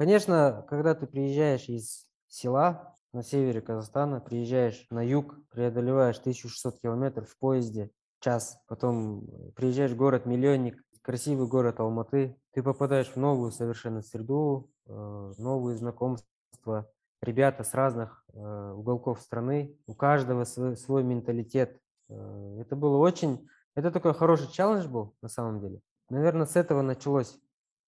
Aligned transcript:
Конечно, 0.00 0.64
когда 0.66 0.94
ты 0.94 1.06
приезжаешь 1.06 1.68
из 1.68 2.06
села 2.26 2.96
на 3.12 3.22
севере 3.22 3.60
Казахстана, 3.60 4.18
приезжаешь 4.18 4.86
на 4.88 5.06
юг, 5.06 5.36
преодолеваешь 5.50 6.18
1600 6.18 6.80
километров 6.80 7.28
в 7.28 7.36
поезде, 7.36 7.90
час, 8.18 8.58
потом 8.66 9.52
приезжаешь 9.56 9.90
в 9.90 9.98
город-миллионник, 9.98 10.82
красивый 11.02 11.46
город 11.48 11.80
Алматы, 11.80 12.34
ты 12.54 12.62
попадаешь 12.62 13.08
в 13.08 13.16
новую 13.16 13.52
совершенно 13.52 14.00
среду, 14.00 14.70
э, 14.86 15.32
новые 15.36 15.76
знакомства, 15.76 16.90
ребята 17.20 17.62
с 17.62 17.74
разных 17.74 18.24
э, 18.32 18.72
уголков 18.74 19.20
страны, 19.20 19.76
у 19.86 19.94
каждого 19.94 20.44
свой, 20.44 20.78
свой 20.78 21.04
менталитет. 21.04 21.78
Э, 22.08 22.56
это 22.58 22.74
было 22.74 22.96
очень, 22.96 23.46
это 23.74 23.90
такой 23.90 24.14
хороший 24.14 24.50
челлендж 24.50 24.88
был 24.88 25.14
на 25.20 25.28
самом 25.28 25.60
деле. 25.60 25.82
Наверное, 26.08 26.46
с 26.46 26.56
этого 26.56 26.80
началось 26.80 27.38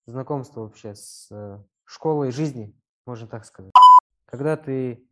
знакомство 0.05 0.61
вообще 0.61 0.95
с 0.95 1.31
школой 1.93 2.31
жизни, 2.31 2.75
можно 3.07 3.27
так 3.27 3.45
сказать. 3.45 3.73
Когда 4.25 4.57
ты 4.57 5.07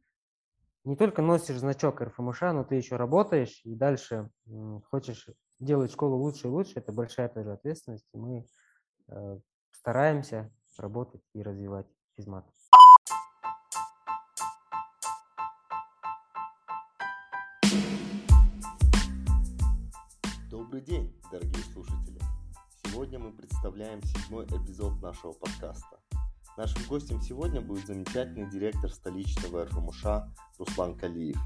не 0.84 0.96
только 0.96 1.20
носишь 1.20 1.58
значок 1.58 2.00
РФМШ, 2.00 2.40
но 2.40 2.64
ты 2.64 2.76
еще 2.76 2.96
работаешь 2.96 3.60
и 3.64 3.74
дальше 3.74 4.30
хочешь 4.90 5.28
делать 5.58 5.92
школу 5.92 6.16
лучше 6.16 6.48
и 6.48 6.50
лучше, 6.50 6.72
это 6.76 6.90
большая 6.90 7.28
тоже 7.28 7.52
ответственность. 7.52 8.08
Мы 8.14 8.46
э, 9.08 9.38
стараемся 9.70 10.50
работать 10.78 11.22
и 11.34 11.42
развивать 11.42 11.86
физмат. 12.16 12.46
Добрый 20.48 20.80
день, 20.80 21.14
дорогие 21.30 21.62
слушатели! 21.74 22.20
Сегодня 22.84 23.18
мы 23.18 23.32
представляем 23.32 24.02
седьмой 24.02 24.46
эпизод 24.46 25.00
нашего 25.02 25.32
подкаста. 25.32 26.00
Нашим 26.56 26.82
гостем 26.88 27.20
сегодня 27.20 27.60
будет 27.60 27.86
замечательный 27.86 28.50
директор 28.50 28.90
столичного 28.92 29.64
РФМУШ 29.66 30.04
Руслан 30.58 30.94
Калиев, 30.96 31.38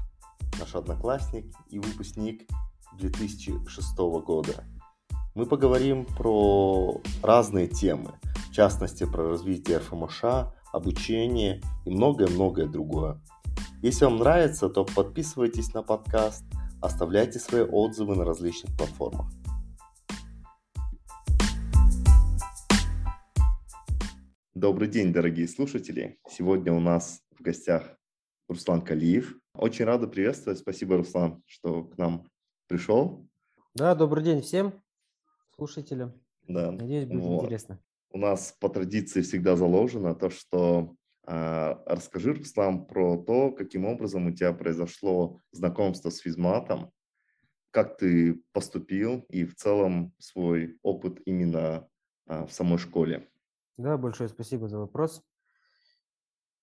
наш 0.59 0.73
одноклассник 0.75 1.53
и 1.69 1.79
выпускник 1.79 2.49
2006 2.97 3.97
года. 3.97 4.63
Мы 5.35 5.45
поговорим 5.45 6.05
про 6.05 7.01
разные 7.21 7.67
темы, 7.67 8.13
в 8.49 8.51
частности 8.51 9.05
про 9.05 9.29
развитие 9.29 9.77
РФМШ, 9.77 10.23
обучение 10.73 11.61
и 11.85 11.91
многое-многое 11.91 12.67
другое. 12.67 13.21
Если 13.81 14.05
вам 14.05 14.17
нравится, 14.17 14.69
то 14.69 14.85
подписывайтесь 14.85 15.73
на 15.73 15.83
подкаст, 15.83 16.43
оставляйте 16.81 17.39
свои 17.39 17.61
отзывы 17.61 18.15
на 18.15 18.25
различных 18.25 18.75
платформах. 18.75 19.27
Добрый 24.55 24.87
день, 24.87 25.11
дорогие 25.11 25.49
слушатели. 25.49 26.17
Сегодня 26.29 26.71
у 26.71 26.79
нас 26.79 27.21
в 27.37 27.41
гостях 27.41 27.99
Руслан 28.47 28.81
Калиев. 28.81 29.37
Очень 29.53 29.83
рада 29.83 30.07
приветствовать. 30.07 30.59
Спасибо, 30.59 30.95
Руслан, 30.95 31.43
что 31.45 31.83
к 31.83 31.97
нам 31.97 32.25
пришел. 32.65 33.27
Да, 33.73 33.95
добрый 33.95 34.23
день 34.23 34.41
всем 34.41 34.81
слушателям. 35.53 36.13
Да. 36.47 36.71
Надеюсь, 36.71 37.05
будет 37.05 37.21
вот. 37.21 37.43
интересно. 37.43 37.81
У 38.11 38.17
нас 38.17 38.55
по 38.57 38.69
традиции 38.69 39.23
всегда 39.23 39.57
заложено 39.57 40.15
то, 40.15 40.29
что 40.29 40.95
э, 41.27 41.75
расскажи, 41.85 42.33
Руслан, 42.33 42.85
про 42.85 43.17
то, 43.17 43.51
каким 43.51 43.83
образом 43.83 44.27
у 44.27 44.31
тебя 44.31 44.53
произошло 44.53 45.41
знакомство 45.51 46.09
с 46.09 46.19
физматом, 46.19 46.93
как 47.71 47.97
ты 47.97 48.41
поступил 48.53 49.25
и 49.27 49.43
в 49.43 49.53
целом 49.55 50.13
свой 50.17 50.77
опыт 50.81 51.19
именно 51.25 51.89
э, 52.27 52.45
в 52.45 52.53
самой 52.53 52.77
школе. 52.77 53.27
Да, 53.77 53.97
большое 53.97 54.29
спасибо 54.29 54.67
за 54.67 54.79
вопрос. 54.79 55.23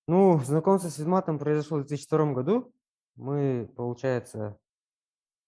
Ну, 0.07 0.39
знакомство 0.41 0.89
с 0.89 0.97
физматом 0.97 1.39
произошло 1.39 1.79
в 1.79 1.87
2002 1.87 2.33
году. 2.33 2.73
Мы, 3.15 3.71
получается, 3.77 4.59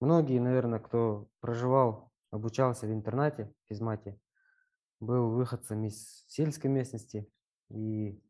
Многие, 0.04 0.38
наверное, 0.38 0.80
кто 0.80 1.28
проживал, 1.40 2.12
обучался 2.30 2.86
в 2.86 2.92
интернате, 2.92 3.50
в 3.64 3.68
физмате, 3.70 4.20
был 5.00 5.30
выходцем 5.30 5.82
из 5.84 6.26
сельской 6.26 6.70
местности, 6.70 7.26
и 7.70 8.22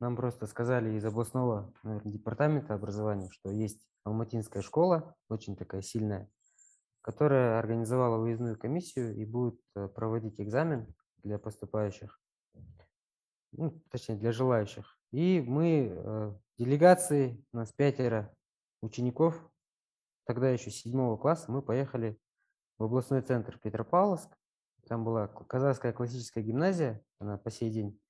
нам 0.00 0.16
просто 0.16 0.46
сказали 0.46 0.94
из 0.94 1.04
областного 1.04 1.74
наверное, 1.82 2.10
департамента 2.10 2.72
образования, 2.72 3.28
что 3.30 3.50
есть 3.50 3.86
Алматинская 4.04 4.62
школа, 4.62 5.14
очень 5.28 5.54
такая 5.54 5.82
сильная, 5.82 6.30
которая 7.02 7.58
организовала 7.58 8.16
выездную 8.16 8.58
комиссию 8.58 9.14
и 9.14 9.26
будет 9.26 9.60
э, 9.76 9.88
проводить 9.88 10.40
экзамен 10.40 10.94
для 11.18 11.38
поступающих, 11.38 12.21
ну, 13.52 13.80
точнее 13.90 14.16
для 14.16 14.32
желающих. 14.32 14.98
И 15.10 15.40
мы, 15.46 15.92
э, 15.92 16.32
делегации, 16.58 17.44
у 17.52 17.58
нас 17.58 17.72
пятеро 17.72 18.34
учеников 18.80 19.48
тогда 20.24 20.50
еще 20.50 20.70
седьмого 20.70 21.16
класса, 21.16 21.50
мы 21.50 21.62
поехали 21.62 22.18
в 22.78 22.84
областной 22.84 23.22
центр 23.22 23.58
Петропавловск. 23.58 24.30
Там 24.88 25.04
была 25.04 25.28
казахская 25.28 25.92
классическая 25.92 26.42
гимназия, 26.42 27.02
она 27.18 27.38
по 27.38 27.50
сей 27.50 27.70
день, 27.70 28.00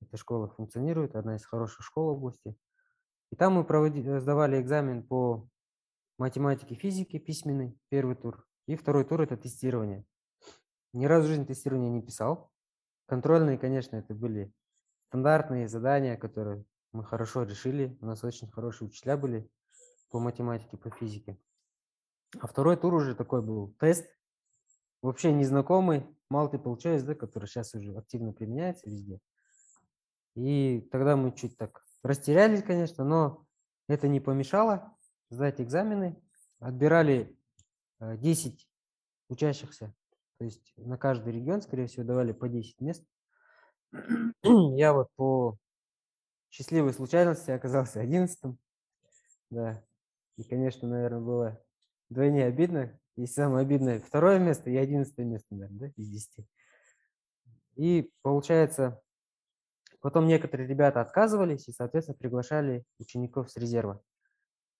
эта 0.00 0.16
школа 0.16 0.48
функционирует, 0.48 1.16
одна 1.16 1.36
из 1.36 1.44
хороших 1.44 1.84
школ 1.84 2.08
области. 2.08 2.56
И 3.30 3.36
там 3.36 3.54
мы 3.54 3.64
проводили, 3.64 4.18
сдавали 4.18 4.60
экзамен 4.60 5.02
по 5.02 5.48
математике, 6.18 6.74
физике, 6.74 7.18
письменный, 7.18 7.78
первый 7.88 8.16
тур. 8.16 8.46
И 8.66 8.76
второй 8.76 9.04
тур– 9.04 9.20
это 9.22 9.36
тестирование. 9.36 10.04
Ни 10.92 11.06
разу 11.06 11.26
в 11.26 11.28
жизни 11.28 11.44
тестирование 11.44 11.90
не 11.90 12.02
писал. 12.02 12.50
Контрольные, 13.06 13.58
конечно, 13.58 13.96
это 13.96 14.14
были 14.14 14.52
стандартные 15.10 15.66
задания, 15.66 16.16
которые 16.16 16.64
мы 16.92 17.02
хорошо 17.02 17.42
решили. 17.42 17.98
У 18.00 18.06
нас 18.06 18.22
очень 18.22 18.48
хорошие 18.48 18.86
учителя 18.86 19.16
были 19.16 19.50
по 20.08 20.20
математике, 20.20 20.76
по 20.76 20.88
физике. 20.90 21.36
А 22.38 22.46
второй 22.46 22.76
тур 22.76 22.94
уже 22.94 23.16
такой 23.16 23.42
был 23.42 23.74
тест, 23.80 24.06
вообще 25.02 25.32
незнакомый, 25.32 26.06
multiple 26.32 26.76
choice, 26.76 27.02
да, 27.02 27.16
который 27.16 27.46
сейчас 27.46 27.74
уже 27.74 27.92
активно 27.96 28.32
применяется 28.32 28.88
везде. 28.88 29.18
И 30.36 30.88
тогда 30.92 31.16
мы 31.16 31.32
чуть 31.32 31.56
так 31.56 31.84
растерялись, 32.04 32.62
конечно, 32.62 33.02
но 33.02 33.44
это 33.88 34.06
не 34.06 34.20
помешало 34.20 34.96
сдать 35.28 35.60
экзамены. 35.60 36.22
Отбирали 36.60 37.36
10 37.98 38.62
э, 38.62 38.66
учащихся, 39.28 39.92
то 40.38 40.44
есть 40.44 40.72
на 40.76 40.96
каждый 40.96 41.32
регион, 41.32 41.62
скорее 41.62 41.88
всего, 41.88 42.04
давали 42.04 42.30
по 42.30 42.48
10 42.48 42.80
мест. 42.80 43.04
Я 44.42 44.92
вот 44.92 45.08
по 45.16 45.56
счастливой 46.50 46.92
случайности 46.92 47.50
оказался 47.50 48.00
11 48.00 48.56
да. 49.50 49.82
И, 50.36 50.44
конечно, 50.44 50.88
наверное, 50.88 51.20
было 51.20 51.62
вдвойне 52.08 52.44
обидно. 52.44 52.98
И 53.16 53.26
самое 53.26 53.62
обидное, 53.62 54.00
второе 54.00 54.38
место 54.38 54.70
и 54.70 54.76
одиннадцатое 54.76 55.26
место, 55.26 55.54
наверное, 55.54 55.78
да, 55.78 55.92
из 55.96 56.08
десяти. 56.08 56.46
И 57.74 58.10
получается, 58.22 59.02
потом 60.00 60.26
некоторые 60.26 60.66
ребята 60.66 61.00
отказывались 61.00 61.68
и, 61.68 61.72
соответственно, 61.72 62.16
приглашали 62.16 62.84
учеников 62.98 63.50
с 63.50 63.56
резерва. 63.56 64.00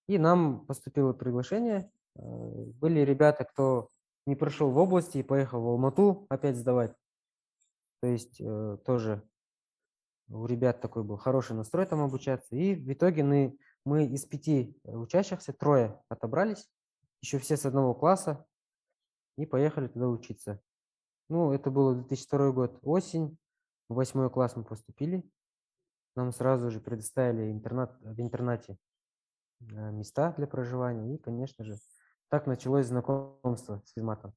И 0.07 0.17
нам 0.17 0.65
поступило 0.65 1.13
приглашение. 1.13 1.91
Э, 2.17 2.21
были 2.23 3.01
ребята, 3.01 3.45
кто 3.45 3.91
не 4.27 4.37
прошел 4.37 4.71
в 4.71 4.79
области 4.79 5.19
и 5.19 5.23
поехал 5.23 5.61
в 5.61 5.67
Алмату 5.67 6.27
опять 6.31 6.57
сдавать. 6.57 6.95
То 8.01 8.09
есть 8.09 8.41
э, 8.41 8.79
тоже 8.85 9.23
у 10.29 10.47
ребят 10.47 10.81
такой 10.81 11.05
был 11.05 11.17
хороший 11.17 11.57
настрой 11.57 11.87
там 11.87 12.01
обучаться. 12.01 12.55
И 12.55 12.75
в 12.75 12.93
итоге 12.93 13.25
мы, 13.25 13.59
мы 13.85 14.07
из 14.07 14.25
пяти 14.25 14.77
учащихся 14.85 15.53
трое 15.53 16.01
отобрались 16.09 16.69
еще 17.21 17.39
все 17.39 17.57
с 17.57 17.67
одного 17.67 17.95
класса, 17.95 18.47
и 19.37 19.47
поехали 19.47 19.89
туда 19.89 20.09
учиться. 20.09 20.61
Ну, 21.29 21.53
это 21.53 21.71
было 21.71 21.95
2002 21.95 22.53
год, 22.53 22.79
осень, 22.83 23.39
в 23.89 23.95
восьмой 23.95 24.31
класс 24.31 24.57
мы 24.57 24.65
поступили. 24.65 25.29
Нам 26.17 26.33
сразу 26.33 26.71
же 26.71 26.81
предоставили 26.81 27.51
интернат, 27.51 27.97
в 28.01 28.21
интернате 28.21 28.77
э, 29.61 29.93
места 29.93 30.33
для 30.37 30.47
проживания, 30.47 31.15
и, 31.15 31.19
конечно 31.19 31.65
же, 31.65 31.77
так 32.29 32.47
началось 32.47 32.87
знакомство 32.87 33.83
с 33.85 33.93
физматом. 33.93 34.35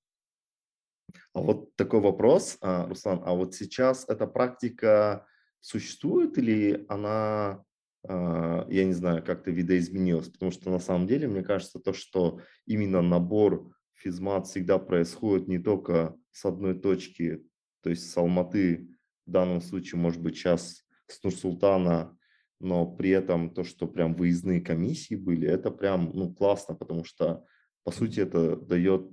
А 1.33 1.41
вот 1.41 1.75
такой 1.75 1.99
вопрос, 1.99 2.57
а, 2.61 2.87
Руслан, 2.87 3.21
а 3.25 3.33
вот 3.33 3.55
сейчас 3.55 4.05
эта 4.07 4.27
практика 4.27 5.25
существует 5.59 6.37
или 6.37 6.85
она 6.89 7.63
а, 8.07 8.67
я 8.69 8.83
не 8.83 8.93
знаю, 8.93 9.23
как-то 9.23 9.51
видоизменилось, 9.51 10.29
потому 10.29 10.51
что 10.51 10.69
на 10.69 10.79
самом 10.79 11.07
деле, 11.07 11.27
мне 11.27 11.43
кажется, 11.43 11.79
то, 11.79 11.93
что 11.93 12.41
именно 12.65 13.01
набор 13.01 13.73
физмат 13.93 14.47
всегда 14.47 14.77
происходит 14.77 15.47
не 15.47 15.59
только 15.59 16.15
с 16.31 16.43
одной 16.45 16.77
точки, 16.77 17.43
то 17.81 17.89
есть 17.89 18.09
с 18.09 18.17
Алматы, 18.17 18.89
в 19.25 19.31
данном 19.31 19.61
случае, 19.61 19.99
может 19.99 20.21
быть, 20.21 20.35
сейчас 20.35 20.83
с 21.07 21.23
Нур-Султана, 21.23 22.17
но 22.59 22.85
при 22.85 23.11
этом 23.11 23.53
то, 23.53 23.63
что 23.63 23.87
прям 23.87 24.15
выездные 24.15 24.61
комиссии 24.61 25.15
были, 25.15 25.47
это 25.47 25.71
прям 25.71 26.11
ну, 26.13 26.33
классно, 26.33 26.75
потому 26.75 27.05
что, 27.05 27.45
по 27.83 27.91
сути, 27.91 28.21
это 28.21 28.57
дает 28.57 29.09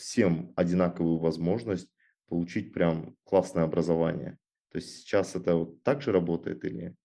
всем 0.00 0.52
одинаковую 0.56 1.18
возможность 1.18 1.92
получить 2.28 2.72
прям 2.72 3.16
классное 3.24 3.64
образование. 3.64 4.38
То 4.70 4.78
есть 4.78 4.98
сейчас 4.98 5.34
это 5.34 5.56
вот 5.56 5.82
так 5.82 6.00
же 6.00 6.12
работает 6.12 6.64
или? 6.64 6.96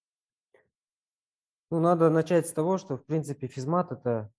Ну, 1.72 1.80
надо 1.80 2.10
начать 2.10 2.48
с 2.48 2.54
того, 2.54 2.78
что, 2.78 2.98
в 2.98 3.06
принципе, 3.06 3.48
физмат– 3.48 3.92
это, 3.92 4.32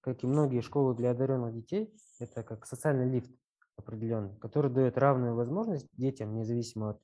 как 0.00 0.22
и 0.22 0.26
многие 0.26 0.60
школы 0.60 0.94
для 0.94 1.12
одаренных 1.12 1.54
детей, 1.54 1.94
это 2.20 2.42
как 2.42 2.66
социальный 2.66 3.10
лифт 3.10 3.30
определенный, 3.76 4.36
который 4.38 4.70
дает 4.70 4.98
равную 4.98 5.34
возможность 5.34 5.88
детям, 5.92 6.36
независимо 6.36 6.90
от 6.90 7.02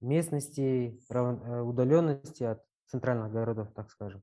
местности, 0.00 0.98
э, 1.10 1.60
удаленности 1.60 2.44
от 2.44 2.62
центральных 2.86 3.32
городов, 3.32 3.72
так 3.74 3.90
скажем. 3.90 4.22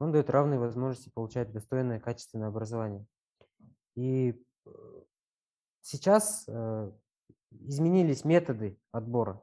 Он 0.00 0.12
дает 0.12 0.30
равные 0.30 0.58
возможности 0.58 1.10
получать 1.14 1.52
достойное, 1.52 2.00
качественное 2.00 2.48
образование. 2.48 3.06
И 3.94 4.34
э, 4.66 4.70
сейчас 5.88 6.44
э, 6.48 6.90
изменились 7.50 8.24
методы 8.24 8.78
отбора. 8.92 9.42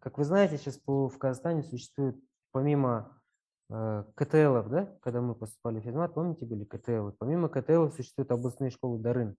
Как 0.00 0.18
вы 0.18 0.24
знаете, 0.24 0.58
сейчас 0.58 0.76
по, 0.78 1.08
в 1.08 1.18
Казахстане 1.18 1.62
существует 1.62 2.16
помимо 2.50 3.20
э, 3.70 4.04
да, 4.16 4.98
когда 5.02 5.20
мы 5.20 5.34
поступали 5.34 5.80
в 5.80 5.84
физмат, 5.84 6.14
помните, 6.14 6.46
были 6.46 6.64
КТЛы? 6.64 7.12
Помимо 7.12 7.48
КТЛов 7.48 7.94
существуют 7.94 8.32
областные 8.32 8.70
школы 8.70 8.98
Дарын. 8.98 9.36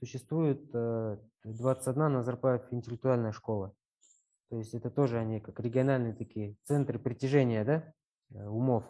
Существует 0.00 0.68
э, 0.74 1.18
21 1.44 2.12
Назарбаев 2.12 2.62
интеллектуальная 2.72 3.32
школа. 3.32 3.72
То 4.50 4.56
есть 4.56 4.74
это 4.74 4.90
тоже 4.90 5.18
они 5.18 5.40
как 5.40 5.58
региональные 5.60 6.14
такие 6.14 6.56
центры 6.64 6.98
притяжения 6.98 7.64
да, 7.64 7.92
э, 8.34 8.46
умов. 8.46 8.84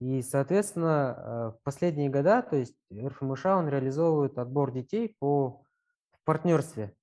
И, 0.00 0.22
соответственно, 0.22 1.16
э, 1.16 1.58
в 1.58 1.62
последние 1.64 2.08
года, 2.08 2.40
то 2.42 2.56
есть 2.56 2.76
РФМШ, 2.92 3.46
он 3.46 3.68
реализовывает 3.68 4.38
отбор 4.38 4.72
детей 4.72 5.14
по 5.18 5.64
партнерстве 6.28 6.94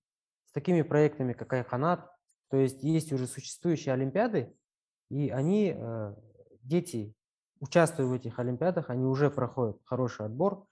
с 0.46 0.52
такими 0.52 0.84
проектами, 0.84 1.34
как 1.34 1.52
Айханат. 1.52 2.12
То 2.52 2.58
есть 2.58 2.84
есть 2.84 3.12
уже 3.12 3.26
существующие 3.26 3.92
олимпиады, 3.92 4.56
и 5.10 5.32
они, 5.32 5.74
э, 5.76 6.16
дети, 6.62 7.16
участвуя 7.60 8.06
в 8.06 8.14
этих 8.14 8.38
олимпиадах, 8.38 8.92
они 8.92 9.04
уже 9.04 9.32
проходят 9.32 9.82
хороший 9.84 10.28
отбор, 10.28 10.68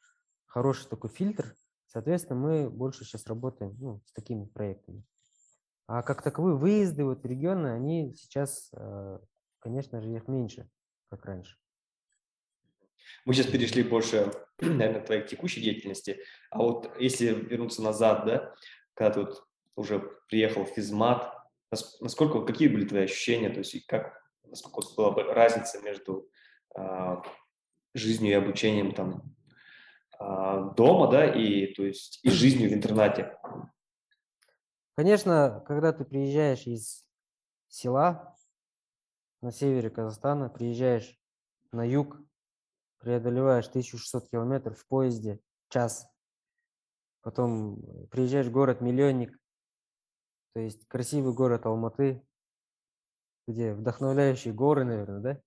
хороший 0.45 0.87
такой 0.87 1.09
фильтр. 1.09 1.55
Соответственно, 1.87 2.39
мы 2.39 2.69
больше 2.69 3.05
сейчас 3.05 3.25
работаем 3.25 3.75
ну, 3.79 4.03
с 4.05 4.13
такими 4.13 4.45
проектами. 4.45 5.03
А 5.87 6.03
как 6.03 6.21
таковые 6.21 6.55
выезды 6.55 7.03
вот 7.05 7.23
в 7.23 7.25
регионы, 7.25 7.69
они 7.69 8.13
сейчас, 8.13 8.69
э, 8.73 9.19
конечно 9.57 9.99
же, 9.99 10.11
их 10.11 10.27
меньше, 10.27 10.69
как 11.09 11.25
раньше. 11.25 11.57
Мы 13.25 13.33
сейчас 13.33 13.47
перешли 13.47 13.83
больше, 13.83 14.31
наверное, 14.61 15.01
к 15.01 15.05
твоей 15.05 15.25
текущей 15.25 15.61
деятельности. 15.61 16.19
А 16.49 16.59
вот 16.59 16.89
если 16.99 17.27
вернуться 17.27 17.81
назад, 17.81 18.25
да, 18.25 18.53
когда 18.93 19.13
ты 19.13 19.19
вот 19.21 19.47
уже 19.75 19.99
приехал 20.27 20.65
в 20.65 20.69
физмат, 20.69 21.33
насколько, 21.99 22.41
какие 22.41 22.67
были 22.67 22.85
твои 22.85 23.03
ощущения, 23.03 23.49
то 23.49 23.59
есть 23.59 23.85
как, 23.87 24.21
насколько 24.43 24.93
была 24.95 25.11
бы 25.11 25.23
разница 25.23 25.81
между 25.81 26.29
а, 26.75 27.23
жизнью 27.93 28.31
и 28.31 28.35
обучением 28.35 28.93
там 28.93 29.35
а, 30.19 30.71
дома, 30.73 31.09
да, 31.09 31.25
и, 31.25 31.73
то 31.73 31.83
есть, 31.83 32.19
и 32.23 32.29
жизнью 32.29 32.69
в 32.69 32.73
интернате? 32.73 33.37
Конечно, 34.95 35.63
когда 35.67 35.91
ты 35.91 36.05
приезжаешь 36.05 36.67
из 36.67 37.05
села 37.67 38.35
на 39.41 39.51
севере 39.51 39.89
Казахстана, 39.89 40.49
приезжаешь 40.49 41.19
на 41.71 41.85
юг, 41.85 42.21
преодолеваешь 43.03 43.67
1600 43.67 44.29
километров 44.29 44.79
в 44.79 44.87
поезде, 44.87 45.41
час, 45.67 46.07
потом 47.21 48.07
приезжаешь 48.07 48.47
в 48.47 48.51
город-миллионник, 48.51 49.37
то 50.53 50.61
есть 50.61 50.87
красивый 50.87 51.33
город 51.33 51.65
Алматы, 51.65 52.25
где 53.45 53.73
вдохновляющие 53.73 54.53
горы, 54.53 54.85
наверное, 54.85 55.19
да? 55.19 55.41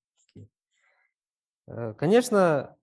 Э, 1.69 1.95
конечно, 1.95 2.77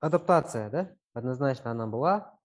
адаптация, 0.00 0.68
да, 0.68 0.96
однозначно 1.14 1.70
она 1.70 1.86
была. 1.86 2.38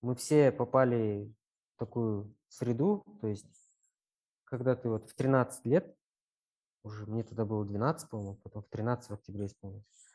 Мы 0.00 0.14
все 0.14 0.52
попали 0.52 1.34
в 1.74 1.78
такую 1.80 2.32
среду, 2.46 3.04
то 3.20 3.26
есть 3.26 3.46
когда 4.44 4.76
ты 4.76 4.88
вот 4.88 5.10
в 5.10 5.14
13 5.14 5.66
лет, 5.66 5.96
уже 6.84 7.04
мне 7.06 7.24
тогда 7.24 7.44
было 7.44 7.66
12, 7.66 8.08
по-моему, 8.08 8.36
потом 8.36 8.62
в 8.62 8.68
13 8.68 9.10
в 9.10 9.14
октябре 9.14 9.46
исполнилось, 9.46 10.07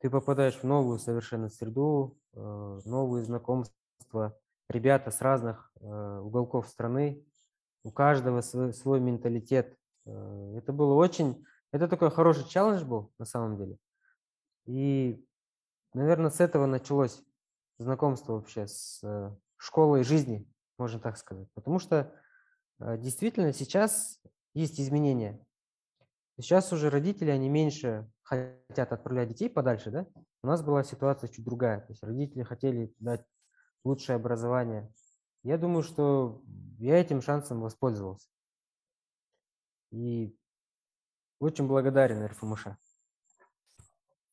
ты 0.00 0.08
попадаешь 0.08 0.56
в 0.56 0.64
новую 0.64 0.98
совершенно 0.98 1.50
среду, 1.50 2.18
э, 2.32 2.80
новые 2.84 3.24
знакомства, 3.24 4.38
ребята 4.68 5.10
с 5.10 5.20
разных 5.20 5.70
э, 5.80 6.20
уголков 6.20 6.68
страны, 6.68 7.24
у 7.82 7.92
каждого 7.92 8.40
свой, 8.40 8.72
свой 8.72 8.98
менталитет. 9.00 9.76
Э, 10.06 10.54
это 10.56 10.72
было 10.72 10.94
очень, 10.94 11.44
это 11.70 11.86
такой 11.86 12.10
хороший 12.10 12.48
челлендж 12.48 12.82
был 12.82 13.12
на 13.18 13.26
самом 13.26 13.58
деле. 13.58 13.76
И, 14.64 15.22
наверное, 15.92 16.30
с 16.30 16.40
этого 16.40 16.64
началось 16.64 17.22
знакомство 17.78 18.34
вообще 18.34 18.66
с 18.66 19.02
школой 19.58 20.02
жизни, 20.02 20.50
можно 20.78 20.98
так 20.98 21.18
сказать. 21.18 21.48
Потому 21.54 21.78
что 21.78 22.14
действительно 22.78 23.52
сейчас 23.52 24.20
есть 24.54 24.80
изменения. 24.80 25.44
Сейчас 26.38 26.72
уже 26.72 26.88
родители, 26.88 27.30
они 27.30 27.48
меньше 27.48 28.10
хотят 28.30 28.92
отправлять 28.92 29.28
детей 29.28 29.50
подальше, 29.50 29.90
да? 29.90 30.06
У 30.42 30.46
нас 30.46 30.62
была 30.62 30.84
ситуация 30.84 31.28
чуть 31.28 31.44
другая. 31.44 31.80
То 31.80 31.92
есть 31.92 32.02
родители 32.02 32.44
хотели 32.44 32.94
дать 32.98 33.24
лучшее 33.84 34.16
образование. 34.16 34.92
Я 35.42 35.58
думаю, 35.58 35.82
что 35.82 36.42
я 36.78 36.98
этим 36.98 37.22
шансом 37.22 37.60
воспользовался. 37.60 38.28
И 39.90 40.36
очень 41.40 41.66
благодарен 41.66 42.24
РФМШ. 42.24 42.66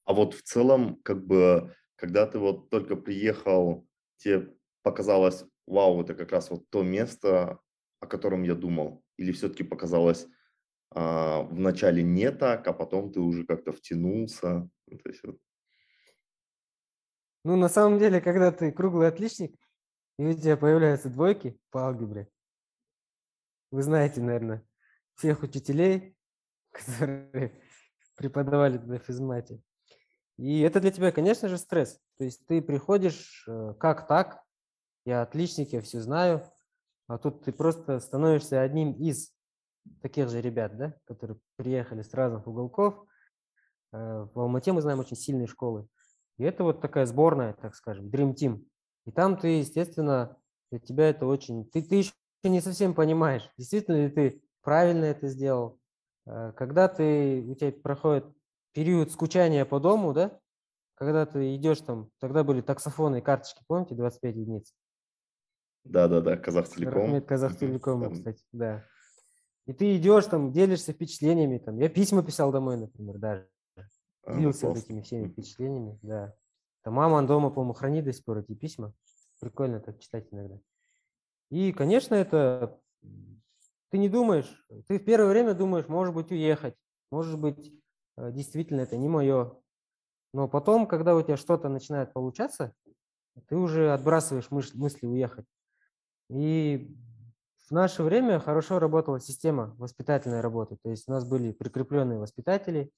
А 0.06 0.14
вот 0.14 0.36
в 0.36 0.44
целом, 0.44 1.02
как 1.04 1.26
бы, 1.26 1.76
когда 1.96 2.28
ты 2.28 2.38
вот 2.38 2.70
только 2.70 2.96
приехал, 2.96 3.88
тебе 4.18 4.56
показалось, 4.84 5.44
вау, 5.66 6.02
это 6.02 6.14
как 6.14 6.32
раз 6.32 6.52
вот 6.52 6.70
то 6.70 6.84
место, 6.84 7.60
о 8.00 8.08
котором 8.08 8.44
я 8.44 8.54
думал? 8.54 9.04
Или 9.18 9.32
все-таки 9.32 9.64
показалось, 9.64 10.28
а, 11.00 11.44
вначале 11.44 12.02
не 12.02 12.32
так, 12.32 12.68
а 12.68 12.74
потом 12.74 13.12
ты 13.12 13.20
уже 13.20 13.46
как-то 13.46 13.72
втянулся. 13.72 14.68
Ну, 14.88 14.98
то 14.98 15.10
есть 15.10 15.24
вот. 15.24 15.38
Ну, 17.44 17.56
на 17.56 17.70
самом 17.70 18.00
деле, 18.00 18.20
когда 18.20 18.52
ты 18.52 18.72
круглый 18.72 19.08
отличник, 19.08 19.56
и 20.18 20.26
у 20.26 20.34
тебя 20.34 20.58
появляются 20.58 21.10
двойки 21.10 21.60
по 21.70 21.86
алгебре, 21.86 22.28
вы 23.70 23.84
знаете, 23.84 24.22
наверное, 24.22 24.68
всех 25.14 25.44
учителей, 25.44 26.18
которые 26.72 27.62
преподавали 28.16 28.80
на 28.80 28.98
физмате. 28.98 29.62
И 30.38 30.62
это 30.62 30.82
для 30.82 30.90
тебя, 30.90 31.12
конечно 31.12 31.48
же, 31.48 31.60
стресс. 31.60 32.00
То 32.18 32.24
есть 32.24 32.44
ты 32.48 32.60
приходишь, 32.60 33.46
э, 33.48 33.76
как 33.80 34.08
так, 34.08 34.44
я 35.06 35.22
отличник, 35.22 35.74
я 35.74 35.82
все 35.82 36.02
знаю, 36.02 36.44
а 37.06 37.20
тут 37.20 37.44
ты 37.44 37.52
просто 37.52 38.00
становишься 38.00 38.64
одним 38.64 38.94
из 38.94 39.37
таких 40.02 40.30
же 40.30 40.42
ребят, 40.42 40.78
да, 40.78 40.94
которые 41.06 41.40
приехали 41.56 42.02
с 42.02 42.14
разных 42.14 42.48
уголков. 42.48 43.06
Э, 43.94 44.28
в 44.34 44.40
Алмате 44.40 44.72
мы 44.72 44.82
знаем 44.82 45.00
очень 45.00 45.18
сильные 45.18 45.48
школы. 45.48 45.88
И 46.38 46.44
это 46.44 46.64
вот 46.64 46.82
такая 46.82 47.06
сборная, 47.06 47.54
так 47.54 47.76
скажем, 47.76 48.08
Dream 48.08 48.34
Team. 48.34 48.64
И 49.06 49.12
там 49.12 49.38
ты, 49.38 49.60
естественно, 49.60 50.38
для 50.72 50.80
тебя 50.80 51.10
это 51.10 51.26
очень... 51.26 51.70
Ты, 51.70 51.82
ты 51.82 51.96
еще 51.96 52.14
не 52.44 52.62
совсем 52.62 52.94
понимаешь, 52.94 53.50
действительно 53.58 54.06
ли 54.06 54.10
ты 54.10 54.42
правильно 54.62 55.06
это 55.06 55.28
сделал. 55.28 55.80
Э, 56.26 56.54
когда 56.56 56.88
ты, 56.88 57.42
у 57.48 57.56
тебя 57.56 57.72
проходит 57.72 58.26
период 58.74 59.12
скучания 59.12 59.66
по 59.66 59.80
дому, 59.80 60.14
да, 60.14 60.40
когда 60.96 61.26
ты 61.26 61.56
идешь 61.56 61.82
там, 61.82 62.10
тогда 62.20 62.44
были 62.44 62.62
таксофоны 62.62 63.20
и 63.20 63.22
карточки, 63.22 63.64
помните, 63.68 63.96
25 63.96 64.36
единиц? 64.36 64.74
Да-да-да, 65.84 66.38
Казахтелеком. 66.38 67.02
Рахмет 67.02 67.26
Казахтелеком, 67.26 68.14
кстати, 68.14 68.44
да. 68.52 68.84
И 69.68 69.74
ты 69.74 69.98
идешь 69.98 70.26
там, 70.26 70.52
делишься 70.54 70.94
впечатлениями. 70.94 71.58
Там. 71.58 71.78
Я 71.78 71.90
письма 71.90 72.24
писал 72.24 72.52
домой, 72.52 72.78
например, 72.78 73.18
даже. 73.18 73.50
А, 74.24 74.34
Делился 74.34 74.68
вот 74.68 74.78
этими 74.78 75.02
всеми 75.02 75.28
впечатлениями, 75.28 76.00
да. 76.02 76.34
Там 76.84 76.94
мама 76.94 77.26
дома, 77.28 77.50
по-моему, 77.50 77.74
хранит 77.74 78.06
до 78.06 78.14
сих 78.14 78.24
пор 78.24 78.40
эти 78.40 78.54
письма. 78.54 78.94
Прикольно 79.42 79.82
так 79.82 80.00
читать 80.00 80.28
иногда. 80.32 80.58
И, 81.50 81.74
конечно, 81.74 82.16
это 82.16 82.80
ты 83.90 83.98
не 83.98 84.10
думаешь, 84.10 84.66
ты 84.88 85.00
в 85.00 85.06
первое 85.06 85.30
время 85.30 85.54
думаешь, 85.54 85.88
может 85.88 86.14
быть, 86.14 86.32
уехать, 86.32 86.76
может 87.12 87.40
быть, 87.40 87.74
э, 88.18 88.32
действительно 88.32 88.82
это 88.82 88.98
не 88.98 89.08
мое. 89.08 89.58
Но 90.34 90.48
потом, 90.48 90.88
когда 90.88 91.16
у 91.16 91.22
тебя 91.22 91.38
что-то 91.38 91.70
начинает 91.70 92.14
получаться, 92.14 92.74
ты 93.48 93.56
уже 93.56 93.94
отбрасываешь 93.94 94.50
мысли 94.52 95.06
уехать. 95.06 95.46
И 96.30 96.96
в 97.68 97.72
наше 97.72 98.02
время 98.02 98.40
хорошо 98.40 98.80
работала 98.80 99.20
система 99.20 99.76
воспитательной 99.78 100.40
работы. 100.40 100.78
То 100.82 100.90
есть 100.90 101.10
у 101.10 101.12
нас 101.12 101.26
были 101.26 101.52
прикрепленные 101.52 102.18
воспитатели, 102.18 102.92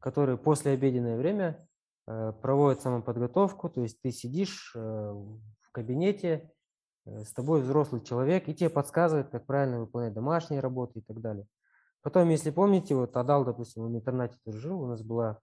которые 0.00 0.36
после 0.36 0.72
обеденное 0.72 1.16
время 1.16 1.68
э, 2.06 2.32
проводят 2.42 2.82
самоподготовку. 2.82 3.68
То 3.70 3.82
есть 3.82 4.00
ты 4.02 4.10
сидишь 4.10 4.72
э, 4.74 4.78
в 4.80 5.70
кабинете, 5.70 6.50
э, 7.06 7.24
с 7.24 7.32
тобой 7.32 7.62
взрослый 7.62 8.00
человек, 8.00 8.48
и 8.48 8.54
тебе 8.54 8.70
подсказывает, 8.70 9.28
как 9.28 9.46
правильно 9.46 9.80
выполнять 9.80 10.14
домашние 10.14 10.60
работы 10.60 10.98
и 10.98 11.02
так 11.02 11.20
далее. 11.20 11.46
Потом, 12.02 12.28
если 12.28 12.50
помните, 12.50 12.96
вот 12.96 13.16
Адал, 13.16 13.44
допустим, 13.44 13.84
в 13.84 13.94
интернате 13.94 14.36
тоже 14.44 14.58
жил, 14.58 14.82
у 14.82 14.88
нас 14.88 15.02
была 15.02 15.38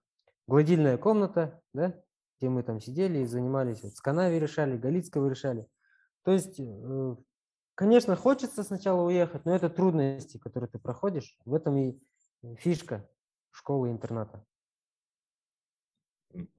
гладильная 0.46 0.98
комната, 0.98 1.60
да, 1.72 1.94
где 2.38 2.50
мы 2.50 2.62
там 2.62 2.80
сидели 2.80 3.20
и 3.20 3.26
занимались, 3.26 3.82
вот, 3.82 3.94
Сканави 3.94 4.38
решали, 4.38 4.76
Галицкого 4.76 5.28
решали. 5.28 5.66
То 6.24 6.32
есть, 6.32 6.60
конечно, 7.76 8.16
хочется 8.16 8.64
сначала 8.64 9.02
уехать, 9.02 9.44
но 9.44 9.54
это 9.54 9.70
трудности, 9.70 10.38
которые 10.38 10.68
ты 10.68 10.80
проходишь. 10.80 11.38
В 11.44 11.54
этом 11.54 11.76
и 11.76 11.98
фишка 12.58 13.08
школы-интерната. 13.52 14.44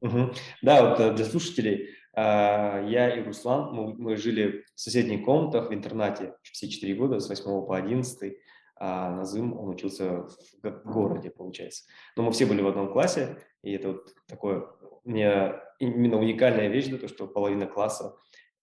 Угу. 0.01 0.31
Да, 0.61 0.89
вот 0.89 0.99
э, 0.99 1.13
для 1.13 1.25
слушателей, 1.25 1.89
а, 2.13 2.81
я 2.87 3.15
и 3.15 3.21
Руслан, 3.21 3.73
мы, 3.75 3.93
мы 3.93 4.15
жили 4.15 4.65
в 4.73 4.79
соседних 4.79 5.25
комнатах 5.25 5.69
в 5.69 5.73
интернате 5.73 6.35
все 6.41 6.67
четыре 6.67 6.95
года, 6.95 7.19
с 7.19 7.29
8 7.29 7.43
по 7.43 7.75
11, 7.75 8.37
а 8.79 9.11
Назым, 9.11 9.57
он 9.57 9.69
учился 9.69 10.27
в 10.63 10.83
городе, 10.83 11.29
получается. 11.29 11.83
Но 12.15 12.23
мы 12.23 12.31
все 12.31 12.45
были 12.45 12.61
в 12.61 12.67
одном 12.67 12.91
классе, 12.91 13.37
и 13.61 13.73
это 13.73 13.89
вот 13.89 14.15
такое 14.27 14.67
мне 15.03 15.53
именно 15.79 16.17
уникальная 16.17 16.67
вещь, 16.67 16.87
да, 16.87 16.97
то, 16.97 17.07
что 17.07 17.27
половина 17.27 17.65
класса, 17.65 18.15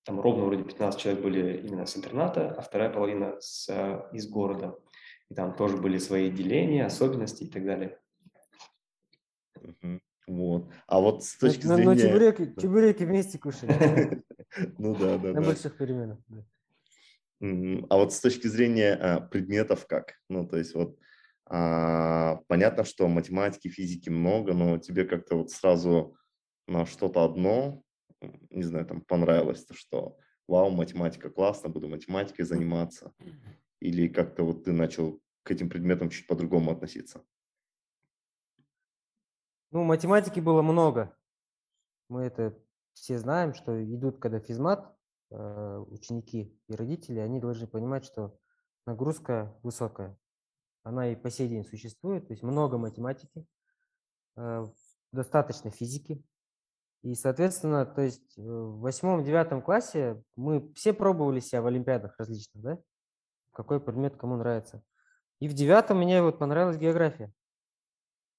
там 0.04 0.20
ровно 0.20 0.44
вроде 0.44 0.64
15 0.64 1.00
человек 1.00 1.22
были 1.22 1.66
именно 1.66 1.86
с 1.86 1.96
интерната, 1.96 2.50
а 2.50 2.60
вторая 2.60 2.90
половина 2.90 3.36
с, 3.40 3.68
э, 3.68 4.02
из 4.12 4.28
города. 4.28 4.76
И 5.30 5.34
там 5.34 5.56
тоже 5.56 5.78
были 5.78 5.98
свои 5.98 6.30
деления, 6.30 6.86
особенности 6.86 7.44
и 7.44 7.50
так 7.50 7.64
далее. 7.64 7.98
Вот. 10.26 10.70
А 10.86 11.00
вот 11.00 11.24
с 11.24 11.36
точки 11.36 11.66
но, 11.66 11.76
зрения... 11.76 11.94
Но 11.94 11.96
чебуреки, 11.96 12.54
чебуреки 12.60 13.04
вместе 13.04 13.38
кушали. 13.38 14.22
Ну 14.78 14.94
да, 14.94 15.18
да, 15.18 15.32
На 15.32 15.40
больших 15.40 15.76
переменах. 15.76 16.18
А 17.40 17.96
вот 17.96 18.12
с 18.12 18.20
точки 18.20 18.46
зрения 18.46 18.94
а, 18.94 19.20
предметов 19.20 19.86
как? 19.88 20.14
Ну, 20.28 20.46
то 20.46 20.56
есть 20.58 20.76
вот 20.76 20.96
а, 21.46 22.36
понятно, 22.46 22.84
что 22.84 23.08
математики, 23.08 23.66
физики 23.66 24.10
много, 24.10 24.54
но 24.54 24.78
тебе 24.78 25.06
как-то 25.06 25.36
вот 25.36 25.50
сразу 25.50 26.16
на 26.68 26.86
что-то 26.86 27.24
одно, 27.24 27.82
не 28.50 28.62
знаю, 28.62 28.86
там 28.86 29.00
понравилось, 29.00 29.64
то 29.64 29.74
что 29.74 30.18
вау, 30.48 30.70
математика 30.70 31.30
классно, 31.30 31.68
буду 31.68 31.88
математикой 31.88 32.44
заниматься. 32.44 33.12
Или 33.80 34.08
как-то 34.08 34.44
вот 34.44 34.64
ты 34.64 34.72
начал 34.72 35.20
к 35.42 35.50
этим 35.50 35.68
предметам 35.68 36.10
чуть 36.10 36.26
по-другому 36.26 36.70
относиться? 36.72 37.24
Ну, 39.70 39.84
математики 39.84 40.40
было 40.40 40.62
много. 40.62 41.16
Мы 42.08 42.22
это 42.22 42.56
все 42.92 43.18
знаем, 43.18 43.54
что 43.54 43.82
идут, 43.82 44.18
когда 44.18 44.38
физмат, 44.38 44.96
э, 45.30 45.84
ученики 45.88 46.56
и 46.68 46.74
родители, 46.74 47.18
они 47.18 47.40
должны 47.40 47.66
понимать, 47.66 48.04
что 48.04 48.38
нагрузка 48.86 49.58
высокая. 49.62 50.16
Она 50.82 51.10
и 51.10 51.16
по 51.16 51.30
сей 51.30 51.48
день 51.48 51.64
существует, 51.64 52.28
то 52.28 52.32
есть 52.32 52.42
много 52.42 52.78
математики, 52.78 53.46
э, 54.36 54.66
достаточно 55.12 55.70
физики. 55.70 56.22
И, 57.04 57.14
соответственно, 57.14 57.86
то 57.86 58.02
есть 58.02 58.36
в 58.36 58.80
восьмом-девятом 58.80 59.62
классе 59.62 60.20
мы 60.34 60.72
все 60.74 60.92
пробовали 60.92 61.38
себя 61.38 61.62
в 61.62 61.66
олимпиадах 61.66 62.18
различных, 62.18 62.62
да? 62.62 62.78
Какой 63.52 63.78
предмет 63.78 64.16
кому 64.16 64.36
нравится. 64.36 64.82
И 65.38 65.46
в 65.46 65.54
девятом 65.54 65.98
мне 65.98 66.20
вот 66.22 66.38
понравилась 66.38 66.76
география 66.76 67.32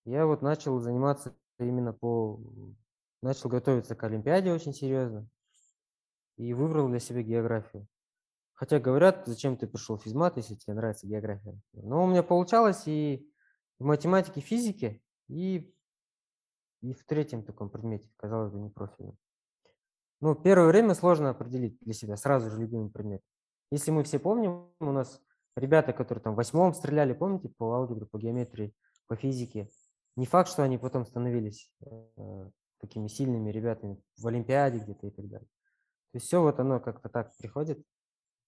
я 0.06 0.26
вот 0.26 0.42
начал 0.42 0.80
заниматься 0.80 1.36
именно 1.60 1.94
по... 1.94 2.40
Начал 3.22 3.50
готовиться 3.50 3.96
к 3.96 4.04
Олимпиаде 4.04 4.52
очень 4.52 4.74
серьезно 4.74 5.28
и 6.38 6.54
выбрал 6.54 6.90
для 6.90 7.00
себя 7.00 7.24
географию. 7.24 7.88
Хотя 8.54 8.80
говорят, 8.80 9.24
зачем 9.26 9.58
ты 9.58 9.68
пришел 9.68 9.98
в 9.98 10.04
физмат, 10.04 10.38
если 10.38 10.54
тебе 10.54 10.76
нравится 10.76 11.08
география. 11.08 11.60
Но 11.74 12.04
у 12.04 12.08
меня 12.08 12.22
получалось 12.22 12.84
и 12.86 13.28
в 13.80 13.86
математике, 13.86 14.42
физике, 14.42 15.02
и, 15.28 15.74
и 16.82 16.94
в 16.94 17.04
третьем 17.06 17.44
таком 17.44 17.70
предмете, 17.70 18.10
казалось 18.18 18.52
бы, 18.52 18.60
не 18.60 18.70
профильном. 18.70 19.18
Ну, 20.22 20.36
первое 20.36 20.68
время 20.68 20.94
сложно 20.94 21.30
определить 21.30 21.78
для 21.82 21.94
себя 21.94 22.18
сразу 22.18 22.50
же 22.50 22.60
любимый 22.60 22.90
предмет. 22.90 23.22
Если 23.72 23.92
мы 23.92 24.04
все 24.04 24.20
помним, 24.20 24.70
у 24.80 24.92
нас 24.92 25.22
ребята, 25.56 25.94
которые 25.94 26.22
там 26.22 26.34
в 26.34 26.38
восьмом 26.38 26.74
стреляли, 26.74 27.14
помните, 27.14 27.50
по 27.58 27.74
алгебре, 27.74 28.06
по 28.06 28.18
геометрии, 28.18 28.74
по 29.08 29.16
физике, 29.16 29.70
не 30.16 30.26
факт, 30.26 30.50
что 30.50 30.64
они 30.64 30.78
потом 30.78 31.06
становились 31.06 31.72
э, 31.86 32.50
такими 32.80 33.08
сильными 33.08 33.52
ребятами 33.52 34.02
в 34.18 34.28
Олимпиаде 34.28 34.80
где-то 34.80 35.08
и 35.08 35.12
так 35.12 35.28
далее. 35.28 35.48
То 36.12 36.18
есть 36.18 36.28
все 36.28 36.42
вот 36.42 36.60
оно 36.60 36.80
как-то 36.80 37.10
так 37.10 37.36
приходит 37.38 37.84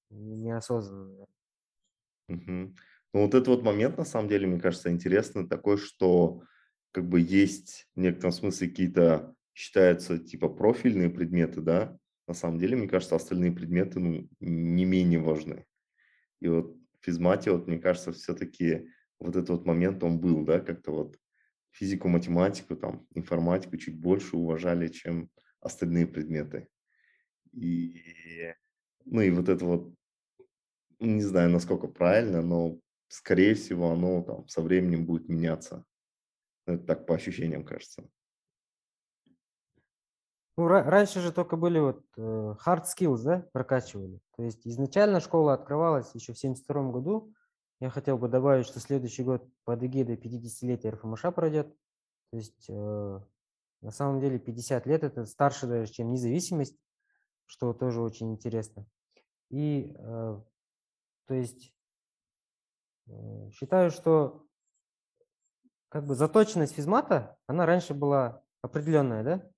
неосознанно. 0.10 1.28
Угу. 2.30 2.74
Ну 3.14 3.24
вот 3.24 3.34
этот 3.34 3.48
вот 3.48 3.64
момент, 3.64 3.98
на 3.98 4.06
самом 4.06 4.30
деле, 4.30 4.48
мне 4.48 4.60
кажется, 4.60 4.92
интересный 4.92 5.48
такой, 5.48 5.78
что 5.78 6.42
как 6.98 7.08
бы 7.08 7.20
есть 7.20 7.88
в 7.94 8.00
некотором 8.00 8.32
смысле 8.32 8.70
какие-то, 8.70 9.36
считаются 9.54 10.18
типа 10.18 10.50
профильные 10.50 11.12
предметы, 11.12 11.62
да, 11.62 11.96
на 12.28 12.34
самом 12.34 12.58
деле, 12.58 12.76
мне 12.76 12.88
кажется, 12.88 13.16
остальные 13.16 13.52
предметы 13.52 14.00
ну, 14.00 14.28
не 14.40 14.84
менее 14.84 15.20
важны. 15.20 15.64
И 16.42 16.48
вот 16.48 16.76
в 17.00 17.06
физмате, 17.06 17.52
вот, 17.52 17.68
мне 17.68 17.78
кажется, 17.78 18.14
все-таки 18.14 18.90
вот 19.20 19.36
этот 19.36 19.50
вот 19.50 19.66
момент, 19.68 20.04
он 20.04 20.20
был, 20.20 20.44
да, 20.44 20.60
как-то 20.60 20.92
вот 20.92 21.20
физику, 21.70 22.08
математику, 22.08 22.76
там, 22.76 23.06
информатику 23.14 23.78
чуть 23.78 24.00
больше 24.00 24.36
уважали, 24.36 24.88
чем 24.88 25.30
остальные 25.62 26.08
предметы. 26.08 26.68
И, 27.52 28.56
ну 29.06 29.22
и 29.22 29.30
вот 29.30 29.50
это 29.50 29.64
вот, 29.64 29.94
не 31.00 31.22
знаю, 31.22 31.52
насколько 31.52 31.88
правильно, 31.88 32.42
но, 32.42 32.80
скорее 33.08 33.54
всего, 33.54 33.92
оно 33.92 34.24
там 34.24 34.48
со 34.48 34.64
временем 34.64 35.06
будет 35.06 35.30
меняться. 35.30 35.86
Так 36.68 37.06
по 37.06 37.16
ощущениям 37.16 37.64
кажется. 37.64 38.10
Ну, 40.58 40.68
раньше 40.68 41.22
же 41.22 41.32
только 41.32 41.56
были 41.56 41.80
вот 41.80 42.04
э, 42.18 42.22
hard 42.66 42.84
skills, 42.86 43.22
да, 43.24 43.48
прокачивали. 43.54 44.20
То 44.36 44.44
есть 44.44 44.68
изначально 44.68 45.20
школа 45.20 45.54
открывалась 45.54 46.14
еще 46.16 46.34
в 46.34 46.40
72 46.40 46.92
году, 46.92 47.32
я 47.80 47.92
хотел 47.92 48.18
бы 48.18 48.28
добавить, 48.28 48.66
что 48.66 48.80
следующий 48.80 49.24
год 49.24 49.48
под 49.66 49.84
эгидой 49.84 50.16
50-летия 50.16 50.92
РФМШ 50.92 51.34
пройдет. 51.36 51.68
То 52.32 52.38
есть 52.38 52.66
э, 52.70 53.20
на 53.82 53.92
самом 53.92 54.20
деле 54.20 54.40
50 54.40 54.88
лет– 54.88 55.04
это 55.06 55.26
старше 55.26 55.68
даже, 55.68 55.92
чем 55.92 56.12
независимость, 56.12 56.76
что 57.46 57.74
тоже 57.74 58.02
очень 58.02 58.32
интересно. 58.32 58.88
И 59.50 59.96
э, 59.96 60.42
то 61.28 61.34
есть 61.36 61.72
э, 63.06 63.50
считаю, 63.52 63.92
что 63.92 64.47
как 65.90 66.06
бы 66.06 66.16
заточенность 66.16 66.76
физмата, 66.76 67.38
она 67.48 67.66
раньше 67.66 67.94
была 67.94 68.42
определенная, 68.62 69.24
да? 69.24 69.50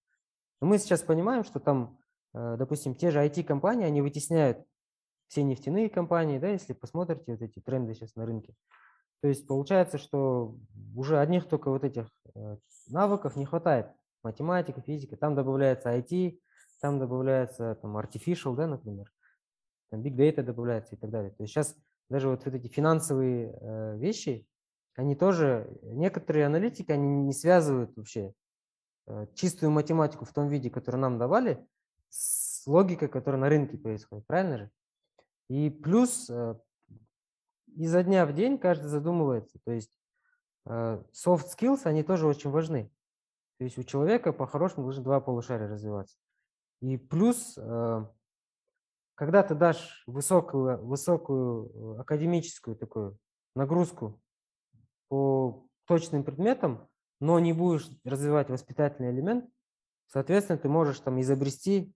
Но 0.62 0.68
мы 0.68 0.78
сейчас 0.78 1.02
понимаем, 1.02 1.44
что 1.44 1.60
там, 1.60 2.00
э, 2.34 2.56
допустим, 2.58 2.96
те 2.96 3.12
же 3.12 3.20
IT-компании, 3.26 3.86
они 3.86 4.02
вытесняют 4.02 4.66
все 5.28 5.44
нефтяные 5.44 5.90
компании, 5.90 6.40
да, 6.40 6.50
если 6.50 6.74
посмотрите 6.74 7.32
вот 7.34 7.42
эти 7.42 7.60
тренды 7.60 7.94
сейчас 7.94 8.16
на 8.16 8.26
рынке. 8.26 8.56
То 9.22 9.28
есть 9.28 9.48
получается, 9.48 9.98
что 9.98 10.56
уже 10.96 11.20
одних 11.20 11.48
только 11.48 11.70
вот 11.70 11.84
этих 11.84 12.10
э, 12.36 12.58
навыков 12.88 13.36
не 13.36 13.46
хватает. 13.46 13.88
Математика, 14.24 14.82
физика, 14.82 15.18
там 15.18 15.36
добавляется 15.36 15.96
IT, 15.96 16.40
там 16.82 17.00
добавляется 17.00 17.76
там 17.76 17.98
artificial, 17.98 18.56
да, 18.56 18.68
например, 18.68 19.12
там 19.90 20.02
big 20.02 20.16
data 20.16 20.42
добавляется 20.42 20.96
и 20.96 20.98
так 20.98 21.10
далее. 21.10 21.32
То 21.32 21.44
есть 21.44 21.54
сейчас 21.54 21.76
даже 22.10 22.30
вот, 22.30 22.46
вот 22.46 22.54
эти 22.54 22.68
финансовые 22.68 23.58
э, 23.60 23.98
вещи, 23.98 24.48
они 24.96 25.16
тоже, 25.16 25.70
некоторые 25.82 26.46
аналитики, 26.46 26.92
они 26.92 27.08
не 27.24 27.34
связывают 27.34 27.96
вообще 27.96 28.34
э, 29.08 29.28
чистую 29.34 29.72
математику 29.72 30.26
в 30.26 30.34
том 30.34 30.48
виде, 30.48 30.70
который 30.70 30.98
нам 30.98 31.18
давали, 31.18 31.66
с 32.10 32.66
логикой, 32.68 33.08
которая 33.08 33.40
на 33.40 33.50
рынке 33.50 33.78
происходит, 33.78 34.26
правильно 34.28 34.58
же? 34.58 34.72
И 35.48 35.70
плюс 35.70 36.30
э, 36.30 36.56
изо 37.76 38.04
дня 38.04 38.26
в 38.26 38.34
день 38.34 38.58
каждый 38.58 38.88
задумывается. 38.88 39.60
То 39.64 39.72
есть 39.72 39.98
э, 40.66 41.04
soft 41.14 41.46
skills, 41.58 41.82
они 41.86 42.04
тоже 42.04 42.28
очень 42.28 42.50
важны. 42.50 42.92
То 43.58 43.64
есть 43.64 43.78
у 43.78 43.84
человека 43.84 44.34
по-хорошему 44.34 44.84
должны 44.84 45.04
два 45.04 45.20
полушария 45.20 45.68
развиваться. 45.68 46.18
И 46.82 46.96
плюс, 46.96 47.60
когда 49.16 49.44
ты 49.44 49.54
дашь 49.54 50.02
высокую, 50.08 50.82
высокую 50.86 52.00
академическую 52.00 52.78
такую 52.78 53.18
нагрузку 53.58 54.22
по 55.10 55.68
точным 55.86 56.24
предметам, 56.24 56.88
но 57.20 57.40
не 57.40 57.54
будешь 57.54 57.90
развивать 58.06 58.50
воспитательный 58.50 59.12
элемент, 59.12 59.50
соответственно, 60.08 60.58
ты 60.58 60.70
можешь 60.70 61.00
там 61.00 61.20
изобрести, 61.20 61.94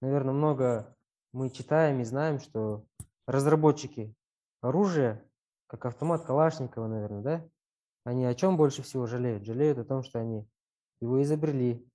наверное, 0.00 0.32
много 0.32 0.96
мы 1.32 1.50
читаем 1.50 2.00
и 2.00 2.04
знаем, 2.04 2.38
что 2.38 2.86
разработчики 3.26 4.14
оружия, 4.60 5.28
как 5.66 5.84
автомат 5.86 6.24
Калашникова, 6.24 6.86
наверное, 6.86 7.22
да, 7.22 7.48
они 8.04 8.24
о 8.24 8.34
чем 8.34 8.56
больше 8.56 8.82
всего 8.82 9.06
жалеют? 9.06 9.44
Жалеют 9.44 9.78
о 9.78 9.84
том, 9.84 10.02
что 10.02 10.20
они 10.20 10.46
его 11.00 11.22
изобрели. 11.22 11.86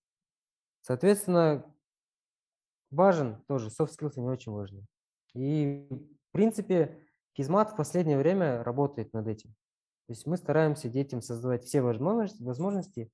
Соответственно, 0.82 1.66
важен 2.92 3.42
тоже, 3.48 3.70
soft 3.70 3.92
skills 3.98 4.13
они 4.18 4.28
очень 4.28 4.51
важны. 4.51 4.86
И, 5.36 5.88
в 6.30 6.32
принципе, 6.32 7.06
Физмат 7.34 7.72
в 7.72 7.75
последнее 7.75 8.18
время 8.18 8.63
работает 8.63 9.13
над 9.13 9.28
этим. 9.28 9.56
То 10.10 10.13
есть 10.13 10.25
мы 10.25 10.38
стараемся 10.38 10.89
детям 10.89 11.22
создавать 11.22 11.66
все 11.66 11.84
возможности, 11.84 12.42
возможности 12.42 13.12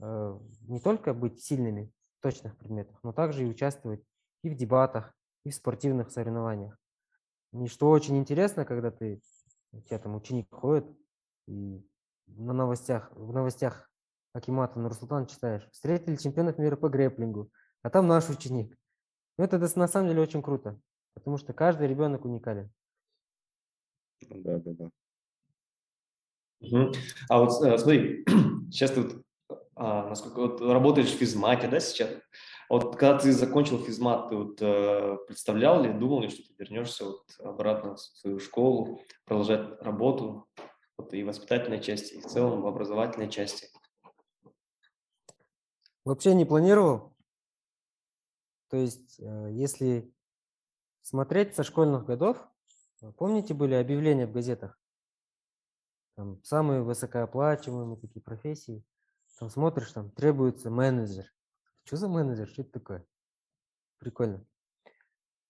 э, 0.00 0.38
не 0.62 0.80
только 0.80 1.14
быть 1.14 1.40
сильными 1.40 1.92
в 2.18 2.22
точных 2.22 2.58
предметах, 2.58 2.98
но 3.04 3.12
также 3.12 3.44
и 3.44 3.48
участвовать 3.48 4.02
и 4.42 4.50
в 4.50 4.56
дебатах, 4.56 5.14
и 5.44 5.50
в 5.50 5.54
спортивных 5.54 6.10
соревнованиях. 6.10 6.76
И 7.52 7.68
что 7.68 7.88
очень 7.88 8.18
интересно, 8.18 8.64
когда 8.64 8.90
ты, 8.90 9.22
у 9.70 9.80
тебя 9.82 10.00
там 10.00 10.16
ученик 10.16 10.48
ходит, 10.50 10.84
и 11.46 11.86
на 12.26 12.52
новостях, 12.52 13.12
в 13.14 13.32
новостях 13.32 13.88
Акимата 14.32 14.80
Нурсултан 14.80 15.28
читаешь, 15.28 15.68
встретили 15.70 16.16
чемпионов 16.16 16.58
мира 16.58 16.74
по 16.74 16.88
грэплингу, 16.88 17.48
а 17.82 17.90
там 17.90 18.08
наш 18.08 18.28
ученик. 18.28 18.76
Ну, 19.38 19.44
это 19.44 19.60
на 19.78 19.86
самом 19.86 20.08
деле 20.08 20.22
очень 20.22 20.42
круто, 20.42 20.80
потому 21.14 21.38
что 21.38 21.52
каждый 21.52 21.86
ребенок 21.86 22.24
уникален. 22.24 22.72
Да, 24.28 24.58
да, 24.58 24.72
да. 24.72 24.90
Угу. 26.70 26.92
А 27.28 27.38
вот 27.38 27.62
э, 27.62 27.78
смотри, 27.78 28.24
сейчас 28.70 28.92
ты 28.92 29.02
вот, 29.02 29.22
а, 29.76 30.08
насколько 30.08 30.40
вот 30.40 30.60
работаешь 30.60 31.10
в 31.10 31.16
физмате, 31.16 31.68
да, 31.68 31.80
сейчас? 31.80 32.10
Вот 32.70 32.96
когда 32.96 33.18
ты 33.18 33.32
закончил 33.32 33.78
физмат, 33.78 34.30
ты 34.30 34.36
вот 34.36 34.56
э, 34.60 35.16
представлял 35.26 35.82
ли, 35.82 35.92
думал 35.92 36.22
ли, 36.22 36.30
что 36.30 36.42
ты 36.42 36.54
вернешься 36.58 37.04
вот 37.04 37.24
обратно 37.40 37.96
в 37.96 38.00
свою 38.00 38.38
школу, 38.38 39.00
продолжать 39.24 39.80
работу 39.82 40.48
вот, 40.96 41.12
и 41.12 41.22
воспитательной 41.24 41.80
части, 41.80 42.14
и 42.14 42.20
в 42.20 42.26
целом 42.26 42.62
в 42.62 42.66
образовательной 42.66 43.28
части? 43.28 43.68
Вообще 46.04 46.34
не 46.34 46.44
планировал. 46.44 47.14
То 48.70 48.78
есть, 48.78 49.20
э, 49.20 49.48
если 49.52 50.10
смотреть 51.02 51.54
со 51.54 51.64
школьных 51.64 52.06
годов, 52.06 52.38
помните, 53.18 53.52
были 53.52 53.74
объявления 53.74 54.26
в 54.26 54.32
газетах? 54.32 54.78
Там 56.16 56.42
самые 56.44 56.82
высокооплачиваемые 56.82 57.98
такие 57.98 58.22
профессии. 58.22 58.84
Там 59.38 59.50
смотришь, 59.50 59.92
там 59.92 60.10
требуется 60.10 60.70
менеджер. 60.70 61.26
Что 61.84 61.96
за 61.96 62.08
менеджер? 62.08 62.48
Что 62.48 62.62
это 62.62 62.72
такое? 62.72 63.04
Прикольно. 63.98 64.44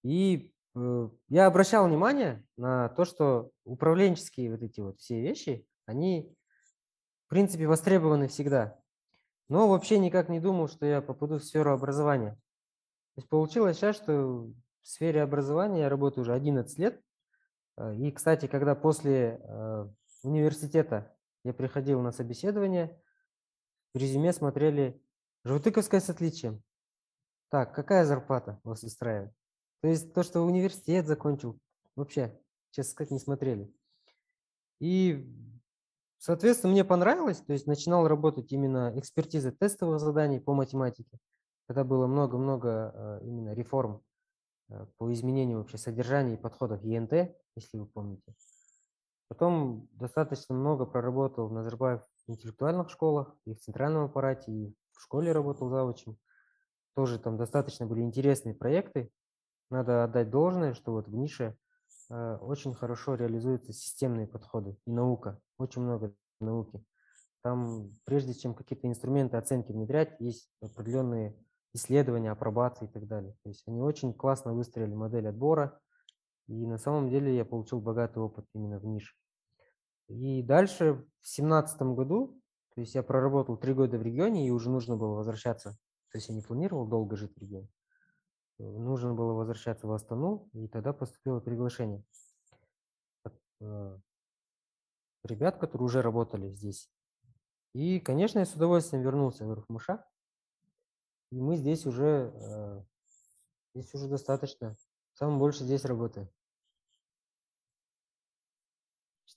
И 0.02 0.52
э, 0.74 1.08
я 1.28 1.46
обращал 1.46 1.86
внимание 1.86 2.44
на 2.56 2.88
то, 2.90 3.04
что 3.04 3.50
управленческие 3.64 4.50
вот 4.50 4.62
эти 4.62 4.80
вот 4.80 5.00
все 5.00 5.20
вещи, 5.20 5.66
они, 5.86 6.34
в 7.26 7.28
принципе, 7.28 7.66
востребованы 7.66 8.28
всегда. 8.28 8.78
Но 9.48 9.68
вообще 9.68 9.98
никак 9.98 10.28
не 10.28 10.40
думал, 10.40 10.68
что 10.68 10.86
я 10.86 11.02
попаду 11.02 11.38
в 11.38 11.44
сферу 11.44 11.72
образования. 11.72 12.32
То 13.14 13.20
есть 13.20 13.28
получилось 13.28 13.76
сейчас, 13.76 13.96
что 13.96 14.50
в 14.82 14.88
сфере 14.88 15.22
образования 15.22 15.82
я 15.82 15.88
работаю 15.88 16.22
уже 16.22 16.32
11 16.32 16.78
лет. 16.78 17.00
Э, 17.76 17.94
и, 17.94 18.10
кстати, 18.10 18.46
когда 18.46 18.74
после 18.74 19.40
э, 19.42 19.88
университета 20.24 21.14
я 21.44 21.52
приходил 21.52 22.00
на 22.00 22.12
собеседование, 22.12 23.00
в 23.92 23.98
резюме 23.98 24.32
смотрели 24.32 25.00
Жутыковская 25.44 26.00
с 26.00 26.08
отличием. 26.08 26.62
Так, 27.50 27.74
какая 27.74 28.04
зарплата 28.04 28.60
вас 28.64 28.82
устраивает? 28.82 29.32
То 29.80 29.88
есть 29.88 30.14
то, 30.14 30.22
что 30.22 30.40
университет 30.40 31.06
закончил, 31.06 31.58
вообще, 31.94 32.40
честно 32.70 32.90
сказать, 32.90 33.10
не 33.10 33.18
смотрели. 33.18 33.72
И, 34.80 35.30
соответственно, 36.18 36.72
мне 36.72 36.84
понравилось, 36.84 37.38
то 37.38 37.52
есть 37.52 37.66
начинал 37.66 38.08
работать 38.08 38.50
именно 38.52 38.92
экспертиза 38.96 39.52
тестовых 39.52 40.00
заданий 40.00 40.40
по 40.40 40.54
математике. 40.54 41.18
Когда 41.66 41.84
было 41.84 42.06
много-много 42.06 42.92
э, 42.94 43.26
именно 43.26 43.54
реформ 43.54 44.02
э, 44.70 44.86
по 44.96 45.12
изменению 45.12 45.58
вообще 45.58 45.78
содержания 45.78 46.34
и 46.34 46.40
подходов 46.40 46.82
ЕНТ, 46.82 47.36
если 47.54 47.78
вы 47.78 47.86
помните. 47.86 48.34
Потом 49.34 49.88
достаточно 49.94 50.54
много 50.54 50.86
проработал 50.86 51.48
в 51.48 51.52
Назарбаев 51.52 52.02
интеллектуальных 52.28 52.88
школах, 52.88 53.34
и 53.46 53.54
в 53.54 53.58
центральном 53.58 54.04
аппарате, 54.04 54.52
и 54.52 54.76
в 54.92 55.02
школе 55.02 55.32
работал 55.32 55.68
завучем. 55.70 56.16
Тоже 56.94 57.18
там 57.18 57.36
достаточно 57.36 57.84
были 57.84 58.02
интересные 58.02 58.54
проекты. 58.54 59.10
Надо 59.70 60.04
отдать 60.04 60.30
должное, 60.30 60.72
что 60.72 60.92
вот 60.92 61.08
в 61.08 61.14
нише 61.16 61.56
э, 62.10 62.36
очень 62.42 62.74
хорошо 62.74 63.16
реализуются 63.16 63.72
системные 63.72 64.28
подходы 64.28 64.78
и 64.86 64.92
наука. 64.92 65.40
Очень 65.58 65.82
много 65.82 66.14
науки. 66.40 66.84
Там, 67.42 67.90
прежде 68.04 68.34
чем 68.34 68.54
какие-то 68.54 68.86
инструменты 68.86 69.36
оценки 69.36 69.72
внедрять, 69.72 70.14
есть 70.20 70.48
определенные 70.62 71.36
исследования, 71.72 72.30
апробации 72.30 72.84
и 72.84 72.88
так 72.88 73.08
далее. 73.08 73.34
То 73.42 73.48
есть 73.48 73.66
они 73.66 73.80
очень 73.82 74.14
классно 74.14 74.52
выстроили 74.52 74.94
модель 74.94 75.26
отбора, 75.26 75.80
и 76.46 76.66
на 76.68 76.78
самом 76.78 77.10
деле 77.10 77.36
я 77.36 77.44
получил 77.44 77.80
богатый 77.80 78.20
опыт 78.20 78.46
именно 78.54 78.78
в 78.78 78.84
нише. 78.84 79.12
И 80.08 80.42
дальше 80.42 81.04
в 81.20 81.28
семнадцатом 81.28 81.94
году, 81.94 82.40
то 82.74 82.80
есть 82.80 82.94
я 82.94 83.02
проработал 83.02 83.56
три 83.56 83.72
года 83.72 83.98
в 83.98 84.02
регионе, 84.02 84.46
и 84.46 84.50
уже 84.50 84.70
нужно 84.70 84.96
было 84.96 85.14
возвращаться. 85.14 85.78
То 86.10 86.18
есть 86.18 86.28
я 86.28 86.34
не 86.34 86.42
планировал 86.42 86.86
долго 86.86 87.16
жить 87.16 87.34
в 87.34 87.40
регионе. 87.40 87.68
Э, 88.58 88.62
нужно 88.64 89.14
было 89.14 89.32
возвращаться 89.32 89.86
в 89.86 89.92
Астану, 89.92 90.48
и 90.52 90.68
тогда 90.68 90.92
поступило 90.92 91.40
приглашение 91.40 92.04
от 93.22 93.34
э, 93.60 93.98
ребят, 95.24 95.58
которые 95.58 95.86
уже 95.86 96.02
работали 96.02 96.50
здесь. 96.50 96.90
И, 97.72 97.98
конечно, 97.98 98.38
я 98.38 98.44
с 98.44 98.54
удовольствием 98.54 99.02
вернулся 99.02 99.44
в 99.44 99.50
Ирхмаша. 99.50 100.04
И 101.32 101.40
мы 101.40 101.56
здесь 101.56 101.86
уже, 101.86 102.32
э, 102.32 102.84
здесь 103.74 103.92
уже 103.94 104.08
достаточно. 104.08 104.76
Самое 105.14 105.38
больше 105.38 105.64
здесь 105.64 105.84
работаем. 105.84 106.28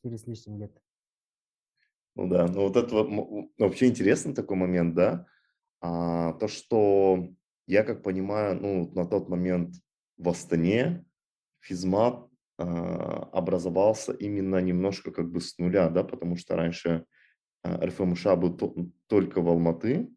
4 0.03 0.17
с 0.17 0.27
лишним 0.27 0.59
лет. 0.59 0.71
Ну 2.15 2.27
да, 2.27 2.47
ну 2.47 2.61
вот 2.67 2.75
это 2.75 2.95
вообще 3.57 3.87
интересный 3.87 4.33
такой 4.33 4.57
момент, 4.57 4.95
да, 4.95 5.27
а, 5.81 6.33
то, 6.33 6.47
что 6.47 7.29
я 7.67 7.83
как 7.83 8.01
понимаю, 8.01 8.59
ну 8.59 8.91
на 8.93 9.05
тот 9.05 9.29
момент 9.29 9.75
в 10.17 10.29
Астане 10.29 11.05
физмат 11.59 12.27
а, 12.57 13.29
образовался 13.33 14.13
именно 14.13 14.59
немножко 14.59 15.11
как 15.11 15.31
бы 15.31 15.41
с 15.41 15.57
нуля, 15.59 15.89
да, 15.89 16.03
потому 16.03 16.37
что 16.37 16.55
раньше 16.55 17.05
а, 17.61 17.85
РФМШ 17.85 18.25
был 18.37 18.57
то, 18.57 18.75
только 19.07 19.41
в 19.41 19.49
Алматы, 19.49 20.09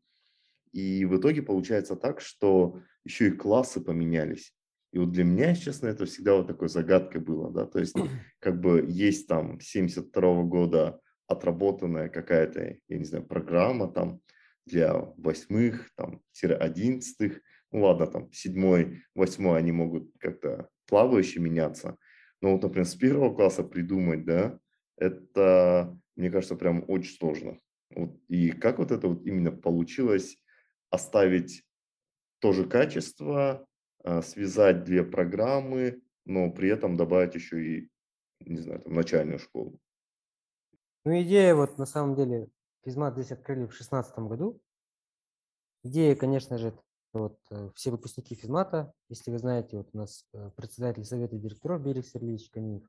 и 0.72 1.04
в 1.04 1.18
итоге 1.18 1.42
получается 1.42 1.96
так, 1.96 2.20
что 2.20 2.80
еще 3.04 3.28
и 3.28 3.32
классы 3.32 3.80
поменялись. 3.80 4.54
И 4.92 4.98
вот 4.98 5.12
для 5.12 5.24
меня, 5.24 5.54
честно, 5.54 5.86
это 5.86 6.04
всегда 6.04 6.34
вот 6.34 6.48
такой 6.48 6.68
загадкой 6.68 7.20
было, 7.20 7.50
да, 7.50 7.66
то 7.66 7.78
есть 7.78 7.94
как 8.40 8.60
бы 8.60 8.84
есть 8.88 9.28
там 9.28 9.60
72 9.60 10.42
года 10.44 11.00
отработанная 11.28 12.08
какая-то, 12.08 12.76
я 12.88 12.98
не 12.98 13.04
знаю, 13.04 13.24
программа 13.24 13.90
там 13.90 14.20
для 14.66 14.94
восьмых, 14.94 15.90
там, 15.94 16.20
тире 16.32 16.56
одиннадцатых, 16.56 17.40
ну 17.70 17.82
ладно, 17.82 18.06
там, 18.08 18.32
седьмой, 18.32 19.04
восьмой 19.14 19.58
они 19.58 19.70
могут 19.70 20.10
как-то 20.18 20.68
плавающе 20.86 21.38
меняться, 21.40 21.96
но 22.40 22.52
вот, 22.52 22.62
например, 22.62 22.86
с 22.86 22.96
первого 22.96 23.34
класса 23.34 23.62
придумать, 23.62 24.24
да, 24.24 24.58
это, 24.96 25.96
мне 26.16 26.30
кажется, 26.30 26.56
прям 26.56 26.84
очень 26.88 27.16
сложно. 27.16 27.58
Вот, 27.94 28.18
и 28.28 28.50
как 28.50 28.78
вот 28.78 28.90
это 28.90 29.08
вот 29.08 29.24
именно 29.24 29.52
получилось 29.52 30.36
оставить 30.90 31.64
то 32.40 32.52
же 32.52 32.64
качество, 32.64 33.66
связать 34.22 34.84
две 34.84 35.04
программы, 35.04 36.02
но 36.24 36.50
при 36.50 36.68
этом 36.68 36.96
добавить 36.96 37.34
еще 37.34 37.62
и, 37.64 37.90
не 38.40 38.60
знаю, 38.60 38.80
там, 38.80 38.94
начальную 38.94 39.38
школу. 39.38 39.78
Ну, 41.04 41.20
идея 41.22 41.54
вот 41.54 41.78
на 41.78 41.86
самом 41.86 42.14
деле, 42.14 42.48
физмат 42.84 43.14
здесь 43.14 43.32
открыли 43.32 43.66
в 43.66 43.74
шестнадцатом 43.74 44.28
году. 44.28 44.60
Идея, 45.82 46.14
конечно 46.14 46.58
же, 46.58 46.78
вот 47.12 47.38
э, 47.50 47.70
все 47.74 47.90
выпускники 47.90 48.34
физмата, 48.34 48.92
если 49.08 49.30
вы 49.30 49.38
знаете, 49.38 49.78
вот 49.78 49.88
у 49.92 49.96
нас 49.96 50.26
э, 50.32 50.50
председатель 50.56 51.04
совета 51.04 51.36
директоров 51.36 51.82
Берег 51.82 52.06
Сергеевич 52.06 52.50
Каниев, 52.50 52.86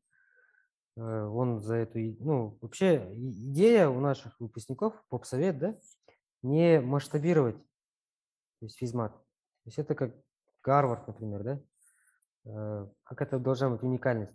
э, 0.98 1.02
он 1.02 1.60
за 1.60 1.76
эту, 1.76 2.00
ну, 2.24 2.58
вообще 2.62 3.10
идея 3.14 3.88
у 3.88 4.00
наших 4.00 4.40
выпускников, 4.40 5.02
поп-совет, 5.10 5.58
да, 5.58 5.80
не 6.44 6.82
масштабировать, 6.82 7.58
то 8.60 8.66
есть 8.66 8.78
физмат. 8.78 9.14
То 9.14 9.68
есть 9.68 9.80
это 9.80 9.96
как 9.96 10.16
Гарвард, 10.64 11.08
например, 11.08 11.44
да? 11.44 11.62
Э, 12.46 12.88
как 13.04 13.22
это 13.22 13.40
должна 13.40 13.70
быть 13.70 13.84
уникальность. 13.84 14.34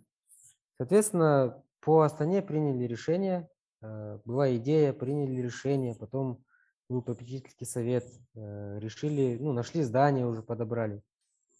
Соответственно, 0.77 1.63
по 1.81 2.01
Астане 2.01 2.41
приняли 2.41 2.85
решение, 2.85 3.49
э, 3.81 4.19
была 4.25 4.55
идея, 4.57 4.93
приняли 4.93 5.41
решение, 5.41 5.95
потом 5.95 6.43
был 6.89 7.01
попечительский 7.01 7.65
совет, 7.65 8.05
э, 8.35 8.79
решили, 8.79 9.37
ну, 9.39 9.51
нашли 9.51 9.83
здание 9.83 10.25
уже, 10.25 10.41
подобрали. 10.41 11.01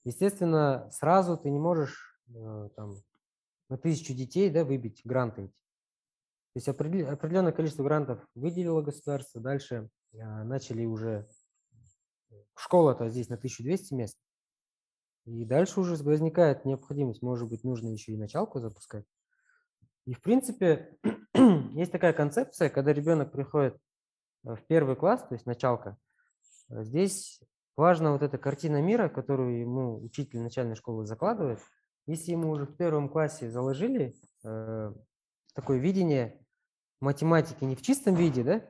Естественно, 0.05 0.89
сразу 0.91 1.37
ты 1.37 1.49
не 1.49 1.59
можешь 1.59 2.13
там, 2.75 2.95
на 3.69 3.77
тысячу 3.77 4.13
детей 4.13 4.49
да, 4.49 4.65
выбить 4.65 5.01
гранты 5.05 5.43
эти. 5.43 5.53
То 5.53 6.55
есть 6.55 6.67
определенное 6.69 7.51
количество 7.51 7.83
грантов 7.83 8.25
выделило 8.35 8.81
государство, 8.81 9.41
дальше 9.41 9.89
начали 10.11 10.85
уже 10.85 11.27
школа-то 12.55 13.09
здесь 13.09 13.29
на 13.29 13.35
1200 13.35 13.93
мест, 13.93 14.17
и 15.27 15.43
дальше 15.43 15.81
уже 15.81 16.01
возникает 16.03 16.63
необходимость, 16.63 17.21
может 17.21 17.49
быть, 17.49 17.65
нужно 17.65 17.89
еще 17.89 18.13
и 18.13 18.17
началку 18.17 18.61
запускать. 18.61 19.05
И, 20.05 20.13
в 20.13 20.21
принципе, 20.21 20.97
есть 21.73 21.91
такая 21.91 22.13
концепция, 22.13 22.69
когда 22.69 22.93
ребенок 22.93 23.33
приходит 23.33 23.77
э, 24.45 24.55
в 24.55 24.65
первый 24.67 24.95
класс, 24.95 25.27
то 25.27 25.35
есть 25.35 25.45
началка, 25.45 25.97
э, 26.69 26.81
здесь 26.83 27.41
важна 27.75 28.13
вот 28.13 28.23
эта 28.23 28.37
картина 28.37 28.81
мира, 28.81 29.09
которую 29.09 29.59
ему 29.59 30.01
учитель 30.01 30.39
начальной 30.39 30.75
школы 30.75 31.05
закладывает. 31.05 31.59
Если 32.05 32.31
ему 32.31 32.49
уже 32.49 32.65
в 32.65 32.77
первом 32.77 33.09
классе 33.09 33.51
заложили 33.51 34.15
э, 34.45 34.93
такое 35.53 35.77
видение 35.77 36.39
математики 37.01 37.65
не 37.65 37.75
в 37.75 37.81
чистом 37.81 38.15
виде, 38.15 38.43
да? 38.43 38.61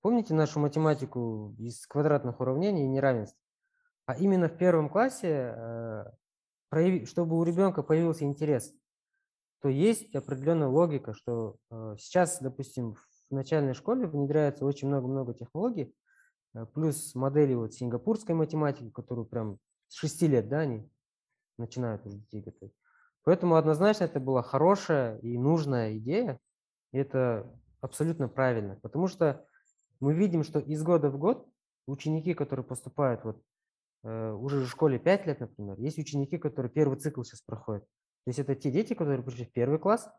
Помните 0.00 0.34
нашу 0.34 0.58
математику 0.58 1.54
из 1.60 1.86
квадратных 1.86 2.40
уравнений 2.40 2.86
и 2.86 2.88
неравенств? 2.88 3.38
А 4.12 4.14
именно 4.16 4.50
в 4.50 4.58
первом 4.58 4.90
классе, 4.90 5.54
э, 5.56 7.04
чтобы 7.06 7.38
у 7.38 7.44
ребенка 7.44 7.82
появился 7.82 8.24
интерес, 8.24 8.74
то 9.62 9.70
есть 9.70 10.14
определенная 10.14 10.68
логика, 10.68 11.14
что 11.14 11.56
э, 11.70 11.96
сейчас, 11.98 12.38
допустим, 12.42 12.94
в 12.94 13.34
начальной 13.34 13.72
школе 13.72 14.06
внедряется 14.06 14.66
очень 14.66 14.88
много-много 14.88 15.32
технологий, 15.32 15.94
э, 16.52 16.66
плюс 16.74 17.14
модели 17.14 17.54
вот 17.54 17.72
сингапурской 17.72 18.34
математики, 18.34 18.90
которую 18.90 19.24
прям 19.24 19.58
с 19.88 19.94
6 19.94 20.22
лет, 20.22 20.50
да, 20.50 20.58
они 20.58 20.86
начинают 21.56 22.04
уже 22.04 22.18
детей 22.18 22.42
готовить. 22.42 22.74
Поэтому 23.24 23.54
однозначно 23.54 24.04
это 24.04 24.20
была 24.20 24.42
хорошая 24.42 25.16
и 25.20 25.38
нужная 25.38 25.96
идея, 25.96 26.38
и 26.92 26.98
это 26.98 27.50
абсолютно 27.80 28.28
правильно, 28.28 28.78
потому 28.82 29.08
что 29.08 29.46
мы 30.00 30.12
видим, 30.12 30.44
что 30.44 30.58
из 30.58 30.82
года 30.82 31.08
в 31.08 31.16
год 31.16 31.48
ученики, 31.86 32.34
которые 32.34 32.66
поступают 32.66 33.24
вот 33.24 33.42
уже 34.04 34.64
в 34.64 34.68
школе 34.68 34.98
5 34.98 35.26
лет, 35.26 35.40
например, 35.40 35.78
есть 35.78 35.98
ученики, 35.98 36.38
которые 36.38 36.70
первый 36.70 36.98
цикл 36.98 37.22
сейчас 37.22 37.40
проходят. 37.42 37.84
То 38.24 38.28
есть 38.28 38.38
это 38.38 38.54
те 38.54 38.70
дети, 38.70 38.94
которые 38.94 39.22
пришли 39.22 39.44
в 39.44 39.52
первый 39.52 39.78
класс 39.78 40.10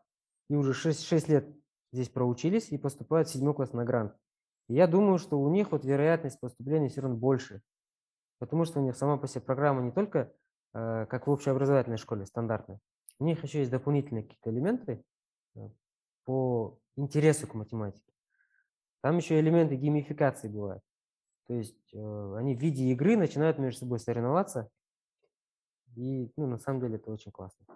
и 0.48 0.56
уже 0.56 0.74
6, 0.74 1.04
6 1.04 1.28
лет 1.28 1.48
здесь 1.92 2.08
проучились 2.08 2.70
и 2.70 2.78
поступают 2.78 3.28
в 3.28 3.32
седьмой 3.32 3.54
класс 3.54 3.72
на 3.72 3.84
грант. 3.84 4.14
И 4.68 4.74
я 4.74 4.86
думаю, 4.86 5.18
что 5.18 5.38
у 5.38 5.48
них 5.50 5.72
вот 5.72 5.84
вероятность 5.84 6.40
поступления 6.40 6.88
все 6.88 7.02
равно 7.02 7.16
больше, 7.16 7.62
потому 8.38 8.64
что 8.64 8.80
у 8.80 8.84
них 8.84 8.96
сама 8.96 9.16
по 9.16 9.26
себе 9.26 9.42
программа 9.42 9.82
не 9.82 9.92
только 9.92 10.32
э, 10.74 11.06
как 11.06 11.26
в 11.26 11.30
общеобразовательной 11.30 11.98
школе 11.98 12.26
стандартная, 12.26 12.80
у 13.18 13.24
них 13.24 13.42
еще 13.42 13.60
есть 13.60 13.70
дополнительные 13.70 14.24
какие-то 14.24 14.50
элементы 14.50 15.04
э, 15.56 15.60
по 16.24 16.78
интересу 16.96 17.46
к 17.46 17.54
математике. 17.54 18.12
Там 19.02 19.18
еще 19.18 19.38
элементы 19.38 19.76
геймификации 19.76 20.48
бывают. 20.48 20.82
То 21.46 21.54
есть 21.54 21.92
э, 21.92 22.34
они 22.36 22.54
в 22.56 22.60
виде 22.60 22.84
игры 22.90 23.16
начинают 23.16 23.58
между 23.58 23.80
собой 23.80 24.00
соревноваться. 24.00 24.68
И 25.96 26.30
ну, 26.36 26.46
на 26.46 26.58
самом 26.58 26.80
деле 26.80 26.96
это 26.96 27.10
очень 27.10 27.30
классно. 27.30 27.66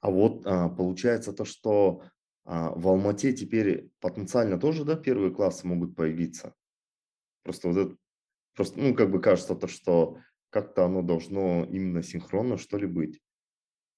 А 0.00 0.10
вот 0.10 0.42
а, 0.44 0.68
получается 0.68 1.32
то, 1.32 1.44
что 1.44 2.02
а, 2.44 2.70
в 2.70 2.86
Алмате 2.88 3.32
теперь 3.32 3.90
потенциально 4.00 4.58
тоже, 4.58 4.84
да, 4.84 4.96
первые 4.96 5.32
классы 5.32 5.66
могут 5.66 5.96
появиться. 5.96 6.54
Просто 7.42 7.68
вот 7.68 7.76
это, 7.76 7.96
просто, 8.54 8.78
ну, 8.80 8.94
как 8.94 9.10
бы 9.10 9.20
кажется 9.20 9.54
то, 9.54 9.66
что 9.66 10.18
как-то 10.50 10.84
оно 10.84 11.02
должно 11.02 11.64
именно 11.64 12.02
синхронно, 12.02 12.58
что 12.58 12.78
ли, 12.78 12.86
быть. 12.86 13.20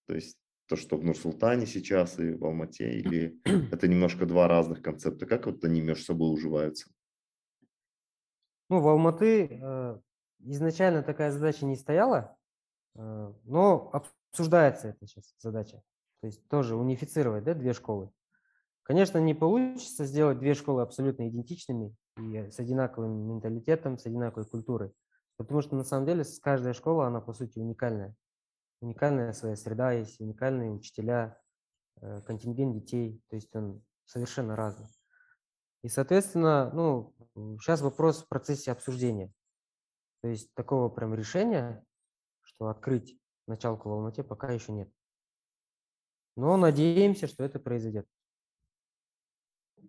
То 0.07 0.15
есть 0.15 0.39
то, 0.67 0.77
что 0.77 0.97
в 0.97 1.05
Нур-Султане 1.05 1.67
сейчас 1.67 2.19
и 2.19 2.33
в 2.33 2.45
Алмате, 2.45 2.93
или 2.93 3.39
это 3.73 3.89
немножко 3.89 4.27
два 4.27 4.49
разных 4.49 4.83
концепта? 4.83 5.27
Как 5.27 5.47
вот 5.47 5.65
они 5.65 5.81
между 5.81 6.05
собой 6.05 6.33
уживаются? 6.33 6.91
Ну, 8.71 8.81
в 8.81 8.87
Алматы 8.87 9.49
э, 9.51 9.99
изначально 10.39 11.03
такая 11.03 11.33
задача 11.33 11.67
не 11.67 11.75
стояла, 11.75 12.37
э, 12.95 13.33
но 13.43 13.91
обсуждается 13.93 14.89
эта 14.89 15.09
сейчас 15.09 15.35
задача. 15.41 15.83
То 16.21 16.29
есть 16.29 16.47
тоже 16.49 16.77
унифицировать 16.77 17.43
да, 17.43 17.55
две 17.55 17.73
школы. 17.73 18.13
Конечно, 18.85 19.19
не 19.19 19.35
получится 19.35 20.05
сделать 20.05 20.39
две 20.39 20.55
школы 20.55 20.83
абсолютно 20.83 21.29
идентичными 21.29 21.97
и 22.17 22.49
с 22.49 22.61
одинаковым 22.61 23.29
менталитетом, 23.29 23.99
с 23.99 24.07
одинаковой 24.07 24.47
культурой. 24.47 24.93
Потому 25.37 25.63
что 25.63 25.75
на 25.75 25.83
самом 25.83 26.07
деле 26.07 26.25
каждая 26.41 26.73
школа, 26.73 27.09
она 27.09 27.21
по 27.21 27.33
сути 27.33 27.59
уникальная. 27.59 28.15
Уникальная 28.81 29.33
своя 29.33 29.57
среда 29.57 29.91
есть, 29.91 30.21
уникальные 30.21 30.71
учителя, 30.71 31.37
э, 32.01 32.21
контингент 32.23 32.75
детей. 32.75 33.21
То 33.31 33.35
есть 33.35 33.53
он 33.57 33.83
совершенно 34.05 34.55
разный. 34.55 34.87
И, 35.83 35.89
соответственно, 35.89 36.71
ну, 36.73 37.15
сейчас 37.61 37.81
вопрос 37.81 38.23
в 38.23 38.29
процессе 38.29 38.71
обсуждения. 38.73 39.33
То 40.23 40.29
есть 40.29 40.53
такого 40.55 40.89
прям 40.89 41.15
решения, 41.15 41.85
что 42.43 42.69
открыть 42.69 43.19
началку 43.47 43.89
в 43.89 43.93
Алмате, 43.93 44.23
пока 44.23 44.53
еще 44.53 44.73
нет. 44.73 44.91
Но 46.37 46.57
надеемся, 46.57 47.27
что 47.27 47.45
это 47.45 47.59
произойдет. 47.59 48.07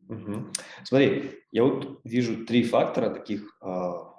Угу. 0.08 0.52
Смотри, 0.84 1.44
я 1.52 1.64
вот 1.64 2.02
вижу 2.04 2.46
три 2.46 2.64
фактора 2.64 3.14
таких. 3.14 3.58
А, 3.62 4.11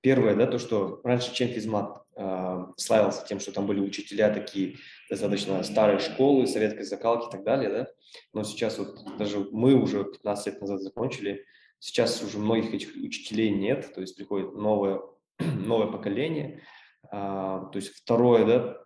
первое, 0.00 0.34
да, 0.34 0.46
то, 0.46 0.58
что 0.58 1.00
раньше, 1.04 1.32
чем 1.34 1.48
физмат 1.48 2.02
э, 2.16 2.66
славился 2.76 3.24
тем, 3.26 3.40
что 3.40 3.52
там 3.52 3.66
были 3.66 3.80
учителя 3.80 4.32
такие 4.32 4.76
достаточно 5.08 5.62
старой 5.62 5.98
школы, 5.98 6.46
советской 6.46 6.84
закалки 6.84 7.28
и 7.28 7.30
так 7.30 7.44
далее, 7.44 7.70
да, 7.70 7.88
но 8.32 8.44
сейчас 8.44 8.78
вот 8.78 9.16
даже 9.18 9.40
мы 9.52 9.74
уже 9.74 10.04
15 10.04 10.46
лет 10.46 10.60
назад 10.60 10.80
закончили, 10.82 11.44
сейчас 11.78 12.22
уже 12.22 12.38
многих 12.38 12.72
этих 12.74 12.94
учителей 12.96 13.50
нет, 13.50 13.92
то 13.94 14.00
есть 14.00 14.16
приходит 14.16 14.54
новое, 14.54 15.00
новое 15.38 15.86
поколение. 15.88 16.62
А, 17.10 17.64
то 17.66 17.76
есть 17.76 17.94
второе, 17.94 18.44
да, 18.44 18.78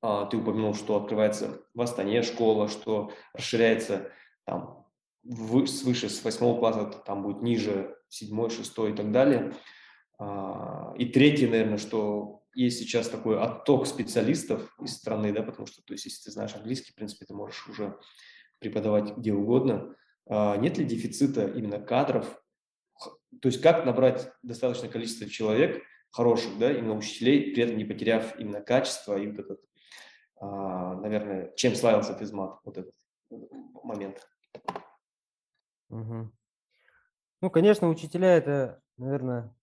а, 0.00 0.26
ты 0.26 0.36
упомянул, 0.36 0.74
что 0.74 0.96
открывается 0.96 1.62
в 1.74 1.80
Астане 1.82 2.22
школа, 2.22 2.68
что 2.68 3.12
расширяется 3.34 4.10
там 4.44 4.86
вы, 5.24 5.66
свыше 5.66 6.08
с 6.08 6.22
восьмого 6.22 6.58
класса, 6.58 7.02
там 7.04 7.22
будет 7.22 7.42
ниже 7.42 7.96
седьмой, 8.08 8.50
шестой 8.50 8.92
и 8.92 8.94
так 8.94 9.10
далее. 9.10 9.52
А, 10.18 10.94
и 10.98 11.06
третье, 11.06 11.48
наверное, 11.48 11.78
что 11.78 12.42
есть 12.54 12.78
сейчас 12.78 13.08
такой 13.08 13.38
отток 13.38 13.86
специалистов 13.86 14.74
из 14.80 14.94
страны, 14.94 15.32
да, 15.32 15.42
потому 15.42 15.66
что, 15.66 15.82
то 15.82 15.92
есть, 15.92 16.06
если 16.06 16.24
ты 16.24 16.30
знаешь 16.30 16.54
английский, 16.54 16.92
в 16.92 16.94
принципе, 16.94 17.26
ты 17.26 17.34
можешь 17.34 17.68
уже 17.68 17.98
преподавать 18.58 19.16
где 19.16 19.32
угодно. 19.32 19.94
А, 20.28 20.56
нет 20.56 20.78
ли 20.78 20.84
дефицита 20.84 21.46
именно 21.46 21.78
кадров? 21.78 22.42
То 23.42 23.48
есть, 23.48 23.60
как 23.60 23.84
набрать 23.84 24.30
достаточное 24.42 24.88
количество 24.88 25.28
человек, 25.28 25.82
хороших, 26.10 26.58
да, 26.58 26.72
именно 26.72 26.96
учителей, 26.96 27.52
при 27.52 27.64
этом 27.64 27.76
не 27.76 27.84
потеряв 27.84 28.38
именно 28.38 28.60
качество 28.60 29.18
и 29.18 29.26
вот 29.26 29.38
этот 29.38 29.60
а, 30.38 30.94
наверное, 30.96 31.52
чем 31.56 31.74
славился 31.74 32.14
физмат, 32.14 32.60
вот 32.64 32.76
этот 32.76 32.94
момент. 33.82 34.28
Угу. 35.88 36.32
Ну, 37.40 37.50
конечно, 37.50 37.88
учителя 37.88 38.36
это, 38.36 38.82
наверное, 38.98 39.54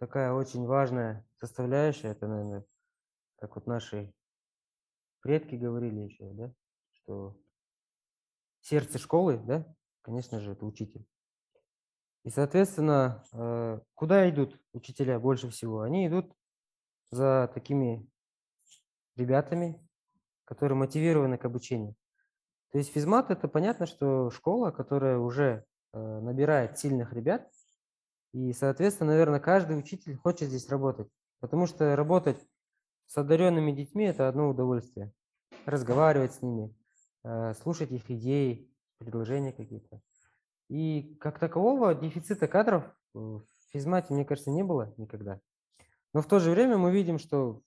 такая 0.00 0.32
очень 0.32 0.66
важная 0.66 1.24
составляющая. 1.38 2.08
Это, 2.08 2.26
наверное, 2.26 2.64
как 3.36 3.54
вот 3.54 3.66
наши 3.66 4.12
предки 5.20 5.54
говорили 5.54 6.00
еще, 6.00 6.30
да, 6.32 6.52
что 6.92 7.38
сердце 8.62 8.98
школы, 8.98 9.38
да, 9.38 9.66
конечно 10.00 10.40
же, 10.40 10.52
это 10.52 10.64
учитель. 10.64 11.06
И, 12.24 12.30
соответственно, 12.30 13.24
э, 13.32 13.80
куда 13.94 14.28
идут 14.28 14.58
учителя 14.72 15.18
больше 15.18 15.50
всего? 15.50 15.82
Они 15.82 16.06
идут 16.06 16.34
за 17.10 17.50
такими 17.54 18.08
ребятами, 19.16 19.86
которые 20.44 20.76
мотивированы 20.76 21.36
к 21.36 21.44
обучению. 21.44 21.94
То 22.72 22.78
есть 22.78 22.92
физмат– 22.92 23.30
это 23.32 23.48
понятно, 23.48 23.86
что 23.86 24.30
школа, 24.30 24.70
которая 24.70 25.18
уже 25.18 25.64
э, 25.92 26.20
набирает 26.20 26.78
сильных 26.78 27.12
ребят, 27.12 27.50
и, 28.32 28.52
соответственно, 28.52 29.10
наверное, 29.12 29.40
каждый 29.40 29.78
учитель 29.78 30.16
хочет 30.16 30.48
здесь 30.48 30.68
работать, 30.68 31.08
потому 31.40 31.66
что 31.66 31.96
работать 31.96 32.38
с 33.06 33.16
одаренными 33.18 33.72
детьми– 33.72 34.04
это 34.06 34.28
одно 34.28 34.48
удовольствие. 34.48 35.12
Разговаривать 35.66 36.34
с 36.34 36.42
ними, 36.42 36.74
э, 37.24 37.54
слушать 37.54 37.90
их 37.90 38.08
идеи, 38.10 38.70
предложения 38.98 39.52
какие-то. 39.52 40.00
И 40.68 41.16
как 41.20 41.38
такового 41.40 41.94
дефицита 41.94 42.46
кадров 42.46 42.84
в 43.12 43.42
физмате, 43.72 44.14
мне 44.14 44.24
кажется, 44.24 44.50
не 44.50 44.62
было 44.62 44.94
никогда. 44.96 45.40
Но 46.14 46.22
в 46.22 46.26
то 46.26 46.38
же 46.38 46.50
время 46.50 46.76
мы 46.76 46.92
видим, 46.92 47.18
что 47.18 47.62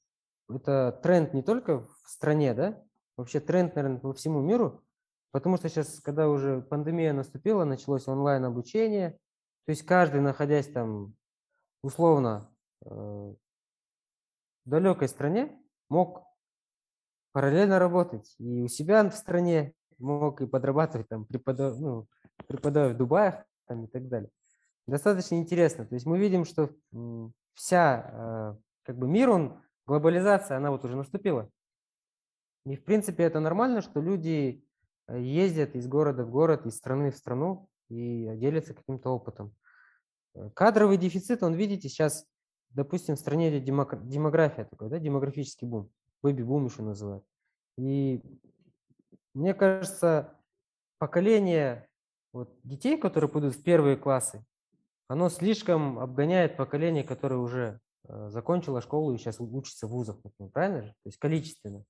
это 0.50 0.98
тренд 1.04 1.34
не 1.34 1.44
только 1.44 1.82
в 1.82 1.90
стране, 2.06 2.54
да, 2.54 2.82
вообще 3.18 3.40
тренд, 3.40 3.76
наверное, 3.76 4.00
по 4.00 4.14
всему 4.14 4.42
миру, 4.42 4.82
потому 5.32 5.58
что 5.58 5.68
сейчас, 5.68 6.00
когда 6.00 6.30
уже 6.30 6.62
пандемия 6.62 7.14
наступила, 7.14 7.66
началось 7.66 8.08
онлайн-обучение, 8.08 9.18
то 9.66 9.70
есть 9.70 9.84
каждый, 9.84 10.22
находясь 10.22 10.68
там 10.68 11.16
условно 11.82 12.50
э, 12.86 12.90
в 12.90 13.38
далекой 14.66 15.08
стране, 15.08 15.58
мог 15.90 16.24
параллельно 17.32 17.80
работать 17.80 18.36
и 18.40 18.62
у 18.62 18.68
себя 18.68 19.10
в 19.10 19.16
стране, 19.16 19.74
мог 19.98 20.42
и 20.42 20.48
подрабатывать 20.48 21.08
там, 21.08 21.26
преподав... 21.26 21.78
ну, 21.80 22.08
преподавая 22.48 22.94
в 22.94 22.98
Дубае 22.98 23.46
там, 23.68 23.86
и 23.86 23.88
так 23.88 24.08
далее. 24.08 24.30
Достаточно 24.86 25.36
интересно. 25.36 25.86
То 25.86 25.96
есть 25.96 26.06
мы 26.06 26.20
видим, 26.20 26.46
что 26.46 26.70
вся, 27.54 28.10
э, 28.12 28.56
как 28.84 28.98
бы 28.98 29.08
мир, 29.08 29.30
он 29.30 29.62
глобализация, 29.86 30.58
она 30.58 30.72
вот 30.72 30.84
уже 30.84 30.98
наступила. 30.98 31.50
И 32.66 32.76
в 32.76 32.84
принципе 32.84 33.24
это 33.24 33.40
нормально, 33.40 33.82
что 33.82 34.02
люди 34.02 34.66
э, 35.08 35.22
ездят 35.22 35.76
из 35.76 35.88
города 35.88 36.26
в 36.26 36.32
город, 36.32 36.66
из 36.66 36.76
страны 36.76 37.12
в 37.12 37.18
страну 37.18 37.70
и 37.94 38.38
делятся 38.38 38.74
каким-то 38.74 39.10
опытом. 39.10 39.56
Э, 40.36 40.50
кадровый 40.54 40.98
дефицит, 40.98 41.44
он, 41.44 41.54
видите, 41.54 41.90
сейчас, 41.90 42.26
допустим, 42.72 43.16
в 43.16 43.20
стране 43.20 43.50
идет 43.50 43.64
демография 43.64 44.66
такой, 44.66 44.90
да, 44.90 45.00
демографический 45.00 45.68
бум, 45.68 45.90
бэби-бум 46.22 46.66
еще 46.66 46.82
называют. 46.82 47.24
И 47.78 48.22
мне 49.34 49.54
кажется, 49.54 50.38
поколение 51.00 51.88
вот, 52.32 52.56
детей, 52.64 52.98
которые 52.98 53.30
пойдут 53.30 53.56
в 53.56 53.64
первые 53.64 53.98
классы, 53.98 54.46
оно 55.08 55.30
слишком 55.30 56.00
обгоняет 56.00 56.58
поколение, 56.58 57.04
которое 57.04 57.38
уже 57.38 57.80
э, 58.08 58.30
закончило 58.30 58.82
школу 58.82 59.14
и 59.14 59.18
сейчас 59.18 59.40
учится 59.40 59.88
в 59.88 59.92
вузах, 59.92 60.18
правильно 60.54 60.84
же? 60.84 60.90
То 60.90 61.08
есть 61.08 61.18
количественно. 61.18 61.84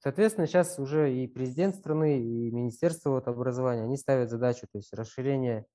Соответственно, 0.00 0.46
сейчас 0.46 0.78
уже 0.78 1.12
и 1.12 1.26
президент 1.26 1.74
страны, 1.74 2.20
и 2.20 2.50
Министерство 2.52 3.10
вот 3.10 3.26
образования, 3.26 3.82
они 3.82 3.96
ставят 3.96 4.30
задачу, 4.30 4.66
то 4.70 4.78
есть 4.78 4.92
расширение 4.92 5.66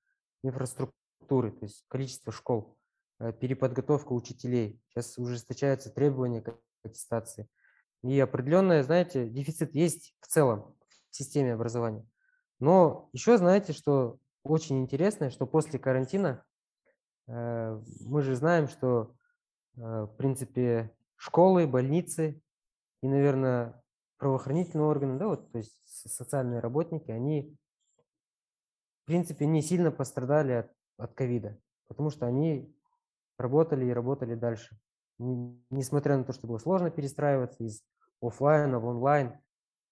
инфраструктуры, 0.43 1.51
то 1.51 1.65
есть 1.65 1.83
количество 1.89 2.31
школ, 2.31 2.77
э, 3.19 3.33
переподготовка 3.33 4.13
учителей. 4.13 4.81
Сейчас 4.89 5.17
ужесточаются 5.17 5.89
требования 5.89 6.41
к 6.41 6.55
аттестации. 6.83 7.47
И 8.01 8.19
определенный, 8.19 8.83
знаете, 8.83 9.27
дефицит 9.27 9.75
есть 9.75 10.15
в 10.21 10.27
целом 10.27 10.75
в 11.09 11.15
системе 11.15 11.53
образования. 11.53 12.05
Но 12.59 13.09
еще 13.12 13.38
знаете, 13.38 13.73
что 13.73 14.19
очень 14.43 14.79
интересно, 14.81 15.31
что 15.31 15.45
после 15.45 15.79
карантина 15.79 16.45
э, 17.27 17.81
мы 18.01 18.21
же 18.21 18.36
знаем, 18.36 18.69
что 18.69 19.15
э, 19.75 19.79
в 19.81 20.15
принципе 20.17 20.91
школы, 21.17 21.67
больницы 21.67 22.41
и, 23.01 23.07
наверное, 23.07 23.83
правоохранительные 24.23 24.88
органы, 24.88 25.19
да, 25.19 25.27
вот, 25.27 25.51
то 25.51 25.57
есть 25.57 25.77
социальные 25.83 26.62
работники, 26.62 27.12
они, 27.12 27.57
в 29.01 29.07
принципе, 29.07 29.45
не 29.45 29.62
сильно 29.62 29.91
пострадали 29.91 30.69
от 30.95 31.13
ковида, 31.13 31.59
потому 31.89 32.09
что 32.09 32.25
они 32.25 32.73
работали 33.38 33.83
и 33.83 33.91
работали 33.91 34.36
дальше. 34.36 34.79
Несмотря 35.19 36.15
на 36.15 36.23
то, 36.23 36.31
что 36.31 36.47
было 36.47 36.57
сложно 36.57 36.89
перестраиваться 36.89 37.65
из 37.65 37.83
офлайна 38.21 38.79
в 38.79 38.86
онлайн, 38.86 39.38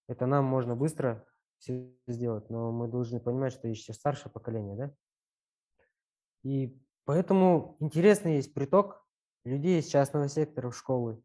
это 0.07 0.27
нам 0.27 0.45
можно 0.45 0.77
быстро 0.77 1.25
все 1.57 1.93
сделать, 2.07 2.49
но 2.49 2.71
мы 2.71 2.87
должны 2.87 3.19
понимать, 3.19 3.51
что 3.51 3.67
еще 3.67 3.91
старшее 3.91 4.31
поколение, 4.31 4.77
да? 4.77 4.93
И 6.43 6.81
поэтому 7.03 7.75
интересный 7.81 8.37
есть 8.37 8.53
приток 8.53 9.05
людей 9.43 9.81
из 9.81 9.87
частного 9.87 10.29
сектора 10.29 10.69
в 10.69 10.77
школы, 10.77 11.21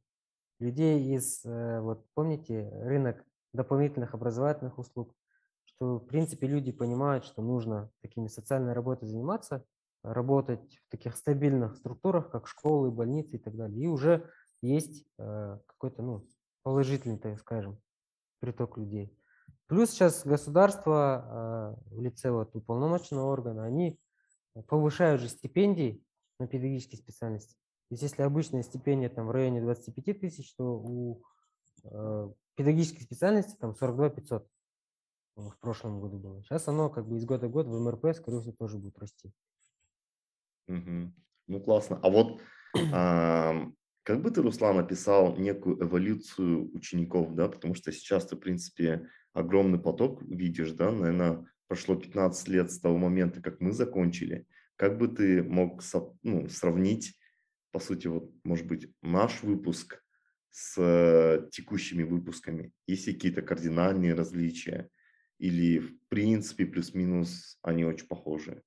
людей 0.58 1.14
из, 1.14 1.44
э, 1.44 1.80
вот 1.80 2.06
помните, 2.14 2.70
рынок 2.82 3.24
дополнительных 3.52 4.14
образовательных 4.14 4.78
услуг, 4.78 5.14
что 5.64 5.98
в 5.98 6.06
принципе 6.06 6.46
люди 6.46 6.72
понимают, 6.72 7.24
что 7.24 7.42
нужно 7.42 7.90
такими 8.02 8.28
социальной 8.28 8.72
работой 8.72 9.08
заниматься, 9.08 9.64
работать 10.02 10.78
в 10.86 10.90
таких 10.90 11.16
стабильных 11.16 11.76
структурах, 11.76 12.30
как 12.30 12.46
школы, 12.46 12.90
больницы 12.90 13.36
и 13.36 13.38
так 13.38 13.56
далее. 13.56 13.84
И 13.84 13.86
уже 13.86 14.30
есть 14.62 15.06
э, 15.18 15.58
какой-то, 15.66 16.02
ну, 16.02 16.26
положительный, 16.62 17.18
так 17.18 17.38
скажем, 17.38 17.78
приток 18.40 18.78
людей. 18.78 19.16
Плюс 19.66 19.90
сейчас 19.90 20.24
государство 20.24 20.94
а, 20.96 21.78
в 21.86 22.00
лице 22.00 22.30
вот 22.30 22.54
уполномоченного 22.54 23.26
органа, 23.30 23.64
они 23.64 23.98
повышают 24.68 25.20
же 25.20 25.28
стипендии 25.28 26.02
на 26.38 26.46
педагогические 26.46 26.98
специальности. 26.98 27.56
То 27.88 27.94
есть 27.94 28.02
если 28.02 28.22
обычная 28.22 28.62
стипендия 28.62 29.08
там 29.08 29.26
в 29.26 29.30
районе 29.30 29.60
25 29.60 30.20
тысяч, 30.20 30.54
то 30.54 30.64
у 30.64 31.22
э, 31.84 32.30
педагогических 32.56 33.02
специальностей 33.02 33.56
там 33.60 33.76
42 33.76 34.10
500 34.10 34.48
в 35.36 35.58
прошлом 35.60 36.00
году 36.00 36.18
было. 36.18 36.42
Сейчас 36.42 36.66
оно 36.66 36.90
как 36.90 37.06
бы 37.06 37.16
из 37.16 37.24
года 37.24 37.46
в 37.48 37.50
год 37.50 37.66
в 37.66 37.78
МРП, 37.78 38.16
скорее 38.16 38.40
всего, 38.40 38.54
тоже 38.58 38.78
будет 38.78 38.98
расти. 38.98 39.30
Угу. 40.68 41.12
Ну, 41.48 41.60
классно. 41.60 42.00
А 42.02 42.10
вот 42.10 42.40
как 42.72 44.22
бы 44.22 44.30
ты, 44.30 44.42
Руслан, 44.42 44.78
описал 44.78 45.36
некую 45.36 45.82
эволюцию 45.82 46.72
учеников, 46.74 47.34
да, 47.34 47.48
потому 47.48 47.74
что 47.74 47.92
сейчас 47.92 48.26
ты, 48.26 48.36
в 48.36 48.40
принципе, 48.40 49.08
огромный 49.32 49.78
поток 49.78 50.22
видишь, 50.22 50.72
да, 50.72 50.90
наверное, 50.90 51.44
прошло 51.66 51.96
15 51.96 52.48
лет 52.48 52.70
с 52.70 52.78
того 52.78 52.98
момента, 52.98 53.42
как 53.42 53.60
мы 53.60 53.72
закончили. 53.72 54.46
Как 54.76 54.98
бы 54.98 55.08
ты 55.08 55.42
мог 55.42 55.82
ну, 56.22 56.48
сравнить, 56.48 57.18
по 57.76 57.80
сути, 57.80 58.06
вот, 58.06 58.30
может 58.42 58.66
быть, 58.66 58.90
наш 59.02 59.42
выпуск 59.42 60.02
с 60.50 60.78
э, 60.78 61.48
текущими 61.50 62.04
выпусками? 62.04 62.72
Есть 62.86 63.04
какие-то 63.04 63.42
кардинальные 63.42 64.14
различия? 64.14 64.88
Или, 65.38 65.80
в 65.80 65.92
принципе, 66.08 66.64
плюс-минус 66.64 67.58
они 67.62 67.84
очень 67.84 68.06
похожи? 68.06 68.62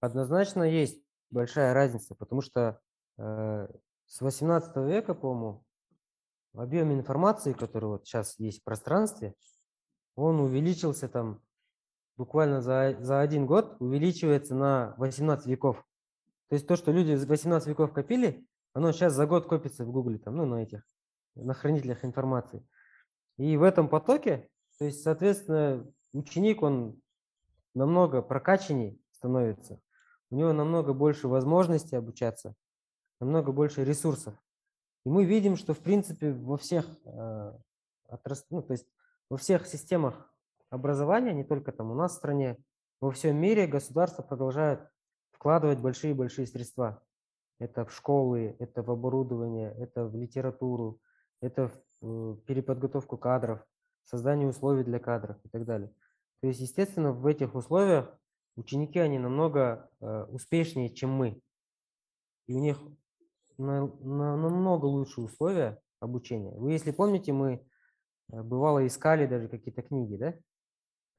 Однозначно 0.00 0.64
есть 0.64 1.02
большая 1.30 1.72
разница, 1.72 2.14
потому 2.14 2.42
что 2.42 2.80
Э, 3.20 3.68
с 4.06 4.20
18 4.22 4.76
века, 4.76 5.14
по-моему, 5.14 5.64
объем 6.54 6.92
информации, 6.92 7.52
который 7.52 7.84
вот 7.90 8.06
сейчас 8.06 8.38
есть 8.38 8.60
в 8.60 8.64
пространстве, 8.64 9.34
он 10.16 10.40
увеличился 10.40 11.06
там 11.08 11.42
буквально 12.16 12.62
за, 12.62 12.96
за 13.00 13.20
один 13.20 13.46
год, 13.46 13.76
увеличивается 13.78 14.54
на 14.54 14.94
18 14.96 15.46
веков. 15.46 15.84
То 16.50 16.54
есть 16.54 16.66
то, 16.66 16.74
что 16.74 16.90
люди 16.90 17.14
за 17.14 17.28
18 17.28 17.68
веков 17.68 17.92
копили, 17.92 18.44
оно 18.72 18.90
сейчас 18.90 19.14
за 19.14 19.24
год 19.26 19.46
копится 19.46 19.84
в 19.84 19.92
Гугле, 19.92 20.18
там, 20.18 20.36
ну, 20.36 20.46
на 20.46 20.64
этих, 20.64 20.82
на 21.36 21.54
хранителях 21.54 22.04
информации. 22.04 22.66
И 23.38 23.56
в 23.56 23.62
этом 23.62 23.88
потоке, 23.88 24.48
то 24.78 24.84
есть, 24.84 25.02
соответственно, 25.02 25.88
ученик, 26.12 26.62
он 26.62 27.00
намного 27.72 28.20
прокачанней 28.20 29.00
становится, 29.12 29.80
у 30.30 30.36
него 30.36 30.52
намного 30.52 30.92
больше 30.92 31.28
возможностей 31.28 31.94
обучаться, 31.94 32.56
намного 33.20 33.52
больше 33.52 33.84
ресурсов. 33.84 34.34
И 35.06 35.08
мы 35.08 35.24
видим, 35.24 35.56
что 35.56 35.72
в 35.72 35.78
принципе 35.78 36.32
во 36.32 36.56
всех, 36.56 36.84
э, 37.04 37.52
ну, 38.50 38.62
то 38.62 38.72
есть 38.72 38.88
во 39.28 39.36
всех 39.36 39.68
системах 39.68 40.34
образования, 40.68 41.32
не 41.32 41.44
только 41.44 41.70
там 41.70 41.92
у 41.92 41.94
нас 41.94 42.12
в 42.12 42.16
стране, 42.16 42.58
во 43.00 43.12
всем 43.12 43.36
мире 43.36 43.68
государство 43.68 44.22
продолжает 44.22 44.80
вкладывать 45.40 45.80
большие-большие 45.80 46.46
средства. 46.46 47.02
Это 47.58 47.86
в 47.86 47.94
школы, 47.94 48.56
это 48.58 48.82
в 48.82 48.90
оборудование, 48.90 49.74
это 49.78 50.04
в 50.04 50.14
литературу, 50.14 51.00
это 51.40 51.68
в 51.68 51.72
э, 52.02 52.36
переподготовку 52.46 53.16
кадров, 53.16 53.64
создание 54.04 54.46
условий 54.46 54.84
для 54.84 54.98
кадров 54.98 55.38
и 55.42 55.48
так 55.48 55.64
далее. 55.64 55.90
То 56.42 56.48
есть, 56.48 56.60
естественно, 56.60 57.12
в 57.12 57.26
этих 57.26 57.54
условиях 57.54 58.14
ученики, 58.56 58.98
они 58.98 59.18
намного 59.18 59.88
э, 60.00 60.24
успешнее, 60.24 60.90
чем 60.90 61.10
мы. 61.10 61.40
И 62.46 62.54
у 62.54 62.58
них 62.58 62.78
на, 63.56 63.86
на 63.86 64.36
намного 64.36 64.84
лучшие 64.84 65.24
условия 65.24 65.80
обучения. 66.00 66.54
Вы, 66.58 66.72
если 66.72 66.90
помните, 66.90 67.32
мы 67.32 67.66
э, 68.30 68.42
бывало 68.42 68.86
искали 68.86 69.26
даже 69.26 69.48
какие-то 69.48 69.80
книги, 69.80 70.16
да? 70.16 70.34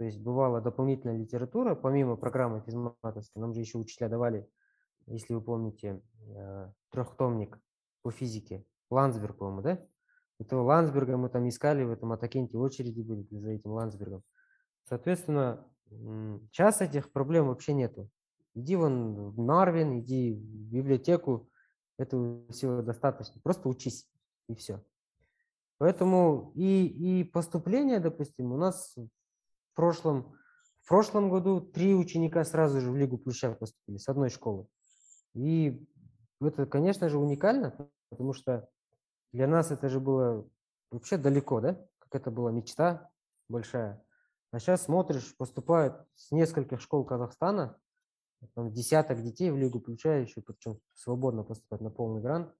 То 0.02 0.06
есть 0.06 0.20
бывала 0.20 0.62
дополнительная 0.62 1.16
литература, 1.16 1.76
помимо 1.76 2.16
программы 2.16 2.62
физматовской, 2.62 3.40
нам 3.40 3.54
же 3.54 3.60
еще 3.60 3.78
учителя 3.78 4.10
давали, 4.10 4.50
если 5.06 5.36
вы 5.36 5.42
помните, 5.42 6.02
э, 6.26 6.72
трехтомник 6.90 7.60
по 8.02 8.10
физике, 8.10 8.66
Ландсберг, 8.90 9.38
по-моему, 9.38 9.62
да? 9.62 9.80
Этого 10.40 10.64
Ландсберга 10.64 11.18
мы 11.18 11.30
там 11.30 11.48
искали, 11.48 11.84
в 11.84 11.92
этом 11.92 12.12
Атакенте 12.14 12.58
очереди 12.58 13.04
были 13.04 13.28
за 13.30 13.52
этим 13.52 13.74
Ландсбергом. 13.74 14.24
Соответственно, 14.86 15.68
сейчас 15.92 16.82
этих 16.82 17.12
проблем 17.12 17.50
вообще 17.50 17.74
нету. 17.74 18.10
Иди 18.56 18.76
вон 18.76 19.30
в 19.30 19.40
Нарвин, 19.40 20.00
иди 20.00 20.34
в 20.34 20.74
библиотеку, 20.74 21.48
этого 22.00 22.52
всего 22.52 22.82
достаточно. 22.82 23.40
Просто 23.44 23.70
учись, 23.70 24.10
и 24.50 24.56
все. 24.56 24.84
Поэтому 25.78 26.54
и, 26.56 26.88
и 26.88 27.24
поступление, 27.24 28.00
допустим, 28.00 28.52
у 28.52 28.58
нас 28.58 28.98
в 29.72 29.76
прошлом, 29.76 30.36
в 30.82 30.88
прошлом 30.88 31.30
году 31.30 31.62
три 31.62 31.96
ученика 31.96 32.44
сразу 32.44 32.82
же 32.82 32.92
в 32.92 32.98
Лигу 32.98 33.18
Плюща 33.18 33.54
поступили 33.54 33.98
с 33.98 34.08
одной 34.10 34.30
школы. 34.30 34.68
И 35.34 35.86
это, 36.42 36.66
конечно 36.66 37.10
же, 37.10 37.18
уникально, 37.18 37.90
потому 38.10 38.34
что 38.34 38.70
для 39.32 39.48
нас 39.48 39.72
это 39.72 39.88
же 39.90 40.00
было 40.00 40.48
вообще 40.92 41.18
далеко, 41.18 41.62
да? 41.62 41.86
Как 42.00 42.16
это 42.16 42.32
была 42.32 42.52
мечта 42.52 43.10
большая. 43.48 44.04
А 44.52 44.60
сейчас 44.60 44.84
смотришь, 44.84 45.36
поступают 45.38 46.06
с 46.16 46.32
нескольких 46.32 46.82
школ 46.82 47.06
Казахстана, 47.06 47.78
там 48.56 48.74
десяток 48.74 49.22
детей 49.22 49.52
в 49.52 49.58
лигу 49.58 49.80
включая 49.80 50.24
еще, 50.24 50.42
причем 50.42 50.80
свободно 50.94 51.44
поступать 51.44 51.80
на 51.80 51.90
полный 51.90 52.22
грант, 52.22 52.54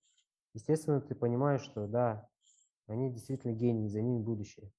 естественно, 0.54 1.02
ты 1.02 1.16
понимаешь, 1.16 1.62
что 1.62 1.88
да, 1.88 2.30
они 2.88 3.12
действительно 3.12 3.52
гении, 3.52 3.90
за 3.90 4.02
ними 4.02 4.22
будущее. 4.22 4.72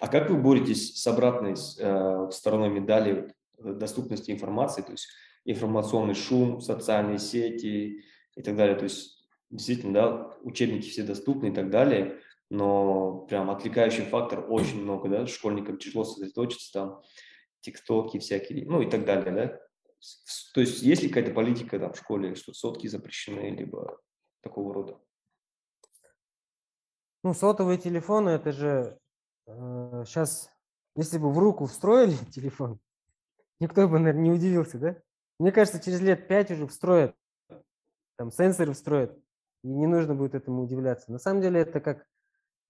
А 0.00 0.08
как 0.08 0.30
вы 0.30 0.36
боретесь 0.36 1.00
с 1.00 1.06
обратной 1.06 1.54
э, 1.54 2.30
стороной 2.30 2.70
медали 2.70 3.34
э, 3.58 3.72
доступности 3.72 4.30
информации, 4.30 4.82
то 4.82 4.92
есть 4.92 5.08
информационный 5.44 6.14
шум, 6.14 6.60
социальные 6.60 7.18
сети 7.18 8.04
и 8.34 8.42
так 8.42 8.56
далее, 8.56 8.76
то 8.76 8.84
есть 8.84 9.28
действительно, 9.50 9.92
да, 9.92 10.36
учебники 10.42 10.88
все 10.88 11.02
доступны 11.02 11.48
и 11.48 11.52
так 11.52 11.70
далее, 11.70 12.18
но 12.50 13.26
прям 13.28 13.50
отвлекающий 13.50 14.04
фактор 14.04 14.44
очень 14.48 14.82
много, 14.82 15.08
да, 15.08 15.26
школьникам 15.26 15.78
тяжело 15.78 16.04
сосредоточиться, 16.04 16.72
там, 16.72 17.02
тиктоки 17.60 18.18
всякие, 18.18 18.66
ну 18.66 18.82
и 18.82 18.90
так 18.90 19.04
далее, 19.04 19.32
да. 19.32 19.60
То 20.52 20.60
есть 20.60 20.82
есть 20.82 21.02
ли 21.02 21.08
какая-то 21.08 21.32
политика 21.32 21.78
там 21.78 21.92
в 21.92 21.98
школе, 21.98 22.34
что 22.34 22.52
сотки 22.52 22.86
запрещены, 22.88 23.56
либо 23.56 23.98
такого 24.42 24.74
рода? 24.74 25.00
Ну, 27.22 27.32
сотовые 27.32 27.78
телефоны, 27.78 28.30
это 28.30 28.52
же 28.52 28.98
сейчас, 29.46 30.50
если 30.96 31.18
бы 31.18 31.30
в 31.30 31.38
руку 31.38 31.66
встроили 31.66 32.16
телефон, 32.32 32.78
никто 33.60 33.88
бы, 33.88 33.98
наверное, 33.98 34.22
не 34.22 34.32
удивился, 34.32 34.78
да? 34.78 34.96
Мне 35.38 35.52
кажется, 35.52 35.80
через 35.80 36.00
лет 36.00 36.28
пять 36.28 36.50
уже 36.50 36.66
встроят, 36.66 37.16
там 38.16 38.30
сенсоры 38.30 38.72
встроят, 38.72 39.18
и 39.62 39.68
не 39.68 39.86
нужно 39.86 40.14
будет 40.14 40.34
этому 40.34 40.62
удивляться. 40.62 41.10
На 41.10 41.18
самом 41.18 41.42
деле 41.42 41.60
это 41.60 41.80
как 41.80 42.06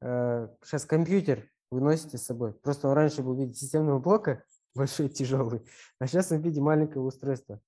э, 0.01 0.49
сейчас 0.63 0.87
компьютер 0.87 1.51
вы 1.71 1.81
носите 1.81 2.19
с 2.19 2.25
собой. 2.25 2.53
Просто 2.53 2.89
он 2.89 2.95
раньше 2.95 3.23
был 3.23 3.35
в 3.35 3.39
виде 3.39 3.55
системного 3.55 3.99
блока, 3.99 4.45
большой, 4.75 5.09
тяжелый, 5.09 5.67
а 5.99 6.07
сейчас 6.07 6.33
он 6.33 6.41
в 6.41 6.45
виде 6.45 6.61
маленького 6.61 7.07
устройства. 7.07 7.61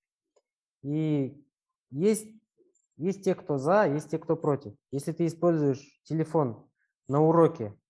И 0.83 1.45
есть, 1.91 2.29
есть 2.97 3.25
те, 3.25 3.35
кто 3.35 3.59
за, 3.59 3.87
есть 3.87 4.11
те, 4.11 4.19
кто 4.19 4.37
против. 4.37 4.75
Если 4.93 5.13
ты 5.13 5.27
используешь 5.27 6.01
телефон 6.05 6.69
на 7.09 7.21
уроке 7.21 7.65
э, 7.67 7.86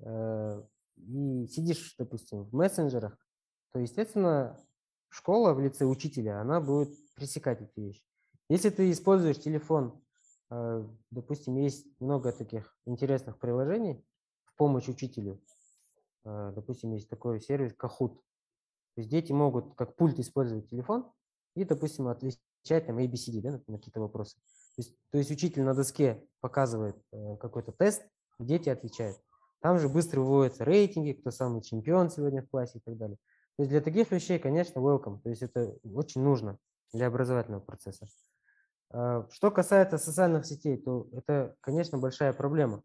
и 0.00 1.46
сидишь, 1.46 1.94
допустим, 1.98 2.44
в 2.44 2.54
мессенджерах, 2.54 3.16
то, 3.72 3.78
естественно, 3.78 4.58
школа 5.08 5.52
в 5.54 5.60
лице 5.60 5.84
учителя, 5.84 6.40
она 6.40 6.60
будет 6.60 6.90
пресекать 7.14 7.62
эти 7.62 7.80
вещи. 7.80 8.02
Если 8.48 8.70
ты 8.70 8.90
используешь 8.90 9.40
телефон, 9.40 10.02
э, 10.50 10.86
допустим, 11.10 11.56
есть 11.56 11.86
много 12.00 12.32
таких 12.32 12.76
интересных 12.84 13.38
приложений 13.38 14.04
в 14.44 14.54
помощь 14.56 14.88
учителю. 14.88 15.40
Э, 16.24 16.52
допустим, 16.54 16.92
есть 16.92 17.08
такой 17.08 17.40
сервис 17.40 17.72
Kahoot. 17.72 18.14
То 18.16 19.00
есть 19.00 19.10
дети 19.10 19.32
могут 19.32 19.74
как 19.76 19.96
пульт 19.96 20.18
использовать 20.18 20.68
телефон 20.68 21.10
и, 21.56 21.64
допустим, 21.64 22.08
отвечать 22.08 22.86
там 22.86 22.98
ABCD 22.98 23.40
да, 23.40 23.60
на 23.66 23.78
какие-то 23.78 24.00
вопросы. 24.00 24.36
То 24.76 24.82
есть, 24.82 24.96
то 25.10 25.18
есть 25.18 25.30
учитель 25.30 25.62
на 25.62 25.74
доске 25.74 26.24
показывает 26.40 26.96
э, 27.12 27.36
какой-то 27.38 27.72
тест, 27.72 28.06
дети 28.38 28.68
отвечают. 28.68 29.16
Там 29.64 29.78
же 29.78 29.88
быстро 29.88 30.20
выводятся 30.20 30.62
рейтинги, 30.62 31.12
кто 31.12 31.30
самый 31.30 31.62
чемпион 31.62 32.10
сегодня 32.10 32.42
в 32.42 32.50
классе 32.50 32.76
и 32.76 32.80
так 32.82 32.98
далее. 32.98 33.16
То 33.56 33.62
есть 33.62 33.70
для 33.70 33.80
таких 33.80 34.12
вещей, 34.12 34.38
конечно, 34.38 34.78
welcome. 34.78 35.22
То 35.22 35.30
есть 35.30 35.40
это 35.40 35.74
очень 35.90 36.22
нужно 36.22 36.58
для 36.92 37.06
образовательного 37.06 37.62
процесса. 37.62 38.06
А, 38.90 39.26
что 39.30 39.50
касается 39.50 39.96
социальных 39.96 40.44
сетей, 40.44 40.76
то 40.76 41.08
это, 41.12 41.56
конечно, 41.62 41.96
большая 41.96 42.34
проблема. 42.34 42.82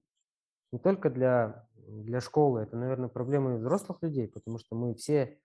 Не 0.71 0.79
только 0.79 1.09
для, 1.09 1.67
для 1.75 2.21
школы, 2.21 2.61
это, 2.61 2.77
наверное, 2.77 3.09
проблема 3.09 3.55
и 3.55 3.57
взрослых 3.57 3.97
людей, 4.01 4.29
потому 4.29 4.57
что 4.57 4.77
мы 4.77 4.95
все 4.95 5.37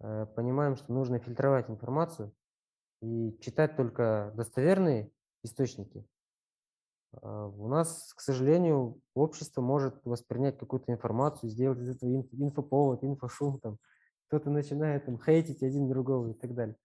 э, 0.00 0.26
понимаем, 0.36 0.76
что 0.76 0.90
нужно 0.90 1.18
фильтровать 1.18 1.68
информацию 1.68 2.32
и 3.02 3.36
читать 3.42 3.76
только 3.76 4.32
достоверные 4.34 5.12
источники. 5.42 6.06
А, 7.12 7.46
у 7.46 7.68
нас, 7.68 8.12
к 8.14 8.20
сожалению, 8.20 9.00
общество 9.14 9.60
может 9.60 10.04
воспринять 10.04 10.58
какую-то 10.58 10.92
информацию, 10.92 11.50
сделать 11.50 11.78
из 11.80 11.90
этого 11.90 12.10
инфоповод, 12.32 13.04
инфошум, 13.04 13.58
там, 13.60 13.78
кто-то 14.28 14.50
начинает 14.50 15.06
там, 15.06 15.18
хейтить 15.18 15.62
один 15.62 15.88
другого 15.88 16.30
и 16.30 16.34
так 16.34 16.54
далее. 16.54 16.76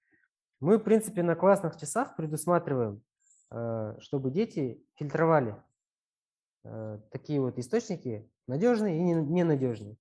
Мы, 0.59 0.77
в 0.77 0.83
принципе, 0.83 1.23
на 1.23 1.35
классных 1.35 1.77
часах 1.77 2.15
предусматриваем, 2.15 3.01
а, 3.49 3.97
чтобы 3.99 4.31
дети 4.31 4.83
фильтровали 4.95 5.55
а, 6.63 6.99
такие 7.11 7.41
вот 7.41 7.57
источники, 7.59 8.29
надежные 8.47 8.97
и 8.97 9.01
ненадежные. 9.01 9.97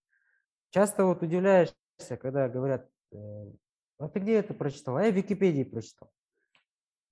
Часто 0.71 1.05
вот 1.05 1.23
удивляешься, 1.23 1.77
когда 2.19 2.49
говорят, 2.49 2.89
э, 3.13 3.17
а 3.99 4.09
ты 4.09 4.21
где 4.21 4.37
это 4.37 4.55
прочитал? 4.55 4.97
А 4.97 5.05
я 5.05 5.13
в 5.13 5.15
Википедии 5.15 5.65
прочитал. 5.65 6.11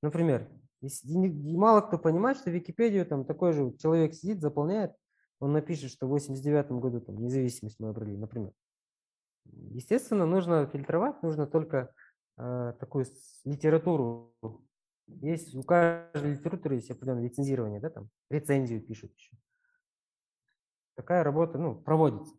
Например, 0.02 0.48
и 0.80 1.56
мало 1.56 1.82
кто 1.82 1.98
понимает, 1.98 2.38
что 2.38 2.50
Википедию 2.50 3.04
там 3.04 3.24
такой 3.24 3.52
же 3.52 3.76
человек 3.78 4.14
сидит, 4.14 4.40
заполняет, 4.40 4.94
он 5.38 5.52
напишет, 5.52 5.90
что 5.90 6.06
в 6.06 6.10
89 6.10 6.70
году 6.72 7.00
там 7.00 7.16
независимость 7.16 7.80
мы 7.80 7.88
обрели, 7.88 8.16
например. 8.16 8.52
Естественно, 9.44 10.26
нужно 10.26 10.66
фильтровать, 10.66 11.22
нужно 11.22 11.46
только 11.46 11.92
э, 12.38 12.74
такую 12.78 13.06
литературу. 13.44 14.34
Есть 15.06 15.54
у 15.54 15.62
каждой 15.62 16.32
литературы 16.32 16.76
есть 16.76 16.90
определенное 16.90 17.24
лицензирование, 17.24 17.80
да, 17.80 17.90
там 17.90 18.10
рецензию 18.28 18.80
пишут 18.82 19.12
еще. 19.16 19.36
Такая 20.94 21.24
работа, 21.24 21.58
ну, 21.58 21.74
проводится. 21.74 22.34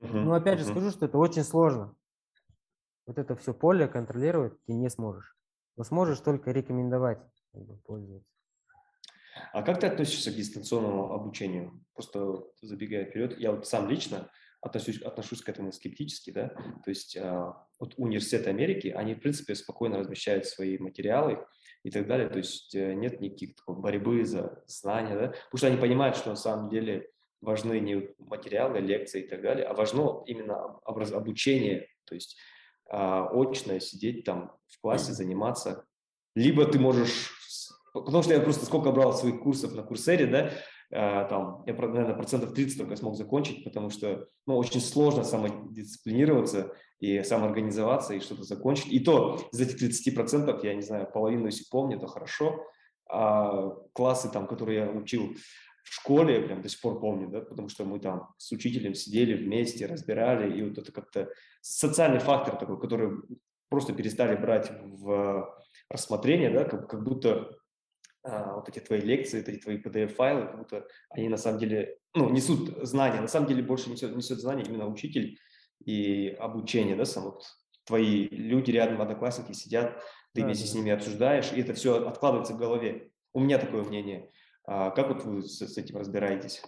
Но 0.00 0.34
опять 0.34 0.58
же 0.58 0.64
скажу, 0.64 0.90
что 0.90 1.06
это 1.06 1.18
очень 1.18 1.42
сложно. 1.42 1.96
Вот 3.06 3.18
это 3.18 3.34
все 3.36 3.54
поле 3.54 3.88
контролировать 3.88 4.62
ты 4.64 4.74
не 4.74 4.90
сможешь. 4.90 5.36
Но 5.76 5.84
сможешь 5.84 6.20
только 6.20 6.50
рекомендовать 6.50 7.20
пользоваться. 7.84 8.30
А 9.52 9.62
как 9.62 9.80
ты 9.80 9.86
относишься 9.86 10.32
к 10.32 10.36
дистанционному 10.36 11.12
обучению? 11.12 11.84
Просто 11.94 12.44
забегая 12.60 13.04
вперед, 13.04 13.38
я 13.38 13.52
вот 13.52 13.66
сам 13.66 13.88
лично 13.88 14.30
отношусь, 14.60 15.00
отношусь 15.02 15.42
к 15.42 15.48
этому 15.48 15.72
скептически, 15.72 16.30
да, 16.30 16.48
то 16.48 16.88
есть 16.88 17.16
э, 17.16 17.52
вот 17.78 17.94
университеты 17.96 18.50
Америки, 18.50 18.88
они, 18.88 19.14
в 19.14 19.20
принципе, 19.20 19.54
спокойно 19.54 19.98
размещают 19.98 20.46
свои 20.46 20.78
материалы 20.78 21.46
и 21.84 21.90
так 21.90 22.06
далее, 22.06 22.28
то 22.28 22.38
есть 22.38 22.74
э, 22.74 22.94
нет 22.94 23.20
никаких 23.20 23.54
такой 23.54 23.76
борьбы 23.76 24.24
за 24.24 24.62
знания, 24.66 25.14
да, 25.14 25.28
потому 25.28 25.58
что 25.58 25.66
они 25.68 25.76
понимают, 25.76 26.16
что 26.16 26.30
на 26.30 26.36
самом 26.36 26.70
деле 26.70 27.08
важны 27.40 27.78
не 27.78 28.08
материалы, 28.18 28.80
лекции 28.80 29.22
и 29.22 29.28
так 29.28 29.42
далее, 29.42 29.64
а 29.64 29.74
важно 29.74 30.24
именно 30.26 30.78
образ, 30.84 31.12
обучение, 31.12 31.88
то 32.04 32.16
есть 32.16 32.36
э, 32.90 32.96
очно 32.96 33.78
сидеть 33.78 34.24
там 34.24 34.56
в 34.66 34.80
классе, 34.80 35.12
заниматься, 35.12 35.86
либо 36.34 36.66
ты 36.66 36.80
можешь 36.80 37.37
Потому 37.92 38.22
что 38.22 38.34
я 38.34 38.40
просто 38.40 38.66
сколько 38.66 38.90
брал 38.92 39.12
своих 39.12 39.40
курсов 39.40 39.74
на 39.74 39.82
Курсере, 39.82 40.26
да, 40.26 40.50
э, 40.90 41.28
там, 41.28 41.62
я, 41.66 41.74
наверное, 41.74 42.14
процентов 42.14 42.54
30 42.54 42.78
только 42.78 42.96
смог 42.96 43.16
закончить, 43.16 43.64
потому 43.64 43.90
что, 43.90 44.28
ну, 44.46 44.56
очень 44.56 44.80
сложно 44.80 45.24
самодисциплинироваться 45.24 46.72
и 47.00 47.22
самоорганизоваться 47.22 48.14
и 48.14 48.20
что-то 48.20 48.42
закончить. 48.44 48.92
И 48.92 49.00
то 49.00 49.40
из 49.52 49.60
этих 49.60 49.78
30 49.78 50.14
процентов, 50.14 50.64
я 50.64 50.74
не 50.74 50.82
знаю, 50.82 51.10
половину, 51.12 51.46
если 51.46 51.64
помню, 51.70 51.98
то 51.98 52.06
хорошо. 52.06 52.64
А 53.10 53.70
классы, 53.92 54.30
там, 54.30 54.46
которые 54.46 54.78
я 54.78 54.90
учил 54.90 55.34
в 55.88 55.94
школе, 55.94 56.34
я 56.34 56.42
прям 56.42 56.60
до 56.60 56.68
сих 56.68 56.80
пор 56.80 57.00
помню, 57.00 57.28
да, 57.28 57.40
потому 57.40 57.68
что 57.68 57.84
мы 57.84 57.98
там 57.98 58.28
с 58.36 58.52
учителем 58.52 58.94
сидели 58.94 59.34
вместе, 59.34 59.86
разбирали, 59.86 60.58
и 60.58 60.62
вот 60.62 60.76
это 60.76 60.92
как-то 60.92 61.30
социальный 61.62 62.18
фактор 62.18 62.56
такой, 62.56 62.78
который 62.78 63.18
просто 63.70 63.94
перестали 63.94 64.36
брать 64.36 64.70
в 64.82 65.54
рассмотрение, 65.88 66.50
да, 66.50 66.64
как, 66.64 66.88
как 66.88 67.02
будто 67.02 67.57
а, 68.28 68.54
вот 68.54 68.68
эти 68.68 68.78
твои 68.78 69.00
лекции, 69.00 69.38
вот 69.38 69.48
эти 69.48 69.58
твои 69.58 69.78
PDF-файлы, 69.78 70.46
как 70.46 70.58
будто 70.58 70.86
они 71.10 71.28
на 71.28 71.38
самом 71.38 71.58
деле, 71.58 71.98
ну, 72.14 72.28
несут 72.28 72.76
знания, 72.86 73.20
на 73.20 73.28
самом 73.28 73.48
деле 73.48 73.62
больше 73.62 73.90
несет, 73.90 74.14
несет 74.14 74.38
знания 74.38 74.64
именно 74.64 74.86
учитель 74.86 75.38
и 75.84 76.28
обучение, 76.38 76.94
да, 76.94 77.04
сам 77.04 77.24
вот 77.24 77.44
твои 77.84 78.28
люди 78.28 78.70
рядом, 78.70 79.00
одноклассники 79.00 79.52
сидят, 79.52 80.02
ты 80.34 80.42
да, 80.42 80.46
вместе 80.46 80.64
да. 80.64 80.70
с 80.70 80.74
ними 80.74 80.90
обсуждаешь, 80.90 81.52
и 81.52 81.60
это 81.60 81.72
все 81.72 82.06
откладывается 82.06 82.52
в 82.52 82.58
голове. 82.58 83.10
У 83.32 83.40
меня 83.40 83.58
такое 83.58 83.82
мнение. 83.82 84.30
А 84.64 84.90
как 84.90 85.08
вот 85.08 85.24
вы 85.24 85.42
с, 85.42 85.58
с 85.58 85.78
этим 85.78 85.96
разбираетесь? 85.96 86.62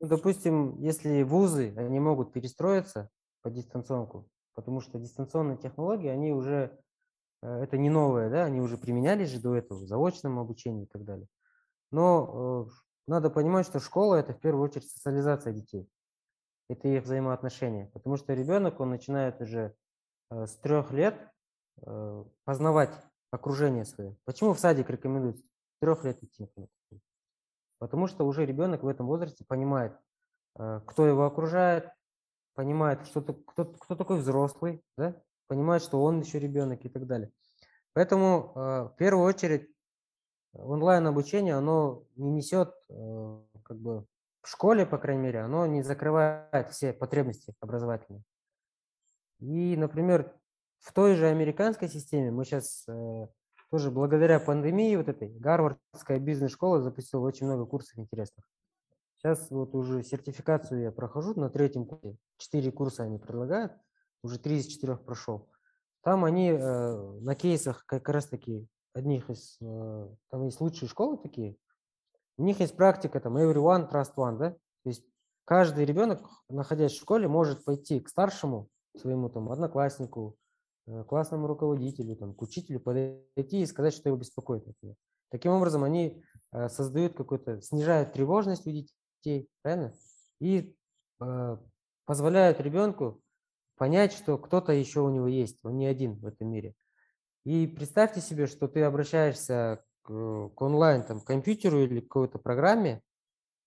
Ну, 0.00 0.08
допустим, 0.08 0.76
если 0.80 1.22
вузы, 1.22 1.72
они 1.76 2.00
могут 2.00 2.32
перестроиться 2.32 3.08
по 3.42 3.50
дистанционку, 3.50 4.28
потому 4.54 4.80
что 4.80 4.98
дистанционные 4.98 5.56
технологии, 5.56 6.08
они 6.08 6.32
уже 6.32 6.76
это 7.42 7.78
не 7.78 7.90
новое, 7.90 8.30
да, 8.30 8.44
они 8.44 8.60
уже 8.60 8.76
применялись 8.76 9.30
же 9.30 9.40
до 9.40 9.54
этого 9.54 9.78
в 9.78 9.86
заочном 9.86 10.38
обучении 10.38 10.84
и 10.84 10.88
так 10.88 11.04
далее. 11.04 11.28
Но 11.90 12.66
э, 12.68 12.70
надо 13.06 13.30
понимать, 13.30 13.66
что 13.66 13.78
школа– 13.78 14.14
это 14.16 14.32
в 14.32 14.40
первую 14.40 14.64
очередь 14.64 14.90
социализация 14.90 15.52
детей. 15.52 15.88
Это 16.68 16.88
их 16.88 17.04
взаимоотношения. 17.04 17.90
Потому 17.92 18.16
что 18.16 18.34
ребенок, 18.34 18.80
он 18.80 18.90
начинает 18.90 19.40
уже 19.40 19.74
э, 20.30 20.46
с 20.46 20.56
трех 20.56 20.92
лет 20.92 21.30
познавать 22.44 22.90
окружение 23.30 23.84
свое. 23.84 24.16
Почему 24.24 24.54
в 24.54 24.58
садик 24.58 24.88
рекомендуют 24.88 25.38
с 25.38 25.50
трех 25.78 26.04
лет 26.04 26.22
идти? 26.22 26.50
Потому 27.78 28.06
что 28.06 28.26
уже 28.26 28.46
ребенок 28.46 28.82
в 28.82 28.88
этом 28.88 29.06
возрасте 29.06 29.44
понимает, 29.44 29.94
кто 30.54 31.06
его 31.06 31.26
окружает, 31.26 31.90
понимает, 32.54 33.06
что, 33.06 33.20
кто, 33.20 33.66
кто 33.66 33.94
такой 33.94 34.20
взрослый, 34.20 34.82
да? 34.96 35.22
Понимает, 35.46 35.82
что 35.82 36.02
он 36.02 36.20
еще 36.20 36.38
ребенок 36.38 36.84
и 36.84 36.88
так 36.88 37.06
далее. 37.06 37.30
Поэтому 37.92 38.52
э, 38.54 38.58
в 38.92 38.94
первую 38.96 39.26
очередь 39.26 39.68
онлайн-обучение, 40.52 41.54
оно 41.54 42.04
не 42.16 42.30
несет, 42.30 42.74
э, 42.88 43.42
как 43.62 43.78
бы 43.78 44.06
в 44.42 44.48
школе, 44.48 44.86
по 44.86 44.98
крайней 44.98 45.22
мере, 45.22 45.40
оно 45.40 45.66
не 45.66 45.82
закрывает 45.82 46.70
все 46.70 46.92
потребности 46.92 47.54
образовательные. 47.60 48.22
И, 49.40 49.76
например, 49.76 50.32
в 50.78 50.92
той 50.92 51.14
же 51.16 51.26
американской 51.26 51.88
системе 51.88 52.30
мы 52.30 52.44
сейчас 52.44 52.84
э, 52.88 53.26
тоже 53.70 53.90
благодаря 53.90 54.38
пандемии 54.38 54.96
вот 54.96 55.08
этой 55.08 55.28
Гарвардская 55.38 56.18
бизнес-школа 56.18 56.80
запустила 56.80 57.26
очень 57.26 57.46
много 57.46 57.66
курсов 57.66 57.98
интересных. 57.98 58.48
Сейчас 59.18 59.50
вот 59.50 59.74
уже 59.74 60.02
сертификацию 60.02 60.82
я 60.82 60.92
прохожу 60.92 61.38
на 61.38 61.50
третьем 61.50 61.86
курсе. 61.86 62.16
Четыре 62.36 62.70
курса 62.70 63.02
они 63.02 63.18
предлагают. 63.18 63.72
Уже 64.22 64.38
три 64.38 64.58
из 64.58 64.66
четырех 64.66 65.04
прошел. 65.04 65.48
Там 66.02 66.24
они 66.24 66.50
э, 66.50 67.18
на 67.20 67.34
кейсах 67.34 67.84
как 67.86 68.08
раз 68.08 68.26
таки 68.26 68.66
одних 68.94 69.28
из, 69.28 69.58
э, 69.60 70.08
там 70.30 70.44
есть 70.44 70.60
лучшие 70.60 70.88
школы 70.88 71.18
такие. 71.18 71.56
У 72.38 72.44
них 72.44 72.60
есть 72.60 72.76
практика 72.76 73.20
там 73.20 73.36
everyone 73.36 73.90
trust 73.90 74.14
one, 74.16 74.38
да? 74.38 74.50
То 74.50 74.90
есть 74.90 75.04
каждый 75.44 75.84
ребенок, 75.84 76.20
находясь 76.48 76.92
в 76.92 77.00
школе, 77.00 77.28
может 77.28 77.64
пойти 77.64 78.00
к 78.00 78.08
старшему 78.08 78.68
своему 78.96 79.28
там 79.28 79.50
однокласснику, 79.50 80.36
э, 80.86 81.04
классному 81.04 81.46
руководителю, 81.46 82.16
там, 82.16 82.34
к 82.34 82.42
учителю 82.42 82.80
подойти 82.80 83.62
и 83.62 83.66
сказать, 83.66 83.94
что 83.94 84.08
его 84.08 84.18
беспокоит. 84.18 84.64
Таким 85.30 85.52
образом, 85.52 85.84
они 85.84 86.22
э, 86.52 86.68
создают 86.68 87.14
какой-то, 87.14 87.60
снижают 87.60 88.12
тревожность 88.12 88.66
у 88.66 88.70
детей, 88.70 89.48
правильно? 89.62 89.92
И 90.40 90.76
э, 91.20 91.56
позволяют 92.04 92.60
ребенку 92.60 93.20
понять, 93.76 94.12
что 94.12 94.38
кто-то 94.38 94.72
еще 94.72 95.00
у 95.00 95.10
него 95.10 95.26
есть, 95.26 95.64
он 95.64 95.78
не 95.78 95.86
один 95.86 96.14
в 96.14 96.26
этом 96.26 96.48
мире. 96.48 96.74
И 97.44 97.66
представьте 97.66 98.20
себе, 98.20 98.46
что 98.46 98.66
ты 98.66 98.82
обращаешься 98.82 99.84
к, 100.02 100.08
к 100.08 100.62
онлайн, 100.62 101.04
там, 101.04 101.20
к 101.20 101.24
компьютеру 101.24 101.80
или 101.80 102.00
к 102.00 102.08
какой-то 102.08 102.38
программе, 102.38 103.02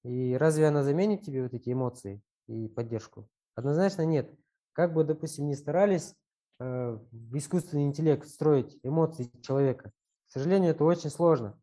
и 0.04 0.36
разве 0.38 0.68
она 0.68 0.84
заменит 0.84 1.24
тебе 1.24 1.44
вот 1.44 1.54
эти 1.54 1.72
эмоции 1.72 2.22
и 2.48 2.68
поддержку? 2.68 3.30
Однозначно 3.56 4.06
нет. 4.06 4.34
Как 4.74 4.94
бы, 4.94 5.04
допустим, 5.04 5.48
не 5.48 5.56
старались 5.56 6.16
э, 6.60 6.98
в 7.12 7.38
искусственный 7.38 7.86
интеллект 7.86 8.26
встроить 8.26 8.80
эмоции 8.84 9.32
человека, 9.42 9.92
к 10.28 10.32
сожалению, 10.32 10.72
это 10.72 10.84
очень 10.84 11.10
сложно. 11.10 11.60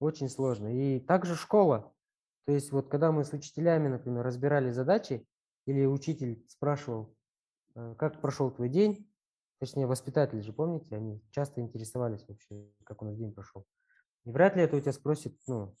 Очень 0.00 0.28
сложно. 0.28 0.68
И 0.68 1.00
также 1.00 1.34
школа. 1.34 1.92
То 2.46 2.52
есть 2.52 2.70
вот 2.70 2.88
когда 2.88 3.10
мы 3.10 3.24
с 3.24 3.32
учителями, 3.32 3.88
например, 3.88 4.24
разбирали 4.24 4.70
задачи, 4.70 5.26
или 5.66 5.84
учитель 5.84 6.42
спрашивал, 6.48 7.14
Э, 7.17 7.17
как 7.96 8.20
прошел 8.20 8.50
твой 8.50 8.68
день, 8.68 9.10
точнее, 9.58 9.86
воспитатели 9.86 10.40
же, 10.40 10.52
помните, 10.52 10.96
они 10.96 11.22
часто 11.30 11.60
интересовались 11.60 12.26
вообще, 12.26 12.70
как 12.84 13.02
у 13.02 13.04
нас 13.04 13.16
день 13.16 13.32
прошел. 13.32 13.66
И 14.24 14.30
вряд 14.30 14.56
ли 14.56 14.62
это 14.62 14.76
у 14.76 14.80
тебя 14.80 14.92
спросит, 14.92 15.38
ну, 15.46 15.74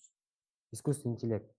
искусственный 0.72 1.14
интеллект. 1.14 1.52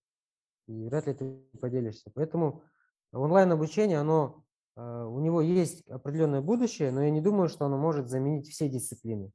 И 0.68 0.86
вряд 0.86 1.08
ли 1.08 1.14
ты 1.14 1.26
поделишься. 1.60 2.12
Поэтому 2.14 2.64
онлайн-обучение, 3.12 4.00
оно, 4.00 4.44
э, 4.76 4.82
у 4.82 5.20
него 5.20 5.42
есть 5.42 5.88
определенное 5.88 6.42
будущее, 6.42 6.92
но 6.92 7.04
я 7.04 7.10
не 7.10 7.22
думаю, 7.22 7.50
что 7.50 7.66
оно 7.66 7.78
может 7.78 8.08
заменить 8.10 8.48
все 8.48 8.70
дисциплины. 8.70 9.32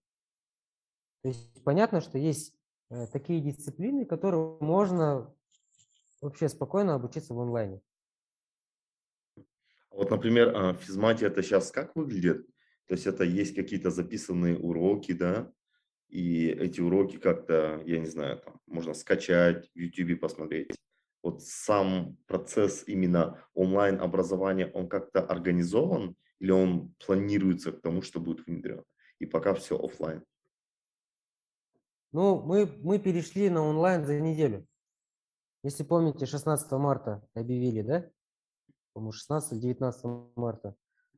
То 1.23 1.29
есть 1.29 1.65
понятно, 1.65 2.01
что 2.01 2.19
есть 2.19 2.57
э, 2.91 3.07
такие 3.09 3.41
дисциплины, 3.41 4.05
которые 4.05 4.59
можно 4.61 5.35
вообще 6.21 6.49
спокойно 6.49 6.95
обучиться 6.95 7.35
в 7.35 7.41
онлайне. 7.41 7.81
Вот, 9.95 10.11
например, 10.11 10.53
а, 10.55 10.75
физмате 10.75 11.27
это 11.27 11.41
сейчас 11.43 11.71
как 11.71 11.95
выглядит? 11.95 12.47
То 12.87 12.95
есть 12.95 13.07
это 13.07 13.23
есть 13.23 13.55
какие-то 13.55 13.91
записанные 13.91 14.59
уроки, 14.59 15.13
да, 15.13 15.53
и 16.09 16.49
эти 16.49 16.81
уроки 16.81 17.17
как-то, 17.17 17.81
я 17.87 17.99
не 18.01 18.07
знаю, 18.07 18.39
там 18.39 18.61
можно 18.67 18.93
скачать, 18.93 19.71
в 19.73 19.79
YouTube 19.79 20.21
посмотреть. 20.21 20.77
Вот 21.23 21.43
сам 21.43 22.19
процесс 22.27 22.85
именно 22.89 23.41
онлайн-образования, 23.55 24.67
он 24.75 24.89
как-то 24.89 25.21
организован 25.23 26.17
или 26.41 26.51
он 26.51 26.93
планируется 27.07 27.71
к 27.71 27.81
тому, 27.81 28.03
что 28.03 28.21
будет 28.21 28.47
внедрен? 28.47 28.83
И 29.21 29.27
пока 29.27 29.55
все 29.55 29.79
офлайн. 29.79 30.25
Ну, 32.11 32.43
мы, 32.43 32.67
мы 32.83 32.99
перешли 32.99 33.49
на 33.49 33.63
онлайн 33.63 34.05
за 34.05 34.21
неделю. 34.21 34.67
Если 35.63 35.85
помните, 35.85 36.27
16 36.27 36.71
марта 36.73 37.27
объявили, 37.35 37.83
да? 37.83 38.11
По-моему, 38.95 39.13
16-19 39.13 40.31
марта. 40.37 40.75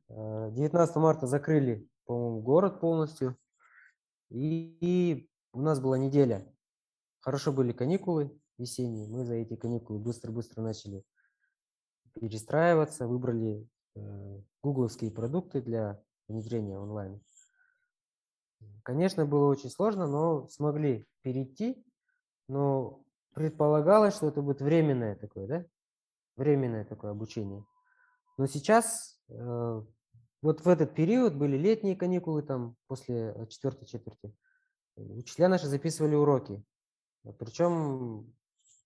19 0.09 0.95
э, 0.95 0.99
марта 0.99 1.27
закрыли, 1.27 1.87
по-моему, 2.05 2.41
город 2.41 2.81
полностью. 2.81 3.37
И, 4.29 4.77
и 4.81 5.29
у 5.53 5.61
нас 5.61 5.79
была 5.79 5.97
неделя. 5.97 6.53
Хорошо 7.21 7.53
были 7.53 7.71
каникулы 7.71 8.37
весенние. 8.57 9.07
Мы 9.07 9.23
за 9.23 9.35
эти 9.35 9.55
каникулы 9.55 9.99
быстро-быстро 9.99 10.61
начали 10.61 11.03
перестраиваться, 12.13 13.07
выбрали 13.07 13.69
э, 13.95 14.41
гугловские 14.63 15.11
продукты 15.11 15.61
для 15.61 16.01
внедрения 16.27 16.79
онлайн. 16.79 17.21
Конечно, 18.83 19.25
было 19.25 19.49
очень 19.49 19.69
сложно, 19.69 20.07
но 20.07 20.47
смогли 20.47 21.07
перейти. 21.21 21.85
Но 22.47 23.03
предполагалось, 23.33 24.15
что 24.15 24.27
это 24.27 24.41
будет 24.41 24.61
временное 24.61 25.15
такое, 25.15 25.47
да? 25.47 25.65
Временное 26.37 26.85
такое 26.85 27.11
обучение. 27.11 27.65
Но 28.37 28.45
сейчас, 28.47 29.19
э, 29.29 29.81
вот 30.41 30.61
в 30.61 30.67
этот 30.67 30.93
период 30.93 31.35
были 31.35 31.57
летние 31.57 31.95
каникулы, 31.95 32.43
там 32.43 32.75
после 32.87 33.33
э, 33.35 33.47
четвертой 33.47 33.87
четверти, 33.87 34.33
учителя 34.95 35.49
наши 35.49 35.67
записывали 35.67 36.15
уроки. 36.15 36.63
Причем 37.39 38.33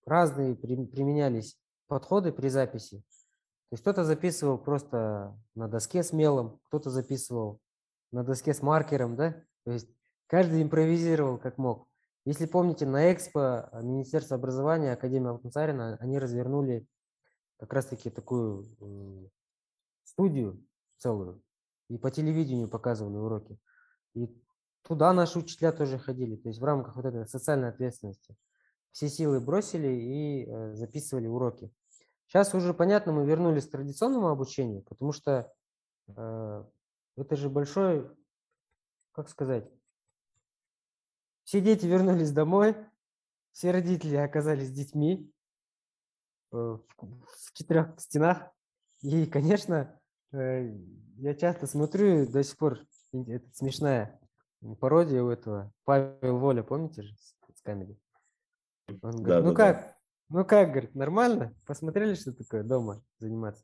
разные 0.06 0.56
применялись 0.56 1.60
подходы 1.88 2.32
при 2.32 2.48
записи. 2.50 2.98
То 3.70 3.76
есть 3.76 3.84
кто-то 3.84 4.04
записывал 4.04 4.58
просто 4.58 5.38
на 5.56 5.68
доске 5.68 6.04
с 6.04 6.12
мелом, 6.12 6.60
кто-то 6.68 6.90
записывал 6.90 7.60
на 8.12 8.24
доске 8.24 8.54
с 8.54 8.62
маркером, 8.62 9.16
да? 9.16 9.44
То 9.64 9.72
есть 9.72 9.90
каждый 10.28 10.62
импровизировал 10.62 11.38
как 11.38 11.58
мог. 11.58 11.88
Если 12.26 12.46
помните, 12.46 12.86
на 12.86 13.12
Экспо 13.12 13.70
Министерство 13.82 14.36
образования, 14.36 14.94
Академия 14.94 15.30
Алтансарина, 15.30 15.98
они 16.00 16.20
развернули 16.20 16.86
как 17.62 17.74
раз-таки 17.74 18.10
такую 18.10 18.66
студию 20.04 20.66
целую. 20.98 21.44
И 21.90 21.98
по 22.00 22.10
телевидению 22.10 22.68
показывали 22.68 23.18
уроки. 23.18 23.60
И 24.16 24.28
туда 24.82 25.14
наши 25.14 25.38
учителя 25.38 25.72
тоже 25.72 26.00
ходили. 26.00 26.38
То 26.38 26.50
есть 26.50 26.60
в 26.60 26.64
рамках 26.64 26.96
вот 26.96 27.06
этой 27.06 27.28
социальной 27.28 27.70
ответственности. 27.70 28.36
Все 28.92 29.10
силы 29.10 29.40
бросили 29.40 29.88
и 29.90 30.46
э, 30.48 30.74
записывали 30.74 31.28
уроки. 31.28 31.72
Сейчас 32.26 32.52
уже 32.56 32.74
понятно, 32.74 33.12
мы 33.12 33.28
вернулись 33.28 33.68
к 33.68 33.72
традиционному 33.72 34.30
обучению, 34.30 34.82
потому 34.82 35.12
что 35.12 35.54
э, 36.08 36.66
это 37.16 37.36
же 37.36 37.48
большой, 37.48 38.10
как 39.12 39.30
сказать, 39.30 39.70
все 41.44 41.62
дети 41.62 41.86
вернулись 41.86 42.32
домой, 42.32 42.76
все 43.52 43.70
родители 43.70 44.16
оказались 44.16 44.72
детьми, 44.72 45.32
Э, 46.54 46.78
в 46.98 47.54
четырех 47.54 47.98
стенах. 47.98 48.52
И, 49.02 49.26
конечно, 49.26 49.98
э, 50.34 50.76
я 51.18 51.34
часто 51.36 51.66
смотрю, 51.66 52.28
до 52.28 52.44
сих 52.44 52.58
пор 52.58 52.80
это 53.14 53.46
смешная 53.54 54.20
пародия 54.80 55.24
у 55.24 55.30
этого 55.30 55.72
Павел 55.86 56.38
Воля, 56.40 56.64
помните 56.64 57.04
же, 57.04 57.16
с 57.16 57.62
камеди? 57.64 57.98
Он 59.02 59.12
говорит, 59.12 59.26
да, 59.26 59.42
ну 59.42 59.54
да, 59.54 59.56
как, 59.56 59.78
да. 59.78 59.98
ну 60.30 60.46
как, 60.46 60.70
говорит, 60.72 60.96
нормально? 60.96 61.56
Посмотрели, 61.66 62.16
что 62.16 62.34
такое 62.34 62.64
дома 62.64 63.02
заниматься? 63.20 63.64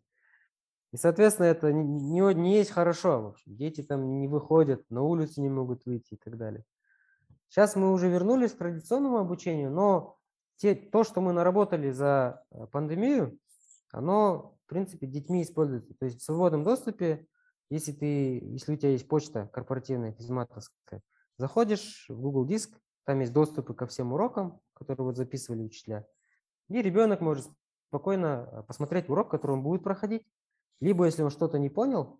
И, 0.93 0.97
соответственно, 0.97 1.47
это 1.47 1.73
не, 1.73 1.83
не, 1.83 2.33
не 2.33 2.55
есть 2.55 2.71
хорошо. 2.71 3.21
В 3.21 3.27
общем. 3.27 3.55
Дети 3.57 3.83
там 3.83 4.19
не 4.19 4.27
выходят, 4.29 4.89
на 4.89 5.01
улицу 5.01 5.41
не 5.41 5.49
могут 5.49 5.85
выйти 5.85 6.13
и 6.13 6.17
так 6.17 6.37
далее. 6.37 6.63
Сейчас 7.49 7.75
мы 7.75 7.91
уже 7.91 8.09
вернулись 8.09 8.53
к 8.53 8.57
традиционному 8.57 9.17
обучению, 9.17 9.71
но 9.71 10.16
те, 10.57 10.75
то, 10.75 11.03
что 11.03 11.21
мы 11.21 11.33
наработали 11.33 11.91
за 11.91 12.43
э, 12.51 12.67
пандемию, 12.71 13.39
оно, 13.91 14.57
в 14.65 14.69
принципе, 14.69 15.07
детьми 15.07 15.43
используется. 15.43 15.93
То 15.95 16.05
есть 16.05 16.19
в 16.19 16.23
свободном 16.23 16.63
доступе, 16.63 17.25
если, 17.69 17.91
ты, 17.91 18.39
если 18.39 18.73
у 18.73 18.75
тебя 18.75 18.91
есть 18.91 19.07
почта 19.07 19.49
корпоративная, 19.53 20.13
физматовская, 20.13 21.01
заходишь 21.37 22.05
в 22.09 22.19
Google 22.19 22.45
Диск, 22.45 22.77
там 23.05 23.19
есть 23.21 23.33
доступы 23.33 23.73
ко 23.73 23.87
всем 23.87 24.13
урокам, 24.13 24.59
которые 24.73 25.05
вот 25.05 25.17
записывали 25.17 25.63
учителя, 25.63 26.05
и 26.69 26.81
ребенок 26.81 27.21
может 27.21 27.47
спокойно 27.87 28.49
э, 28.51 28.63
посмотреть 28.63 29.09
урок, 29.09 29.31
который 29.31 29.53
он 29.53 29.63
будет 29.63 29.83
проходить, 29.83 30.27
либо 30.79 31.05
если 31.05 31.23
он 31.23 31.29
что-то 31.29 31.59
не 31.59 31.69
понял, 31.69 32.19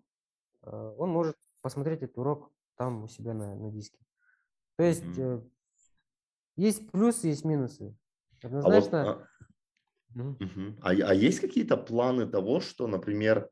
э, 0.62 0.94
он 0.98 1.10
может 1.10 1.36
посмотреть 1.60 2.02
этот 2.02 2.18
урок 2.18 2.50
там 2.76 3.04
у 3.04 3.08
себя 3.08 3.34
на, 3.34 3.54
на 3.54 3.70
диске. 3.70 3.98
То 4.76 4.84
есть 4.84 5.04
mm-hmm. 5.04 5.50
есть 6.56 6.90
плюсы, 6.92 7.26
есть 7.26 7.44
минусы. 7.44 7.96
Однозначно. 8.42 9.10
А, 9.10 9.26
вот, 10.14 10.42
а, 10.80 10.90
а, 10.90 10.90
а 10.90 11.14
есть 11.14 11.40
какие-то 11.40 11.76
планы 11.76 12.26
того, 12.26 12.60
что, 12.60 12.86
например, 12.86 13.48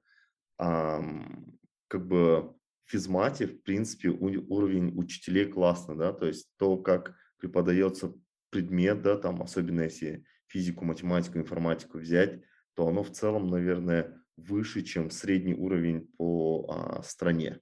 ам, 0.59 1.59
как 1.89 2.07
бы 2.07 2.55
в 2.85 2.91
физмате, 2.91 3.47
в 3.47 3.63
принципе, 3.63 4.09
у, 4.09 4.27
уровень 4.55 4.97
учителей 4.99 5.47
классно, 5.47 5.97
да, 5.97 6.13
то 6.13 6.27
есть 6.27 6.49
то, 6.57 6.77
как 6.77 7.15
преподается 7.39 8.15
предмет, 8.51 9.03
да, 9.03 9.17
там, 9.17 9.43
особенно 9.43 9.83
если 9.83 10.25
физику, 10.47 10.85
математику, 10.85 11.39
информатику 11.39 11.99
взять, 11.99 12.41
то 12.75 12.87
оно 12.87 13.03
в 13.03 13.11
целом, 13.11 13.49
наверное, 13.49 14.23
выше, 14.37 14.83
чем 14.83 15.11
средний 15.11 15.55
уровень 15.55 16.09
по 16.17 16.67
а, 16.69 17.03
стране. 17.03 17.61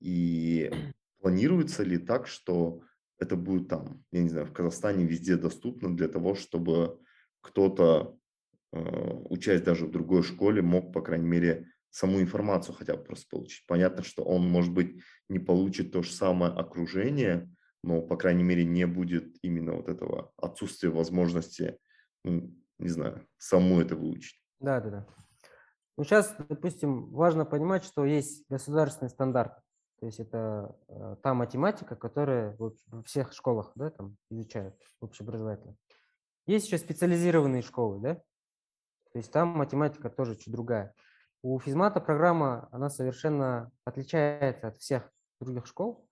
И 0.00 0.70
планируется 1.20 1.82
ли 1.82 1.98
так, 1.98 2.26
что 2.26 2.82
это 3.20 3.36
будет 3.36 3.68
там, 3.68 4.02
я 4.10 4.22
не 4.22 4.28
знаю, 4.28 4.46
в 4.46 4.52
Казахстане 4.52 5.04
везде 5.04 5.36
доступно 5.36 5.94
для 5.94 6.08
того, 6.08 6.34
чтобы 6.34 6.98
кто-то 7.42 8.18
э, 8.72 8.78
учась 9.28 9.62
даже 9.62 9.86
в 9.86 9.90
другой 9.90 10.22
школе, 10.22 10.62
мог, 10.62 10.92
по 10.92 11.02
крайней 11.02 11.28
мере, 11.28 11.66
саму 11.90 12.20
информацию 12.20 12.74
хотя 12.74 12.96
бы 12.96 13.04
просто 13.04 13.26
получить. 13.28 13.64
Понятно, 13.66 14.02
что 14.02 14.24
он, 14.24 14.48
может 14.48 14.72
быть, 14.72 15.02
не 15.28 15.38
получит 15.38 15.92
то 15.92 16.02
же 16.02 16.12
самое 16.12 16.52
окружение, 16.52 17.48
но, 17.82 18.00
по 18.00 18.16
крайней 18.16 18.42
мере, 18.42 18.64
не 18.64 18.86
будет 18.86 19.36
именно 19.42 19.74
вот 19.74 19.88
этого 19.88 20.32
отсутствия 20.36 20.90
возможности, 20.90 21.78
ну, 22.24 22.54
не 22.78 22.88
знаю, 22.88 23.26
саму 23.38 23.80
это 23.80 23.96
выучить. 23.96 24.40
Да, 24.60 24.80
да, 24.80 24.90
да. 24.90 25.06
Ну, 25.96 26.04
сейчас, 26.04 26.34
допустим, 26.48 27.10
важно 27.10 27.44
понимать, 27.44 27.84
что 27.84 28.06
есть 28.06 28.44
государственный 28.48 29.10
стандарт. 29.10 29.52
То 30.00 30.06
есть 30.06 30.18
это 30.18 30.74
э, 30.88 31.16
та 31.22 31.34
математика, 31.34 31.94
которая 31.94 32.56
во 32.58 32.72
всех 33.04 33.34
школах 33.34 33.72
да, 33.74 33.90
там 33.90 34.16
изучают 34.30 34.74
общеобразовательно. 35.00 35.76
Есть 36.46 36.66
еще 36.66 36.78
специализированные 36.78 37.60
школы, 37.60 38.00
да? 38.00 38.14
То 39.12 39.18
есть 39.18 39.30
там 39.30 39.48
математика 39.48 40.08
тоже 40.08 40.36
чуть 40.36 40.52
другая. 40.52 40.94
У 41.42 41.58
физмата 41.58 42.00
программа, 42.00 42.68
она 42.72 42.88
совершенно 42.88 43.70
отличается 43.84 44.68
от 44.68 44.78
всех 44.78 45.10
других 45.40 45.66
школ. 45.66 46.08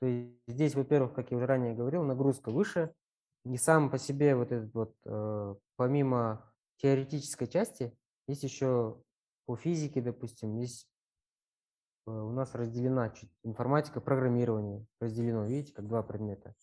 То 0.00 0.06
есть 0.06 0.34
здесь, 0.48 0.74
во-первых, 0.74 1.14
как 1.14 1.30
я 1.30 1.36
уже 1.36 1.46
ранее 1.46 1.74
говорил, 1.74 2.02
нагрузка 2.02 2.50
выше. 2.50 2.92
И 3.44 3.56
сам 3.56 3.90
по 3.90 3.98
себе 3.98 4.34
вот 4.34 4.50
этот 4.50 4.74
вот, 4.74 4.94
э, 5.06 5.54
помимо 5.76 6.52
теоретической 6.78 7.46
части, 7.46 7.96
есть 8.26 8.42
еще 8.42 9.00
по 9.46 9.56
физике, 9.56 10.00
допустим, 10.00 10.56
есть 10.56 10.88
у 12.08 12.32
нас 12.32 12.54
разделена 12.54 13.12
информатика, 13.42 14.00
программирование 14.00 14.86
разделено, 15.00 15.46
видите, 15.46 15.74
как 15.74 15.86
два 15.86 16.02
предмета. 16.02 16.54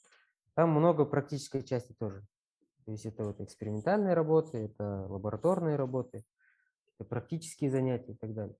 Там 0.56 0.72
много 0.72 1.06
практической 1.06 1.62
части 1.64 1.94
тоже. 1.94 2.26
То 2.86 2.92
есть 2.92 3.06
это 3.06 3.24
вот 3.26 3.42
экспериментальные 3.42 4.14
работы, 4.14 4.58
это 4.58 5.06
лабораторные 5.10 5.76
работы, 5.76 6.24
это 6.94 7.08
практические 7.08 7.70
занятия 7.70 8.14
и 8.14 8.16
так 8.16 8.34
далее. 8.34 8.56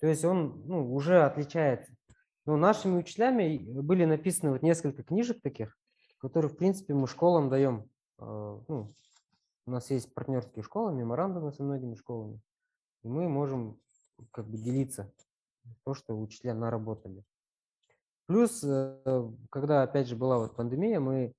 То 0.00 0.06
есть 0.06 0.24
он 0.24 0.62
ну, 0.66 0.94
уже 0.94 1.22
отличается. 1.22 1.94
Но 2.46 2.56
нашими 2.56 2.98
учителями 2.98 3.58
были 3.80 4.04
написаны 4.04 4.52
вот 4.52 4.62
несколько 4.62 5.02
книжек 5.02 5.40
таких, 5.40 5.78
которые, 6.18 6.50
в 6.50 6.56
принципе, 6.56 6.94
мы 6.94 7.06
школам 7.06 7.48
даем. 7.48 7.88
Э, 8.18 8.60
ну, 8.68 8.90
у 9.66 9.70
нас 9.70 9.90
есть 9.90 10.12
партнерские 10.12 10.62
школы, 10.62 10.92
меморандумы 10.92 11.52
со 11.52 11.62
многими 11.62 11.94
школами. 11.94 12.40
И 13.02 13.08
мы 13.08 13.28
можем 13.28 13.80
как 14.30 14.46
бы 14.46 14.58
делиться 14.58 15.10
то, 15.84 15.94
что 15.94 16.18
учителя 16.18 16.54
наработали. 16.54 17.24
Плюс, 18.26 18.62
э, 18.64 19.30
когда, 19.50 19.82
опять 19.82 20.08
же, 20.08 20.16
была 20.16 20.38
вот 20.38 20.56
пандемия, 20.56 21.00
мы 21.00 21.34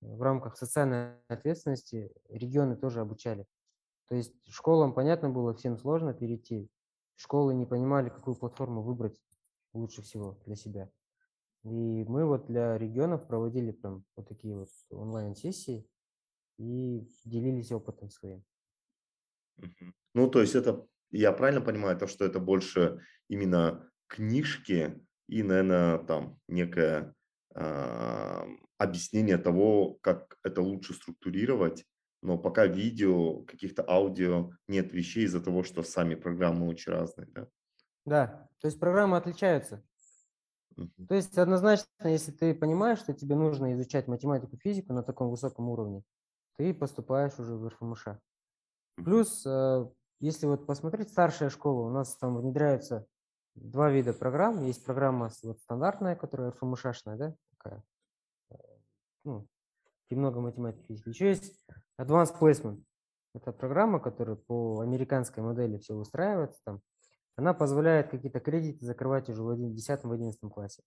в 0.00 0.22
рамках 0.22 0.56
социальной 0.56 1.16
ответственности 1.28 2.12
регионы 2.28 2.76
тоже 2.76 3.00
обучали. 3.00 3.46
То 4.08 4.16
есть 4.16 4.34
школам, 4.50 4.94
понятно 4.94 5.30
было, 5.30 5.54
всем 5.54 5.78
сложно 5.78 6.12
перейти. 6.12 6.68
Школы 7.16 7.54
не 7.54 7.66
понимали, 7.66 8.08
какую 8.08 8.34
платформу 8.34 8.82
выбрать 8.82 9.20
лучше 9.72 10.02
всего 10.02 10.38
для 10.44 10.56
себя. 10.56 10.90
И 11.64 12.04
мы 12.04 12.24
вот 12.24 12.46
для 12.46 12.76
регионов 12.76 13.26
проводили 13.26 13.70
прям 13.70 14.04
вот 14.16 14.28
такие 14.28 14.56
вот 14.56 14.68
онлайн-сессии 14.90 15.88
и 16.58 17.08
делились 17.24 17.70
опытом 17.70 18.10
своим. 18.10 18.44
Ну, 20.14 20.28
то 20.28 20.40
есть 20.40 20.54
это 20.54 20.86
я 21.18 21.32
правильно 21.32 21.60
понимаю, 21.60 21.98
то, 21.98 22.06
что 22.06 22.24
это 22.24 22.40
больше 22.40 23.00
именно 23.28 23.88
книжки 24.08 25.00
и, 25.28 25.42
наверное, 25.42 25.98
там 25.98 26.38
некое 26.48 27.14
э, 27.54 28.44
объяснение 28.78 29.38
того, 29.38 29.98
как 30.00 30.36
это 30.42 30.62
лучше 30.62 30.94
структурировать, 30.94 31.84
но 32.22 32.38
пока 32.38 32.66
видео, 32.66 33.42
каких-то 33.42 33.84
аудио 33.88 34.50
нет 34.68 34.92
вещей 34.92 35.24
из-за 35.24 35.40
того, 35.40 35.62
что 35.62 35.82
сами 35.82 36.14
программы 36.14 36.68
очень 36.68 36.92
разные, 36.92 37.28
да? 37.28 37.48
Да, 38.04 38.48
то 38.60 38.66
есть 38.68 38.80
программы 38.80 39.16
отличаются. 39.16 39.82
Uh-huh. 40.76 41.06
То 41.08 41.14
есть 41.14 41.36
однозначно, 41.36 41.86
если 42.04 42.32
ты 42.32 42.54
понимаешь, 42.54 42.98
что 42.98 43.12
тебе 43.12 43.34
нужно 43.34 43.74
изучать 43.74 44.08
математику, 44.08 44.56
физику 44.56 44.92
на 44.92 45.02
таком 45.02 45.30
высоком 45.30 45.68
уровне, 45.68 46.02
ты 46.56 46.72
поступаешь 46.74 47.38
уже 47.38 47.54
в 47.54 47.68
РФМШ. 47.68 48.18
Плюс 48.96 49.44
э, 49.46 49.86
если 50.22 50.46
вот 50.46 50.66
посмотреть 50.66 51.10
старшая 51.10 51.50
школа, 51.50 51.88
у 51.88 51.90
нас 51.90 52.16
там 52.16 52.36
внедряются 52.36 53.06
два 53.56 53.90
вида 53.90 54.12
программ. 54.12 54.64
Есть 54.64 54.84
программа 54.84 55.30
вот 55.42 55.60
стандартная, 55.60 56.14
которая 56.14 56.52
ФМШшная, 56.52 57.16
да, 57.16 57.34
такая, 57.50 57.82
э, 58.50 58.54
ну, 59.24 59.48
и 60.10 60.14
много 60.14 60.40
математики, 60.40 60.86
физики. 60.86 61.08
Еще 61.08 61.28
есть 61.28 61.66
Advanced 62.00 62.38
Placement. 62.38 62.80
Это 63.34 63.50
программа, 63.50 63.98
которая 63.98 64.36
по 64.36 64.80
американской 64.80 65.42
модели 65.42 65.78
все 65.78 65.94
устраивается 65.94 66.60
там. 66.64 66.80
Она 67.34 67.52
позволяет 67.52 68.10
какие-то 68.10 68.38
кредиты 68.38 68.84
закрывать 68.84 69.28
уже 69.28 69.42
в 69.42 69.50
10-11 69.50 70.50
классе. 70.50 70.82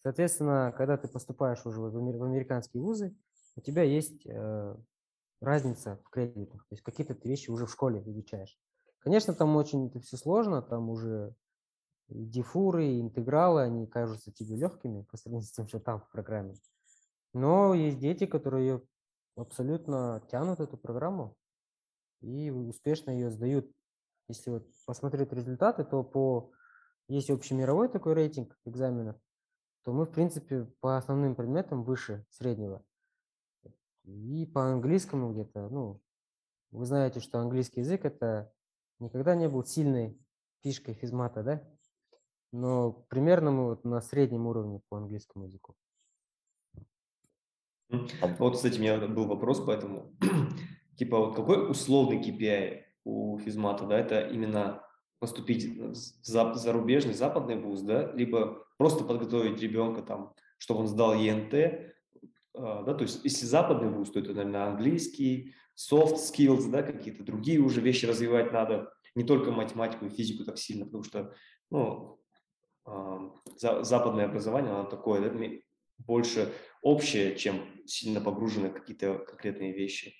Соответственно, 0.00 0.74
когда 0.76 0.98
ты 0.98 1.08
поступаешь 1.08 1.64
уже 1.64 1.80
в 1.80 2.22
американские 2.22 2.82
вузы, 2.82 3.16
у 3.56 3.62
тебя 3.62 3.82
есть 3.82 4.26
э, 4.26 4.76
разница 5.40 6.00
в 6.04 6.10
кредитах. 6.10 6.62
То 6.68 6.74
есть 6.74 6.82
какие-то 6.82 7.14
ты 7.14 7.28
вещи 7.28 7.50
уже 7.50 7.66
в 7.66 7.72
школе 7.72 8.02
изучаешь. 8.06 8.58
Конечно, 8.98 9.34
там 9.34 9.56
очень 9.56 9.86
это 9.88 10.00
все 10.00 10.16
сложно, 10.16 10.62
там 10.62 10.90
уже 10.90 11.34
и 12.08 13.00
интегралы, 13.00 13.62
они 13.62 13.86
кажутся 13.86 14.32
тебе 14.32 14.56
легкими 14.56 15.02
по 15.02 15.16
сравнению 15.16 15.46
с 15.46 15.52
тем, 15.52 15.68
что 15.68 15.78
там 15.78 16.00
в 16.00 16.10
программе. 16.10 16.54
Но 17.34 17.74
есть 17.74 17.98
дети, 17.98 18.26
которые 18.26 18.82
абсолютно 19.36 20.22
тянут 20.30 20.60
эту 20.60 20.76
программу 20.76 21.36
и 22.20 22.50
успешно 22.50 23.10
ее 23.10 23.30
сдают. 23.30 23.70
Если 24.28 24.50
вот 24.50 24.66
посмотреть 24.86 25.32
результаты, 25.32 25.84
то 25.84 26.02
по 26.02 26.50
есть 27.08 27.30
общемировой 27.30 27.88
такой 27.88 28.14
рейтинг 28.14 28.58
экзаменов, 28.64 29.16
то 29.84 29.92
мы, 29.92 30.04
в 30.04 30.10
принципе, 30.10 30.64
по 30.80 30.96
основным 30.96 31.34
предметам 31.34 31.82
выше 31.82 32.26
среднего. 32.30 32.84
И 34.08 34.46
по 34.46 34.64
английскому 34.64 35.32
где-то, 35.32 35.68
ну, 35.68 36.00
вы 36.70 36.86
знаете, 36.86 37.20
что 37.20 37.40
английский 37.40 37.80
язык 37.80 38.06
это 38.06 38.50
никогда 39.00 39.34
не 39.34 39.48
был 39.48 39.64
сильной 39.64 40.18
фишкой 40.62 40.94
физмата, 40.94 41.42
да? 41.42 41.62
Но 42.50 42.92
примерно 43.10 43.50
мы 43.50 43.64
вот 43.66 43.84
на 43.84 44.00
среднем 44.00 44.46
уровне 44.46 44.80
по 44.88 44.96
английскому 44.96 45.44
языку. 45.44 45.74
Вот, 48.38 48.54
кстати, 48.54 48.78
у 48.78 48.80
меня 48.80 48.98
был 49.06 49.26
вопрос 49.26 49.60
по 49.60 49.72
этому. 49.72 50.14
типа, 50.96 51.18
вот 51.18 51.36
какой 51.36 51.70
условный 51.70 52.18
KPI 52.18 52.84
у 53.04 53.38
физмата, 53.38 53.86
да, 53.86 53.98
это 53.98 54.20
именно 54.26 54.82
поступить 55.18 55.66
в 55.66 55.94
зарубежный, 56.24 57.12
западный 57.12 57.60
вуз, 57.60 57.82
да, 57.82 58.10
либо 58.12 58.64
просто 58.78 59.04
подготовить 59.04 59.60
ребенка 59.60 60.00
там, 60.00 60.34
чтобы 60.56 60.80
он 60.80 60.88
сдал 60.88 61.14
ЕНТ, 61.14 61.54
а, 61.54 61.97
да, 62.54 62.94
то 62.94 63.02
есть 63.02 63.24
если 63.24 63.46
западный 63.46 63.90
вуз, 63.90 64.10
то 64.10 64.20
это, 64.20 64.34
наверное, 64.34 64.66
английский, 64.66 65.54
soft 65.76 66.16
skills, 66.16 66.70
да, 66.70 66.82
какие-то 66.82 67.22
другие 67.22 67.60
уже 67.60 67.80
вещи 67.80 68.06
развивать 68.06 68.52
надо, 68.52 68.92
не 69.14 69.24
только 69.24 69.50
математику 69.50 70.06
и 70.06 70.10
физику 70.10 70.44
так 70.44 70.58
сильно, 70.58 70.84
потому 70.84 71.04
что, 71.04 71.34
ну, 71.70 72.20
западное 73.60 74.26
образование, 74.26 74.72
оно 74.72 74.84
такое, 74.84 75.20
да, 75.20 75.30
больше 75.98 76.52
общее, 76.82 77.36
чем 77.36 77.64
сильно 77.86 78.20
погружено 78.20 78.68
в 78.68 78.74
какие-то 78.74 79.18
конкретные 79.18 79.72
вещи. 79.72 80.14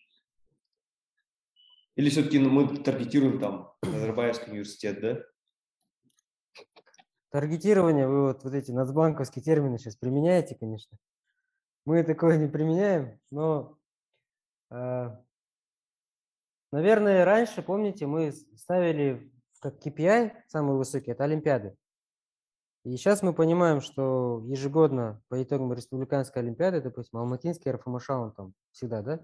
Или 1.94 2.10
все-таки 2.10 2.38
ну, 2.38 2.50
мы 2.50 2.76
таргетируем 2.78 3.40
там 3.40 3.72
Назарбаевский 3.82 4.52
университет, 4.52 5.00
да? 5.00 5.18
Таргетирование, 7.30 8.06
вы 8.08 8.22
вот, 8.22 8.44
вот 8.44 8.54
эти 8.54 8.70
нацбанковские 8.70 9.42
термины 9.42 9.78
сейчас 9.78 9.96
применяете, 9.96 10.54
конечно. 10.54 10.96
Мы 11.88 12.04
такое 12.04 12.36
не 12.36 12.48
применяем, 12.48 13.18
но, 13.30 13.78
э, 14.68 15.08
наверное, 16.70 17.24
раньше, 17.24 17.62
помните, 17.62 18.06
мы 18.06 18.30
ставили 18.30 19.32
как 19.60 19.82
KPI 19.82 20.34
самый 20.48 20.76
высокий, 20.76 21.12
это 21.12 21.24
Олимпиады. 21.24 21.78
И 22.84 22.94
сейчас 22.98 23.22
мы 23.22 23.32
понимаем, 23.32 23.80
что 23.80 24.44
ежегодно 24.44 25.22
по 25.28 25.42
итогам 25.42 25.72
республиканской 25.72 26.42
олимпиады, 26.42 26.82
допустим, 26.82 27.20
Алматинский 27.20 27.70
РФМШ, 27.70 28.10
он 28.10 28.34
там 28.34 28.54
всегда, 28.72 29.00
да, 29.00 29.20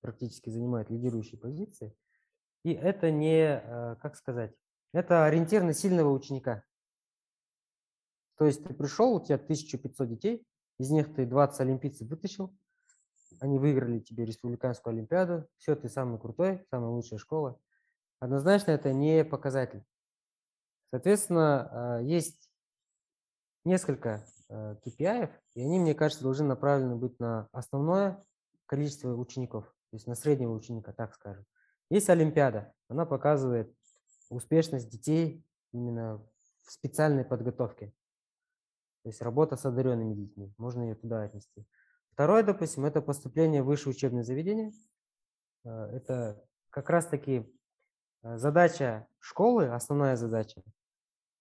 практически 0.00 0.48
занимает 0.48 0.90
лидирующие 0.90 1.40
позиции. 1.40 1.92
И 2.62 2.72
это 2.72 3.10
не, 3.10 3.60
э, 3.64 3.96
как 4.00 4.14
сказать, 4.14 4.54
это 4.92 5.24
ориентир 5.24 5.64
на 5.64 5.74
сильного 5.74 6.12
ученика. 6.12 6.62
То 8.38 8.44
есть 8.44 8.62
ты 8.62 8.74
пришел, 8.74 9.16
у 9.16 9.20
тебя 9.20 9.38
1500 9.38 10.08
детей, 10.08 10.46
из 10.80 10.90
них 10.90 11.14
ты 11.14 11.26
20 11.26 11.60
олимпийцев 11.60 12.08
вытащил, 12.08 12.56
они 13.38 13.58
выиграли 13.58 14.00
тебе 14.00 14.24
республиканскую 14.24 14.94
олимпиаду, 14.94 15.46
все, 15.58 15.76
ты 15.76 15.90
самый 15.90 16.18
крутой, 16.18 16.64
самая 16.70 16.88
лучшая 16.88 17.18
школа. 17.18 17.60
Однозначно 18.18 18.70
это 18.70 18.92
не 18.92 19.22
показатель. 19.22 19.84
Соответственно, 20.90 21.68
а, 21.70 22.00
есть 22.00 22.50
несколько 23.64 24.24
KPI, 24.48 25.24
а, 25.24 25.30
и 25.54 25.62
они, 25.62 25.78
мне 25.78 25.94
кажется, 25.94 26.24
должны 26.24 26.46
направлены 26.46 26.96
быть 26.96 27.20
на 27.20 27.48
основное 27.52 28.24
количество 28.64 29.14
учеников, 29.14 29.66
то 29.90 29.96
есть 29.96 30.06
на 30.06 30.14
среднего 30.14 30.52
ученика, 30.52 30.92
так 30.94 31.14
скажем. 31.14 31.44
Есть 31.90 32.08
Олимпиада. 32.08 32.72
Она 32.88 33.04
показывает 33.04 33.74
успешность 34.30 34.88
детей 34.88 35.44
именно 35.72 36.26
в 36.62 36.72
специальной 36.72 37.24
подготовке. 37.24 37.92
То 39.02 39.08
есть 39.08 39.22
работа 39.22 39.56
с 39.56 39.64
одаренными 39.64 40.14
детьми. 40.14 40.52
Можно 40.58 40.82
ее 40.82 40.94
туда 40.94 41.22
отнести. 41.22 41.66
Второе, 42.12 42.42
допустим, 42.42 42.84
это 42.84 43.00
поступление 43.00 43.62
в 43.62 43.66
высшее 43.66 43.94
учебное 43.94 44.22
заведение. 44.22 44.72
Э, 45.64 45.86
это 45.92 46.44
как 46.68 46.90
раз-таки 46.90 47.50
э, 48.22 48.36
задача 48.36 49.08
школы, 49.18 49.68
основная 49.68 50.16
задача. 50.16 50.62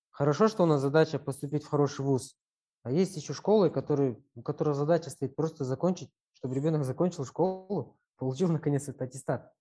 Хорошо, 0.10 0.48
что 0.48 0.64
у 0.64 0.66
нас 0.66 0.82
задача 0.82 1.20
поступить 1.20 1.64
в 1.64 1.70
хороший 1.70 2.06
вуз. 2.06 2.38
А 2.84 2.92
есть 2.92 3.16
еще 3.18 3.34
школы, 3.34 3.70
которые, 3.70 4.24
у 4.36 4.42
которых 4.42 4.76
задача 4.76 5.10
стоит 5.10 5.36
просто 5.36 5.66
закончить, 5.66 6.10
чтобы 6.34 6.56
ребенок 6.56 6.86
закончил 6.86 7.26
школу, 7.26 7.98
получил 8.18 8.50
наконец 8.50 8.88
этот 8.88 9.02
аттестат. 9.02 9.52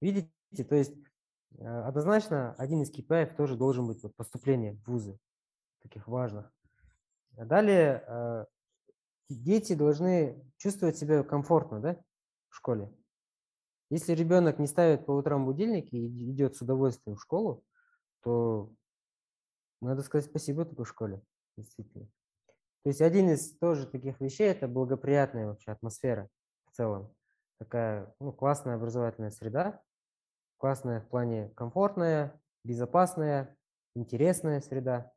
Видите, 0.00 0.30
то 0.68 0.74
есть 0.74 0.94
э, 1.58 1.64
однозначно 1.64 2.54
один 2.54 2.82
из 2.82 2.90
KPI 2.92 3.36
тоже 3.36 3.56
должен 3.56 3.86
быть 3.86 4.02
вот 4.02 4.14
поступление 4.16 4.74
в 4.74 4.86
вузы, 4.88 5.18
таких 5.82 6.06
важных. 6.08 6.52
А 7.38 7.44
далее 7.44 8.04
э, 8.04 8.46
дети 9.30 9.74
должны 9.74 10.44
чувствовать 10.56 10.98
себя 10.98 11.22
комфортно 11.22 11.80
да, 11.80 11.96
в 12.48 12.56
школе. 12.56 12.92
Если 13.90 14.12
ребенок 14.12 14.58
не 14.58 14.66
ставит 14.66 15.06
по 15.06 15.12
утрам 15.12 15.46
будильники 15.46 15.94
и 15.94 16.30
идет 16.32 16.56
с 16.56 16.62
удовольствием 16.62 17.16
в 17.16 17.22
школу, 17.22 17.64
то 18.22 18.72
надо 19.80 20.02
сказать 20.02 20.26
спасибо 20.28 20.64
такой 20.64 20.84
школе, 20.84 21.22
действительно. 21.56 22.06
То 22.82 22.90
есть 22.90 23.00
один 23.00 23.30
из 23.30 23.56
тоже 23.58 23.86
таких 23.86 24.20
вещей– 24.20 24.48
это 24.50 24.66
благоприятная 24.66 25.46
вообще 25.46 25.70
атмосфера 25.70 26.28
в 26.66 26.72
целом. 26.72 27.14
Такая 27.58 28.12
ну, 28.18 28.32
классная 28.32 28.74
образовательная 28.74 29.30
среда, 29.30 29.80
классная 30.58 31.00
в 31.00 31.08
плане 31.08 31.50
комфортная, 31.50 32.40
безопасная, 32.64 33.56
интересная 33.94 34.60
среда. 34.60 35.12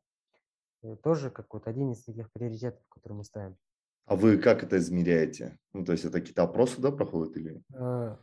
Э, 0.82 0.96
тоже 1.02 1.30
как 1.30 1.52
вот 1.54 1.66
один 1.66 1.92
из 1.92 2.04
таких 2.04 2.30
приоритетов, 2.32 2.82
которые 2.88 3.18
мы 3.18 3.24
ставим. 3.24 3.56
А 4.04 4.16
вы 4.16 4.38
как 4.38 4.64
это 4.64 4.78
измеряете? 4.78 5.58
Ну, 5.72 5.84
то 5.84 5.92
есть 5.92 6.04
это 6.04 6.18
какие-то 6.20 6.42
опросы, 6.42 6.80
да, 6.80 6.90
проходят 6.90 7.36
или? 7.36 7.62
А, 7.74 8.18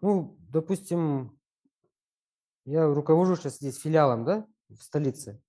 ну, 0.00 0.36
допустим, 0.48 1.38
я 2.64 2.86
руковожу 2.86 3.36
сейчас 3.36 3.56
здесь 3.56 3.78
филиалом, 3.78 4.24
да, 4.24 4.46
в 4.68 4.82
столице. 4.82 5.42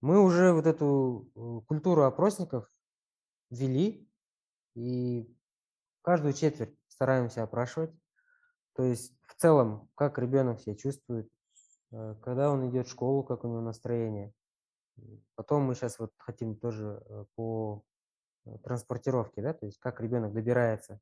Мы 0.00 0.20
уже 0.20 0.52
вот 0.52 0.66
эту 0.66 1.30
э, 1.34 1.66
культуру 1.66 2.04
опросников 2.04 2.70
ввели 3.50 4.08
и 4.74 5.36
каждую 6.02 6.32
четверть 6.32 6.74
стараемся 6.88 7.42
опрашивать. 7.42 7.90
То 8.74 8.84
есть 8.84 9.12
в 9.26 9.34
целом, 9.34 9.90
как 9.96 10.18
ребенок 10.18 10.60
себя 10.60 10.76
чувствует, 10.76 11.28
э, 11.90 12.14
когда 12.22 12.50
он 12.50 12.70
идет 12.70 12.86
в 12.86 12.90
школу, 12.90 13.24
как 13.24 13.44
у 13.44 13.48
него 13.48 13.60
настроение. 13.60 14.32
Потом 15.34 15.62
мы 15.62 15.74
сейчас 15.74 15.98
вот 15.98 16.12
хотим 16.18 16.56
тоже 16.56 17.02
э, 17.08 17.24
по 17.34 17.82
транспортировке, 18.64 19.42
да, 19.42 19.52
то 19.52 19.66
есть 19.66 19.78
как 19.78 20.00
ребенок 20.00 20.32
добирается. 20.32 21.00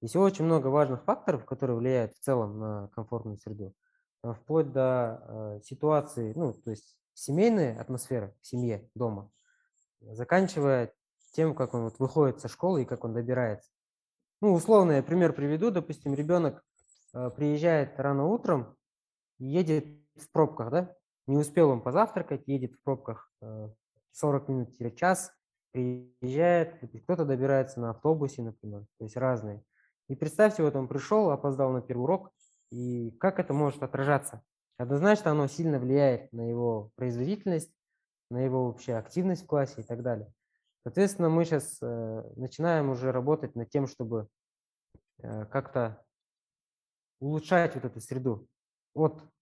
Здесь 0.00 0.16
очень 0.16 0.44
много 0.44 0.68
важных 0.68 1.02
факторов, 1.04 1.44
которые 1.44 1.76
влияют 1.76 2.14
в 2.14 2.20
целом 2.20 2.58
на 2.58 2.88
комфортную 2.94 3.36
среду, 3.36 3.74
вплоть 4.22 4.72
до 4.72 5.60
ситуации, 5.64 6.32
ну, 6.34 6.52
то 6.54 6.70
есть 6.70 6.96
семейная 7.14 7.80
атмосфера 7.80 8.34
в 8.40 8.46
семье, 8.46 8.88
дома, 8.94 9.30
заканчивая 10.00 10.94
тем, 11.32 11.54
как 11.54 11.74
он 11.74 11.84
вот 11.84 11.98
выходит 11.98 12.40
со 12.40 12.48
школы 12.48 12.82
и 12.82 12.84
как 12.84 13.04
он 13.04 13.12
добирается. 13.12 13.70
Ну, 14.40 14.54
условно 14.54 14.92
я 14.92 15.02
пример 15.02 15.32
приведу. 15.32 15.70
Допустим, 15.70 16.14
ребенок 16.14 16.64
э, 17.12 17.30
приезжает 17.30 17.98
рано 17.98 18.26
утром, 18.26 18.76
едет 19.38 19.86
в 20.16 20.30
пробках, 20.30 20.70
да? 20.70 20.96
Не 21.28 21.36
успел 21.36 21.70
он 21.70 21.80
позавтракать, 21.80 22.42
едет 22.48 22.74
в 22.74 22.82
пробках 22.82 23.30
э, 23.40 23.68
40 24.12 24.48
минут 24.48 24.74
или 24.80 24.90
час, 24.90 25.32
приезжает, 25.70 26.80
кто-то 27.04 27.24
добирается 27.24 27.80
на 27.80 27.90
автобусе, 27.90 28.42
например, 28.42 28.80
то 28.98 29.04
есть 29.04 29.16
разные. 29.16 29.62
И 30.08 30.16
представьте, 30.16 30.64
вот 30.64 30.74
он 30.74 30.88
пришел, 30.88 31.30
опоздал 31.30 31.70
на 31.70 31.82
первый 31.82 32.02
урок, 32.02 32.32
и 32.70 33.12
как 33.20 33.38
это 33.38 33.52
может 33.52 33.82
отражаться 33.82 34.42
Однозначно 34.78 35.32
оно 35.32 35.48
сильно 35.48 35.80
влияет 35.80 36.32
на 36.32 36.48
его 36.48 36.92
производительность, 36.94 37.72
на 38.30 38.38
его 38.38 38.66
вообще 38.66 38.94
активность 38.94 39.42
в 39.42 39.46
классе 39.46 39.80
и 39.80 39.82
так 39.82 40.02
далее. 40.02 40.32
Соответственно, 40.84 41.28
мы 41.28 41.44
сейчас 41.44 41.78
э, 41.82 42.22
начинаем 42.36 42.88
уже 42.90 43.10
работать 43.10 43.56
над 43.56 43.68
тем, 43.70 43.88
чтобы 43.88 44.28
э, 45.20 45.46
как-то 45.46 46.00
улучшать 47.18 47.74
вот 47.74 47.86
эту 47.86 48.00
среду. 48.00 48.46
От 48.94 49.20
э, 49.20 49.37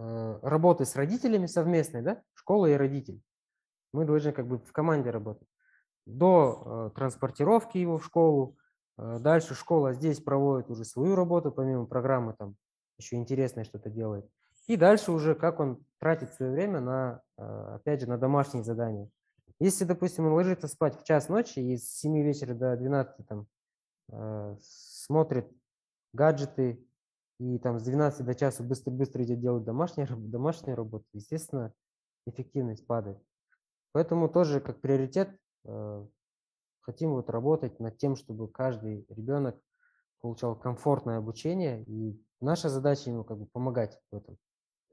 работы 0.00 0.84
с 0.84 0.96
родителями 0.96 1.46
совместной, 1.46 2.02
да, 2.02 2.22
школа 2.34 2.66
и 2.66 2.74
родитель. 2.74 3.20
Мы 3.92 4.04
должны 4.04 4.32
как 4.32 4.46
бы 4.46 4.58
в 4.58 4.72
команде 4.72 5.10
работать. 5.10 5.48
До 6.06 6.90
э, 6.92 6.96
транспортировки 6.96 7.78
его 7.78 7.98
в 7.98 8.04
школу. 8.04 8.56
Э, 8.96 9.18
дальше 9.20 9.54
школа 9.54 9.92
здесь 9.92 10.20
проводит 10.20 10.70
уже 10.70 10.84
свою 10.84 11.16
работу, 11.16 11.52
помимо 11.52 11.86
программы 11.86 12.34
там 12.38 12.56
еще 12.98 13.16
интересное 13.16 13.64
что-то 13.64 13.90
делает. 13.90 14.26
И 14.66 14.76
дальше 14.76 15.12
уже 15.12 15.34
как 15.34 15.60
он 15.60 15.84
тратит 15.98 16.32
свое 16.34 16.52
время 16.52 16.80
на, 16.80 17.22
опять 17.36 18.00
же, 18.00 18.08
на 18.08 18.18
домашние 18.18 18.62
задания. 18.62 19.08
Если, 19.58 19.84
допустим, 19.84 20.26
он 20.26 20.32
ложится 20.32 20.68
спать 20.68 20.98
в 20.98 21.04
час 21.04 21.28
ночи 21.28 21.58
и 21.58 21.76
с 21.76 21.90
7 21.98 22.22
вечера 22.22 22.54
до 22.54 22.76
12 22.76 23.26
там, 23.26 23.46
смотрит 24.60 25.50
гаджеты 26.12 26.86
и 27.40 27.58
там 27.58 27.80
с 27.80 27.82
12 27.82 28.24
до 28.24 28.34
часа 28.34 28.62
быстро-быстро 28.62 29.24
идет 29.24 29.40
делать 29.40 29.64
домашние, 29.64 30.06
домашние 30.08 30.76
работы, 30.76 31.06
естественно, 31.12 31.72
эффективность 32.26 32.86
падает. 32.86 33.18
Поэтому 33.92 34.28
тоже 34.28 34.60
как 34.60 34.80
приоритет 34.80 35.36
э, 35.64 36.06
хотим 36.80 37.14
вот 37.14 37.28
работать 37.30 37.80
над 37.80 37.98
тем, 37.98 38.14
чтобы 38.14 38.48
каждый 38.48 39.04
ребенок 39.08 39.58
получал 40.20 40.54
комфортное 40.54 41.18
обучение 41.18 41.82
и 41.84 42.22
Наша 42.40 42.70
задача 42.70 43.10
ему 43.10 43.22
как 43.22 43.38
бы 43.38 43.46
помогать 43.46 44.00
в 44.10 44.16
этом. 44.16 44.38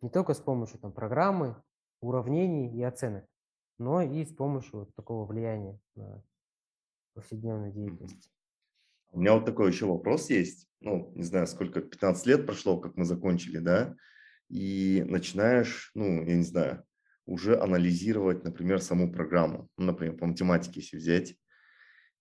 Не 0.01 0.09
только 0.09 0.33
с 0.33 0.39
помощью 0.39 0.79
там, 0.79 0.91
программы, 0.91 1.55
уравнений 2.01 2.69
и 2.77 2.83
оценок, 2.83 3.25
но 3.79 4.01
и 4.01 4.25
с 4.25 4.33
помощью 4.33 4.79
вот 4.79 4.95
такого 4.95 5.25
влияния 5.25 5.79
на 5.95 6.21
повседневную 7.13 7.71
деятельность. 7.71 8.29
У 9.11 9.19
меня 9.19 9.33
вот 9.33 9.45
такой 9.45 9.71
еще 9.71 9.85
вопрос 9.85 10.29
есть. 10.29 10.67
Ну, 10.79 11.11
не 11.15 11.23
знаю, 11.23 11.47
сколько, 11.47 11.81
15 11.81 12.25
лет 12.27 12.45
прошло, 12.45 12.79
как 12.79 12.95
мы 12.95 13.05
закончили, 13.05 13.57
да? 13.57 13.95
И 14.49 15.03
начинаешь, 15.07 15.91
ну, 15.95 16.23
я 16.23 16.35
не 16.35 16.43
знаю, 16.43 16.83
уже 17.25 17.59
анализировать, 17.59 18.43
например, 18.43 18.81
саму 18.81 19.11
программу. 19.11 19.69
Ну, 19.77 19.85
например, 19.85 20.17
по 20.17 20.25
математике 20.25 20.81
если 20.81 20.97
взять. 20.97 21.35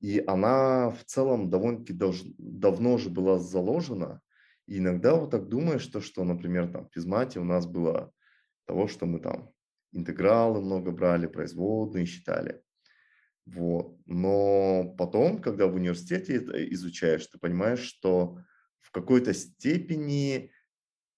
И 0.01 0.23
она 0.27 0.91
в 0.91 1.05
целом 1.05 1.51
довольно-таки 1.51 1.93
дов- 1.93 2.35
давно 2.39 2.95
уже 2.95 3.09
была 3.11 3.39
заложена, 3.39 4.21
и 4.67 4.79
иногда 4.79 5.15
вот 5.15 5.31
так 5.31 5.49
думаешь, 5.49 5.83
что, 5.83 6.01
что, 6.01 6.25
например, 6.25 6.69
там 6.73 6.89
в 6.89 6.93
физмате 6.93 7.39
у 7.41 7.45
нас 7.45 7.67
было 7.67 8.13
того, 8.67 8.89
что 8.89 9.07
мы 9.07 9.21
там 9.21 9.51
интегралы 9.93 10.61
много 10.61 10.91
брали, 10.91 11.27
производные 11.27 12.05
считали. 12.05 12.63
Вот. 13.47 13.97
Но 14.07 14.95
потом, 14.99 15.41
когда 15.41 15.67
в 15.67 15.75
университете 15.75 16.37
это 16.37 16.65
изучаешь, 16.73 17.27
ты 17.27 17.39
понимаешь, 17.39 17.81
что 17.81 18.39
в 18.81 18.91
какой-то 18.91 19.33
степени 19.35 20.51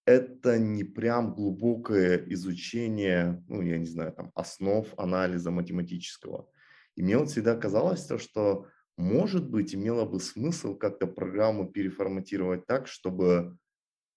это 0.05 0.59
не 0.59 0.85
прям 0.85 1.35
глубокое 1.35 2.25
изучение, 2.29 3.45
ну, 3.49 3.63
я 3.63 3.79
не 3.79 3.87
знаю, 3.87 4.13
там, 4.13 4.31
основ 4.35 4.87
анализа 4.97 5.51
математического. 5.51 6.49
И 6.97 7.03
мне 7.03 7.19
вот 7.19 7.31
всегда 7.31 7.57
казалось 7.57 8.07
то, 8.07 8.19
что 8.19 8.67
может 8.99 9.49
быть, 9.49 9.77
имело 9.77 10.05
бы 10.05 10.19
смысл 10.19 10.77
как-то 10.77 11.07
программу 11.07 11.71
переформатировать 11.71 12.67
так, 12.67 12.89
чтобы 12.89 13.57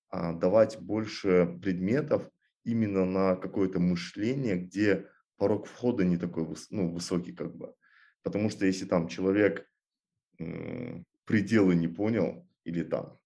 а, 0.09 0.33
давать 0.33 0.79
больше 0.81 1.59
предметов 1.61 2.27
именно 2.63 3.05
на 3.05 3.35
какое-то 3.35 3.79
мышление, 3.79 4.55
где 4.55 5.07
порог 5.37 5.67
входа 5.67 6.03
не 6.03 6.17
такой 6.17 6.47
ну, 6.71 6.91
высокий 6.91 7.31
как 7.31 7.55
бы. 7.55 7.75
Потому 8.23 8.49
что 8.49 8.65
если 8.65 8.85
там 8.85 9.07
человек 9.07 9.67
пределы 11.25 11.75
не 11.75 11.87
понял 11.87 12.47
или 12.63 12.83
там 12.83 13.17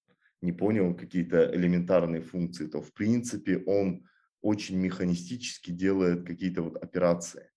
не 0.42 0.52
понял 0.52 0.96
какие-то 0.96 1.50
элементарные 1.56 2.22
функции, 2.22 2.68
то 2.68 2.82
в 2.82 2.94
принципе 2.94 3.58
он 3.66 4.08
очень 4.42 4.78
механистически 4.78 5.72
делает 5.72 6.26
какие-то 6.26 6.62
вот 6.62 6.78
операции. 6.78 7.50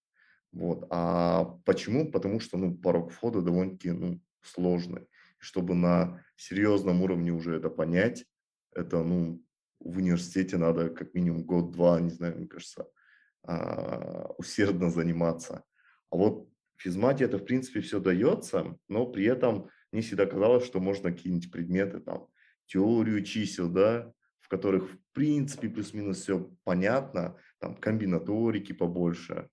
Вот. 0.52 0.86
А 0.90 1.44
почему? 1.64 2.10
Потому 2.10 2.40
что 2.40 2.56
ну, 2.56 2.74
порог 2.74 3.12
входа 3.12 3.42
довольно-таки 3.42 3.90
ну, 3.90 4.20
сложный. 4.40 5.06
Чтобы 5.38 5.74
на 5.74 6.24
серьезном 6.36 7.02
уровне 7.02 7.30
уже 7.30 7.56
это 7.56 7.68
понять, 7.68 8.24
это 8.74 9.02
ну, 9.02 9.42
в 9.80 9.98
университете 9.98 10.56
надо 10.56 10.88
как 10.88 11.14
минимум 11.14 11.44
год-два, 11.44 12.00
не 12.00 12.10
знаю, 12.10 12.38
мне 12.38 12.48
кажется, 12.48 12.88
а, 13.42 14.30
усердно 14.38 14.90
заниматься. 14.90 15.64
А 16.10 16.16
вот 16.16 16.47
физмате 16.82 17.24
это, 17.24 17.38
в 17.38 17.44
принципе, 17.44 17.80
все 17.80 18.00
дается, 18.00 18.76
но 18.88 19.06
при 19.06 19.24
этом 19.24 19.68
мне 19.92 20.02
всегда 20.02 20.26
казалось, 20.26 20.64
что 20.64 20.80
можно 20.80 21.12
какие-нибудь 21.12 21.50
предметы, 21.50 22.00
там, 22.00 22.28
теорию 22.66 23.24
чисел, 23.24 23.68
да, 23.68 24.12
в 24.40 24.48
которых 24.48 24.90
в 24.90 24.98
принципе 25.12 25.68
плюс-минус 25.68 26.22
все 26.22 26.50
понятно, 26.64 27.36
там 27.58 27.76
комбинаторики 27.76 28.72
побольше, 28.72 29.48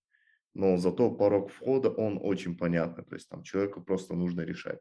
но 0.53 0.77
зато 0.77 1.11
порог 1.11 1.51
входа, 1.51 1.89
он 1.89 2.19
очень 2.21 2.57
понятный, 2.57 3.03
то 3.03 3.15
есть 3.15 3.29
там 3.29 3.43
человеку 3.43 3.81
просто 3.81 4.15
нужно 4.15 4.41
решать. 4.41 4.79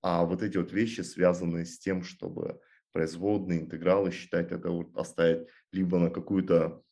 А 0.00 0.24
вот 0.24 0.42
эти 0.42 0.56
вот 0.56 0.72
вещи, 0.72 1.02
связанные 1.02 1.64
с 1.64 1.78
тем, 1.78 2.02
чтобы 2.02 2.60
производные, 2.92 3.60
интегралы 3.60 4.10
считать, 4.10 4.52
это 4.52 4.70
вот 4.70 4.96
оставить 4.96 5.48
либо 5.70 5.98
на 5.98 6.10
какую-то 6.10 6.82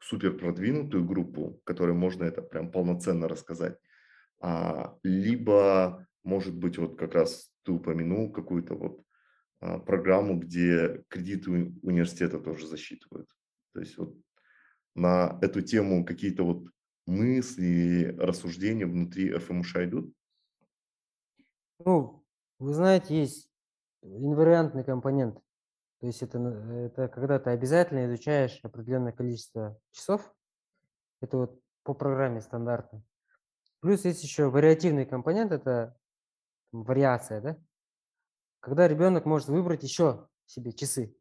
супер 0.00 0.36
продвинутую 0.36 1.04
группу, 1.04 1.60
которой 1.64 1.94
можно 1.94 2.24
это 2.24 2.42
прям 2.42 2.70
полноценно 2.70 3.28
рассказать, 3.28 3.78
либо, 5.02 6.06
может 6.22 6.56
быть, 6.56 6.78
вот 6.78 6.98
как 6.98 7.14
раз 7.14 7.50
ты 7.64 7.72
упомянул 7.72 8.32
какую-то 8.32 8.74
вот 8.74 9.02
а, 9.60 9.78
программу, 9.78 10.38
где 10.38 11.02
кредиты 11.08 11.50
университета 11.50 12.38
тоже 12.38 12.66
засчитывают. 12.66 13.28
То 13.74 13.80
есть 13.80 13.98
вот 13.98 14.16
на 14.94 15.38
эту 15.42 15.62
тему 15.62 16.04
какие-то 16.04 16.44
вот 16.44 16.64
мысли, 17.06 18.14
рассуждения 18.18 18.86
внутри 18.86 19.32
ФМШ 19.32 19.76
идут? 19.76 20.12
Ну, 21.84 22.24
вы 22.58 22.74
знаете, 22.74 23.18
есть 23.18 23.50
инвариантный 24.02 24.84
компонент. 24.84 25.40
То 26.00 26.06
есть 26.06 26.22
это, 26.22 26.38
это 26.38 27.08
когда 27.08 27.38
ты 27.38 27.50
обязательно 27.50 28.06
изучаешь 28.06 28.60
определенное 28.62 29.12
количество 29.12 29.78
часов. 29.90 30.32
Это 31.20 31.36
вот 31.36 31.60
по 31.82 31.94
программе 31.94 32.40
стандартно. 32.40 33.02
Плюс 33.80 34.04
есть 34.04 34.22
еще 34.22 34.50
вариативный 34.50 35.06
компонент, 35.06 35.52
это 35.52 35.96
вариация, 36.72 37.40
да? 37.40 37.58
Когда 38.60 38.88
ребенок 38.88 39.24
может 39.24 39.48
выбрать 39.48 39.82
еще 39.82 40.28
себе 40.46 40.72
часы. 40.72 41.14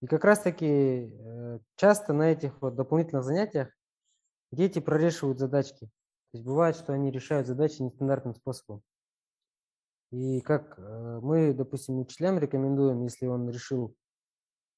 И 0.00 0.06
как 0.06 0.24
раз 0.24 0.40
таки 0.40 0.66
э, 0.66 1.58
часто 1.76 2.12
на 2.12 2.30
этих 2.30 2.60
вот 2.60 2.74
дополнительных 2.76 3.24
занятиях 3.24 3.70
дети 4.52 4.78
прорешивают 4.78 5.38
задачки. 5.38 5.86
То 5.86 6.38
есть 6.38 6.44
бывает, 6.44 6.76
что 6.76 6.92
они 6.92 7.10
решают 7.10 7.46
задачи 7.46 7.82
нестандартным 7.82 8.34
способом. 8.34 8.82
И 10.10 10.40
как 10.42 10.78
э, 10.78 11.20
мы, 11.22 11.52
допустим, 11.54 11.98
учителям 11.98 12.38
рекомендуем, 12.38 13.02
если 13.02 13.26
он 13.26 13.48
решил 13.50 13.96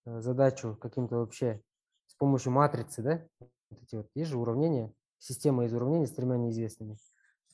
э, 0.06 0.20
задачу 0.20 0.76
каким-то 0.76 1.16
вообще 1.16 1.60
с 2.06 2.14
помощью 2.14 2.52
матрицы, 2.52 3.02
да, 3.02 3.26
вот 3.68 3.82
эти 3.82 3.96
вот, 3.96 4.08
есть 4.14 4.30
же 4.30 4.38
уравнения, 4.38 4.94
система 5.18 5.64
из 5.66 5.74
уравнений 5.74 6.06
с 6.06 6.12
тремя 6.12 6.36
неизвестными. 6.36 6.96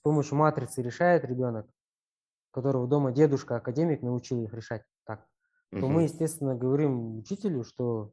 Помощью 0.03 0.37
матрицы 0.37 0.83
решает 0.83 1.25
ребенок, 1.25 1.67
которого 2.51 2.89
дома 2.89 3.13
дедушка, 3.13 3.57
академик, 3.57 4.03
научил 4.03 4.43
их 4.45 4.53
решать 4.53 4.83
так, 5.05 5.27
то 5.71 5.79
угу. 5.79 5.89
мы, 5.89 6.03
естественно, 6.03 6.55
говорим 6.55 7.19
учителю, 7.19 7.65
что 7.65 8.13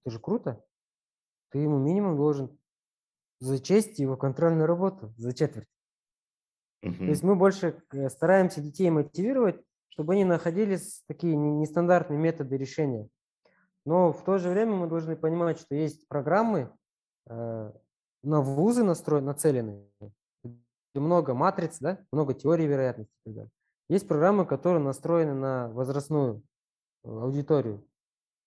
это 0.00 0.10
же 0.12 0.18
круто, 0.18 0.64
ты 1.50 1.58
ему 1.58 1.78
минимум 1.78 2.16
должен 2.16 2.58
зачесть 3.40 3.98
его 3.98 4.16
контрольную 4.16 4.66
работу 4.66 5.12
за 5.16 5.34
четверть. 5.34 5.68
Угу. 6.82 6.94
То 6.94 7.04
есть 7.04 7.22
мы 7.22 7.36
больше 7.36 7.82
э, 7.92 8.08
стараемся 8.08 8.60
детей 8.60 8.88
мотивировать, 8.90 9.60
чтобы 9.88 10.14
они 10.14 10.24
находили 10.24 10.78
такие 11.06 11.36
нестандартные 11.36 12.18
методы 12.18 12.56
решения. 12.56 13.08
Но 13.84 14.12
в 14.12 14.24
то 14.24 14.38
же 14.38 14.48
время 14.48 14.72
мы 14.72 14.86
должны 14.86 15.16
понимать, 15.16 15.58
что 15.58 15.74
есть 15.74 16.06
программы 16.08 16.72
э, 17.28 17.72
на 18.22 18.40
вузы 18.40 18.84
настроены, 18.84 19.26
нацеленные. 19.26 19.90
Много 20.94 21.34
матриц, 21.34 21.78
да? 21.78 22.04
много 22.12 22.34
теорий 22.34 22.66
вероятности. 22.66 23.12
И 23.12 23.24
так 23.24 23.34
далее. 23.34 23.50
Есть 23.88 24.06
программы, 24.06 24.46
которые 24.46 24.82
настроены 24.82 25.34
на 25.34 25.68
возрастную 25.68 26.42
э, 27.04 27.08
аудиторию 27.08 27.86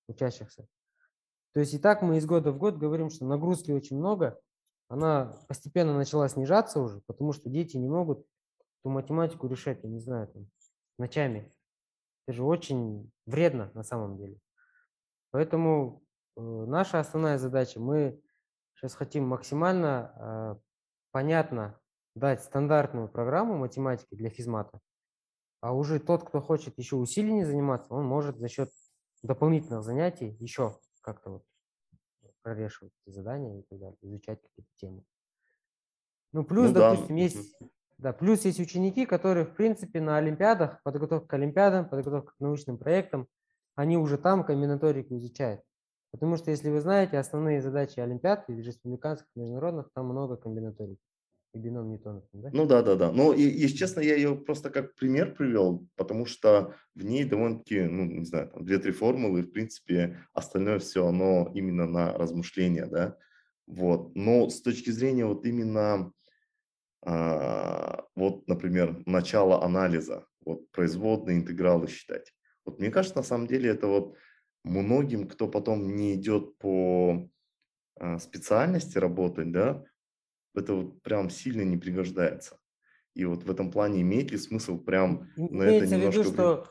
учащихся. 0.08 0.68
То 1.54 1.60
есть 1.60 1.74
и 1.74 1.80
так 1.80 2.02
мы 2.02 2.18
из 2.18 2.26
года 2.26 2.52
в 2.52 2.58
год 2.58 2.78
говорим, 2.78 3.10
что 3.10 3.26
нагрузки 3.26 3.72
очень 3.72 3.98
много, 3.98 4.40
она 4.88 5.34
постепенно 5.48 5.96
начала 5.96 6.28
снижаться 6.28 6.80
уже, 6.80 7.02
потому 7.08 7.34
что 7.34 7.50
дети 7.50 7.78
не 7.78 7.88
могут 7.88 8.26
ту 8.84 8.90
математику 8.90 9.48
решать, 9.48 9.84
я 9.84 9.90
не 9.90 10.00
знаю, 10.00 10.28
там, 10.28 10.48
ночами. 10.98 11.52
Это 12.26 12.38
же 12.38 12.44
очень 12.44 13.12
вредно 13.26 13.72
на 13.74 13.84
самом 13.84 14.18
деле. 14.18 14.40
Поэтому 15.32 16.04
э, 16.36 16.42
наша 16.42 17.00
основная 17.00 17.38
задача, 17.38 17.80
мы 17.80 18.22
сейчас 18.76 18.96
хотим 18.96 19.28
максимально 19.28 20.14
э, 20.16 20.56
понятно 21.12 21.80
дать 22.16 22.44
стандартную 22.44 23.08
программу 23.08 23.58
математики 23.58 24.16
для 24.16 24.30
физмата, 24.30 24.80
а 25.62 25.74
уже 25.74 26.00
тот, 26.00 26.24
кто 26.24 26.42
хочет 26.42 26.78
еще 26.78 26.96
усиленнее 26.96 27.46
заниматься, 27.46 27.94
он 27.94 28.06
может 28.06 28.38
за 28.38 28.50
счет 28.50 28.70
дополнительных 29.24 29.84
занятий 29.84 30.36
еще 30.40 30.78
как-то 31.02 31.30
вот 31.32 31.44
прорешивать 32.42 32.92
эти 33.06 33.16
задания 33.16 33.60
и 33.60 33.64
так 33.64 33.80
далее, 33.80 33.98
изучать 34.02 34.42
какие-то 34.42 34.72
темы. 34.76 35.04
Ну, 36.34 36.44
плюс, 36.44 36.68
ну, 36.68 36.74
допустим, 36.74 37.16
да. 37.16 37.22
есть, 37.22 37.58
да, 37.98 38.12
плюс 38.12 38.44
есть 38.44 38.60
ученики, 38.60 39.06
которые, 39.06 39.46
в 39.46 39.56
принципе, 39.56 40.02
на 40.02 40.18
олимпиадах, 40.18 40.82
подготовка 40.84 41.28
к 41.28 41.34
олимпиадам, 41.34 41.88
подготовка 41.88 42.34
к 42.34 42.40
научным 42.40 42.78
проектам, 42.78 43.28
они 43.76 43.98
уже 43.98 44.18
там 44.18 44.44
комбинаторику 44.44 45.16
изучают. 45.16 45.62
Потому 46.12 46.36
что, 46.36 46.52
если 46.52 46.70
вы 46.70 46.82
знаете, 46.82 47.18
основные 47.18 47.62
задачи 47.62 48.00
олимпиад, 48.00 48.48
республиканских, 48.50 49.30
международных, 49.36 49.90
там 49.94 50.08
много 50.08 50.36
комбинаторик 50.36 51.00
и 51.54 51.60
бином 51.60 51.90
Ньютона. 51.90 52.24
Да? 52.34 52.50
Ну 52.52 52.66
да, 52.66 52.82
да, 52.82 52.96
да. 52.96 53.12
Ну, 53.12 53.32
и, 53.32 53.44
если 53.44 53.78
честно, 53.78 54.00
я 54.02 54.16
ее 54.16 54.36
просто 54.36 54.70
как 54.70 54.96
пример 54.96 55.36
привел, 55.36 55.88
потому 55.96 56.26
что 56.26 56.76
в 56.96 57.04
ней 57.04 57.26
довольно-таки, 57.26 57.82
ну, 57.82 58.06
не 58.06 58.26
знаю, 58.26 58.50
там 58.50 58.66
две-три 58.66 58.92
формулы, 58.92 59.42
и, 59.42 59.44
в 59.44 59.52
принципе, 59.52 60.18
остальное 60.34 60.80
все, 60.80 61.06
оно 61.06 61.52
именно 61.54 61.86
на 61.86 62.14
размышления, 62.14 62.88
да. 62.88 63.18
Вот. 63.68 64.16
Но 64.16 64.50
с 64.50 64.62
точки 64.62 64.90
зрения 64.90 65.26
вот 65.26 65.46
именно, 65.46 66.12
а, 67.06 68.04
вот, 68.16 68.48
например, 68.48 69.04
начала 69.06 69.64
анализа, 69.64 70.26
вот 70.44 70.70
производные 70.72 71.38
интегралы 71.38 71.88
считать. 71.88 72.34
Вот 72.66 72.80
мне 72.80 72.90
кажется, 72.90 73.18
на 73.18 73.24
самом 73.24 73.46
деле 73.46 73.70
это 73.70 73.88
вот 73.88 74.16
многим, 74.64 75.28
кто 75.28 75.48
потом 75.48 75.96
не 75.96 76.16
идет 76.16 76.58
по 76.58 77.30
а, 78.00 78.18
специальности 78.18 78.98
работать, 78.98 79.52
да, 79.52 79.84
это 80.56 80.74
вот 80.74 81.02
прям 81.02 81.30
сильно 81.30 81.62
не 81.64 81.78
пригождается. 81.78 82.58
И 83.14 83.26
вот 83.26 83.44
в 83.44 83.52
этом 83.52 83.72
плане 83.72 84.02
имеет 84.02 84.32
ли 84.32 84.38
смысл 84.38 84.78
прям 84.78 85.30
на 85.36 85.64
это 85.64 85.86
немножко... 85.86 86.22
в 86.22 86.26
виду, 86.26 86.34
что 86.34 86.68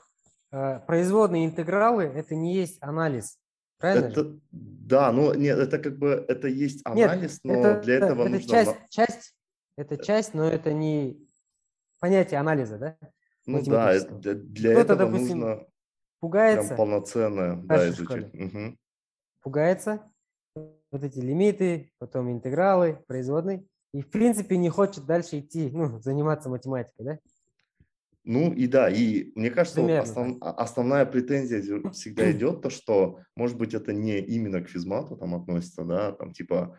э, 0.50 0.80
производные 0.86 1.46
интегралы– 1.46 2.02
это 2.04 2.34
не 2.34 2.54
есть 2.54 2.78
анализ, 2.82 3.38
правильно? 3.78 4.06
Это, 4.06 4.38
да, 4.50 5.12
ну 5.12 5.34
нет, 5.34 5.58
это 5.58 5.78
как 5.78 5.98
бы, 5.98 6.24
это 6.28 6.48
есть 6.48 6.80
анализ, 6.84 7.40
нет, 7.44 7.56
но 7.56 7.60
это, 7.60 7.80
для 7.82 7.94
этого 7.96 8.22
это 8.22 8.30
нужно... 8.30 8.48
Часть, 8.48 8.76
часть, 8.90 9.36
это 9.76 9.96
часть, 9.96 10.34
но 10.34 10.48
это 10.48 10.72
не 10.72 11.28
понятие 12.00 12.40
анализа, 12.40 12.78
да? 12.78 12.96
Ну 13.46 13.62
да, 13.64 14.00
для, 14.00 14.34
для 14.34 14.72
этого 14.72 14.98
допустим, 14.98 15.38
нужно 15.38 15.66
пугается, 16.20 16.68
прям 16.68 16.76
полноценное 16.76 17.56
да, 17.56 17.88
изучить. 17.88 18.34
Угу. 18.34 18.76
Пугается, 19.42 20.12
вот 20.54 21.02
эти 21.02 21.18
лимиты, 21.18 21.92
потом 21.98 22.30
интегралы, 22.30 23.02
производные 23.06 23.64
и 23.92 24.00
в 24.00 24.10
принципе 24.10 24.56
не 24.56 24.70
хочет 24.70 25.04
дальше 25.04 25.40
идти, 25.40 25.70
ну, 25.70 26.00
заниматься 26.00 26.48
математикой, 26.48 27.04
да? 27.04 27.18
Ну 28.24 28.52
и 28.52 28.68
да, 28.68 28.88
и 28.88 29.32
мне 29.34 29.50
кажется, 29.50 29.82
вот 29.82 29.90
основ, 29.90 30.36
основная 30.40 31.04
претензия 31.04 31.60
всегда 31.90 32.30
идет 32.30 32.62
то, 32.62 32.70
что, 32.70 33.18
может 33.34 33.58
быть, 33.58 33.74
это 33.74 33.92
не 33.92 34.20
именно 34.20 34.62
к 34.62 34.68
физмату 34.68 35.16
там 35.16 35.34
относится, 35.34 35.84
да, 35.84 36.12
там 36.12 36.32
типа, 36.32 36.78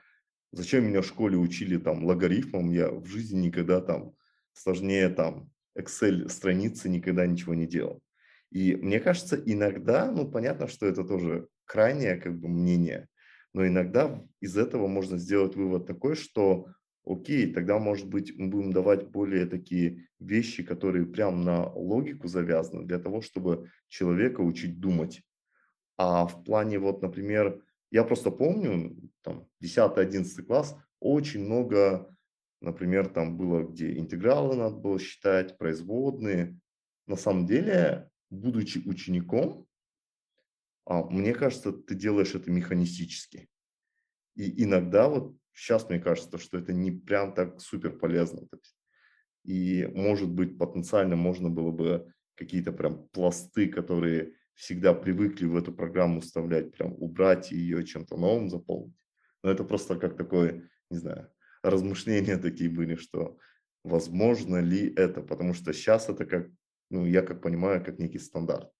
зачем 0.54 0.86
меня 0.86 1.02
в 1.02 1.06
школе 1.06 1.38
учили 1.38 1.78
там 1.78 2.06
логарифмом, 2.06 2.72
я 2.72 2.90
в 2.90 3.06
жизни 3.08 3.48
никогда 3.48 3.82
там 3.82 4.14
сложнее 4.54 5.10
там 5.10 5.50
Excel 5.78 6.30
страницы 6.30 6.88
никогда 6.88 7.26
ничего 7.28 7.54
не 7.56 7.68
делал. 7.68 8.02
И 8.50 8.76
мне 8.76 9.00
кажется, 9.00 9.36
иногда, 9.36 10.12
ну 10.12 10.32
понятно, 10.32 10.68
что 10.68 10.86
это 10.86 11.04
тоже 11.04 11.48
крайнее 11.66 12.16
как 12.18 12.40
бы 12.40 12.48
мнение, 12.48 13.10
но 13.52 13.68
иногда 13.68 14.24
из 14.40 14.56
этого 14.56 14.88
можно 14.88 15.18
сделать 15.18 15.56
вывод 15.56 15.88
такой, 15.88 16.16
что 16.16 16.68
окей, 17.06 17.52
тогда, 17.54 17.80
может 17.80 18.08
быть, 18.08 18.38
мы 18.38 18.48
будем 18.48 18.72
давать 18.72 19.10
более 19.10 19.46
такие 19.46 20.08
вещи, 20.20 20.64
которые 20.64 21.06
прям 21.06 21.44
на 21.44 21.70
логику 21.74 22.28
завязаны, 22.28 22.86
для 22.86 23.00
того, 23.00 23.22
чтобы 23.22 23.70
человека 23.88 24.42
учить 24.42 24.80
думать. 24.80 25.22
А 25.98 26.26
в 26.26 26.44
плане, 26.44 26.80
вот, 26.80 27.02
например, 27.02 27.64
я 27.92 28.04
просто 28.04 28.32
помню, 28.32 28.98
там, 29.22 29.48
10-11 29.60 30.44
класс, 30.44 30.76
очень 31.00 31.46
много, 31.46 32.16
например, 32.62 33.08
там 33.10 33.38
было, 33.38 33.64
где 33.64 33.98
интегралы 33.98 34.56
надо 34.56 34.78
было 34.78 35.00
считать, 35.00 35.58
производные. 35.58 36.58
На 37.06 37.18
самом 37.18 37.46
деле, 37.46 38.10
будучи 38.30 38.82
учеником, 38.88 39.68
а, 40.86 41.04
мне 41.04 41.34
кажется, 41.34 41.72
ты 41.72 41.96
делаешь 41.96 42.36
это 42.36 42.50
механистически. 42.50 43.50
И 44.36 44.64
иногда 44.64 45.08
вот 45.08 45.36
сейчас 45.54 45.90
мне 45.90 46.00
кажется, 46.00 46.38
что 46.38 46.58
это 46.58 46.74
не 46.74 46.92
прям 46.92 47.34
так 47.34 47.62
супер 47.62 47.98
полезно. 47.98 48.48
И 49.44 49.90
может 49.94 50.30
быть 50.30 50.58
потенциально 50.58 51.16
можно 51.16 51.50
было 51.50 51.72
бы 51.72 52.14
какие-то 52.36 52.72
прям 52.72 53.08
пласты, 53.10 53.68
которые 53.68 54.34
всегда 54.56 54.94
привыкли 54.94 55.46
в 55.46 55.56
эту 55.56 55.74
программу 55.74 56.22
вставлять, 56.22 56.72
прям 56.72 56.94
убрать 56.94 57.52
и 57.52 57.58
ее 57.58 57.84
чем-то 57.84 58.18
новым 58.18 58.50
заполнить. 58.50 58.96
Но 59.44 59.52
это 59.52 59.64
просто 59.64 59.98
как 59.98 60.16
такое, 60.16 60.70
не 60.90 60.98
знаю, 60.98 61.30
размышления 61.62 62.38
такие 62.38 62.70
были, 62.70 62.96
что 62.96 63.38
возможно 63.84 64.62
ли 64.62 64.94
это, 64.96 65.22
потому 65.22 65.54
что 65.54 65.74
сейчас 65.74 66.10
это 66.10 66.26
как, 66.26 66.50
ну, 66.90 67.06
я 67.06 67.22
как 67.22 67.42
понимаю, 67.42 67.84
как 67.84 68.00
некий 68.00 68.20
стандарт 68.20 68.72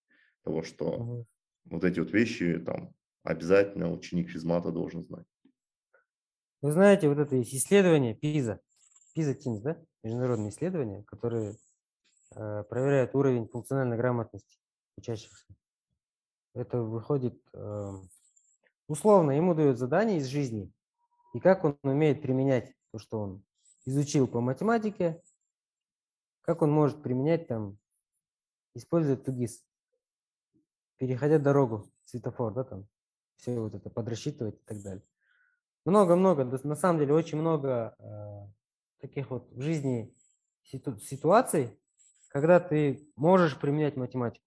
того, 0.44 0.64
что 0.64 0.86
угу. 0.92 1.28
вот 1.66 1.84
эти 1.84 2.00
вот 2.00 2.12
вещи 2.12 2.60
там 2.60 2.94
обязательно 3.24 3.92
ученик 3.92 4.30
физмата 4.30 4.72
должен 4.72 5.04
знать. 5.04 5.26
Вы 6.64 6.72
знаете, 6.72 7.10
вот 7.10 7.18
это 7.18 7.36
есть 7.36 7.54
исследование 7.54 8.16
ПИЗа, 8.16 8.62
ПИЗа 9.14 9.34
Тинс, 9.34 9.60
да, 9.60 9.78
международные 10.02 10.50
исследования, 10.50 11.04
которые 11.04 11.58
э, 12.38 12.64
проверяют 12.70 13.14
уровень 13.16 13.50
функциональной 13.50 13.98
грамотности 13.98 14.62
учащихся. 14.96 15.46
Это 16.54 16.82
выходит, 16.82 17.38
э, 17.52 17.92
условно, 18.88 19.32
ему 19.32 19.54
дают 19.56 19.78
задание 19.78 20.20
из 20.20 20.28
жизни, 20.28 20.72
и 21.34 21.42
как 21.42 21.66
он 21.66 21.78
умеет 21.84 22.22
применять 22.22 22.74
то, 22.94 22.98
что 22.98 23.20
он 23.20 23.44
изучил 23.84 24.26
по 24.26 24.40
математике, 24.40 25.22
как 26.44 26.62
он 26.62 26.72
может 26.72 27.04
применять 27.04 27.46
там, 27.46 27.78
используя 28.74 29.18
тугис, 29.18 29.66
переходя 30.96 31.40
дорогу, 31.40 31.92
светофор, 32.06 32.54
да, 32.54 32.64
там, 32.64 32.88
все 33.36 33.60
вот 33.60 33.76
это 33.76 33.90
подрасчитывать 33.90 34.62
и 34.62 34.64
так 34.64 34.82
далее. 34.82 35.04
Много-много, 35.86 36.46
на 36.46 36.76
самом 36.76 37.00
деле 37.00 37.14
очень 37.14 37.38
много 37.38 37.96
э, 38.00 38.48
таких 39.02 39.30
вот 39.30 39.52
в 39.52 39.62
жизни 39.62 40.16
ситу 40.64 40.98
ситуаций, 40.98 41.78
когда 42.30 42.60
ты 42.60 43.12
можешь 43.16 43.60
применять 43.60 43.98
математику. 43.98 44.46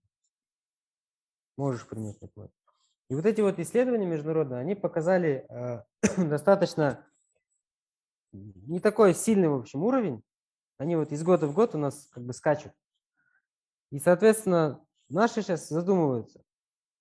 Можешь 1.59 1.87
применять 1.87 2.20
математику. 2.22 2.57
И 3.09 3.14
вот 3.14 3.26
эти 3.26 3.41
вот 3.41 3.59
исследования 3.59 4.07
международные, 4.07 4.61
они 4.61 4.74
показали 4.74 5.47
э, 5.49 5.82
достаточно 6.16 7.07
не 8.32 8.80
такой 8.80 9.14
сильный, 9.14 9.49
в 9.49 9.55
общем, 9.55 9.82
уровень. 9.82 10.22
Они 10.78 10.97
вот 10.97 11.12
из 11.12 11.22
года 11.22 11.47
в 11.47 11.55
год 11.55 11.74
у 11.74 11.78
нас 11.78 12.09
как 12.11 12.24
бы 12.24 12.32
скачут. 12.32 12.72
И, 13.91 13.99
соответственно, 13.99 14.84
наши 15.09 15.43
сейчас 15.43 15.68
задумываются. 15.68 16.43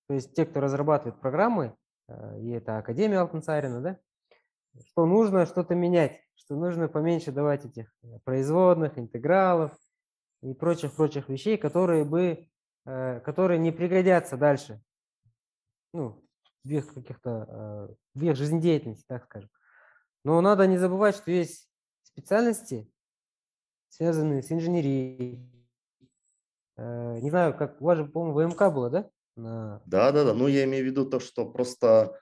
То 0.08 0.14
есть 0.14 0.34
те, 0.34 0.46
кто 0.46 0.60
разрабатывает 0.60 1.20
программы, 1.20 1.76
э, 2.08 2.40
и 2.40 2.50
это 2.50 2.78
Академия 2.78 3.18
Алтенцарина, 3.18 3.80
да, 3.80 3.98
что 4.84 5.06
нужно 5.06 5.46
что-то 5.46 5.74
менять, 5.74 6.20
что 6.34 6.56
нужно 6.56 6.88
поменьше 6.88 7.32
давать 7.32 7.64
этих 7.64 7.92
э, 8.02 8.18
производных, 8.24 8.98
интегралов 8.98 9.72
и 10.42 10.54
прочих-прочих 10.54 11.28
вещей, 11.28 11.56
которые 11.56 12.04
бы, 12.04 12.48
э, 12.84 13.20
которые 13.20 13.58
не 13.58 13.72
пригодятся 13.72 14.36
дальше 14.36 14.82
ну, 15.92 16.22
в 16.64 16.68
их 16.68 16.92
каких-то, 16.92 17.30
э, 17.48 17.94
в 18.14 18.22
их 18.22 18.36
жизнедеятельности, 18.36 19.04
так 19.06 19.24
скажем. 19.24 19.50
Но 20.24 20.40
надо 20.40 20.66
не 20.66 20.78
забывать, 20.78 21.16
что 21.16 21.30
есть 21.30 21.68
специальности, 22.02 22.90
связанные 23.88 24.42
с 24.42 24.50
инженерией. 24.50 25.52
Не 26.76 27.30
знаю, 27.30 27.56
как 27.56 27.80
у 27.80 27.86
вас 27.86 27.96
же, 27.96 28.04
по-моему, 28.04 28.50
ВМК 28.50 28.72
было, 28.72 28.90
да? 28.90 29.10
На... 29.36 29.80
Да, 29.86 30.12
да, 30.12 30.24
да. 30.24 30.34
Ну, 30.34 30.46
я 30.46 30.64
имею 30.64 30.84
в 30.84 30.86
виду 30.86 31.08
то, 31.08 31.20
что 31.20 31.46
просто 31.46 32.18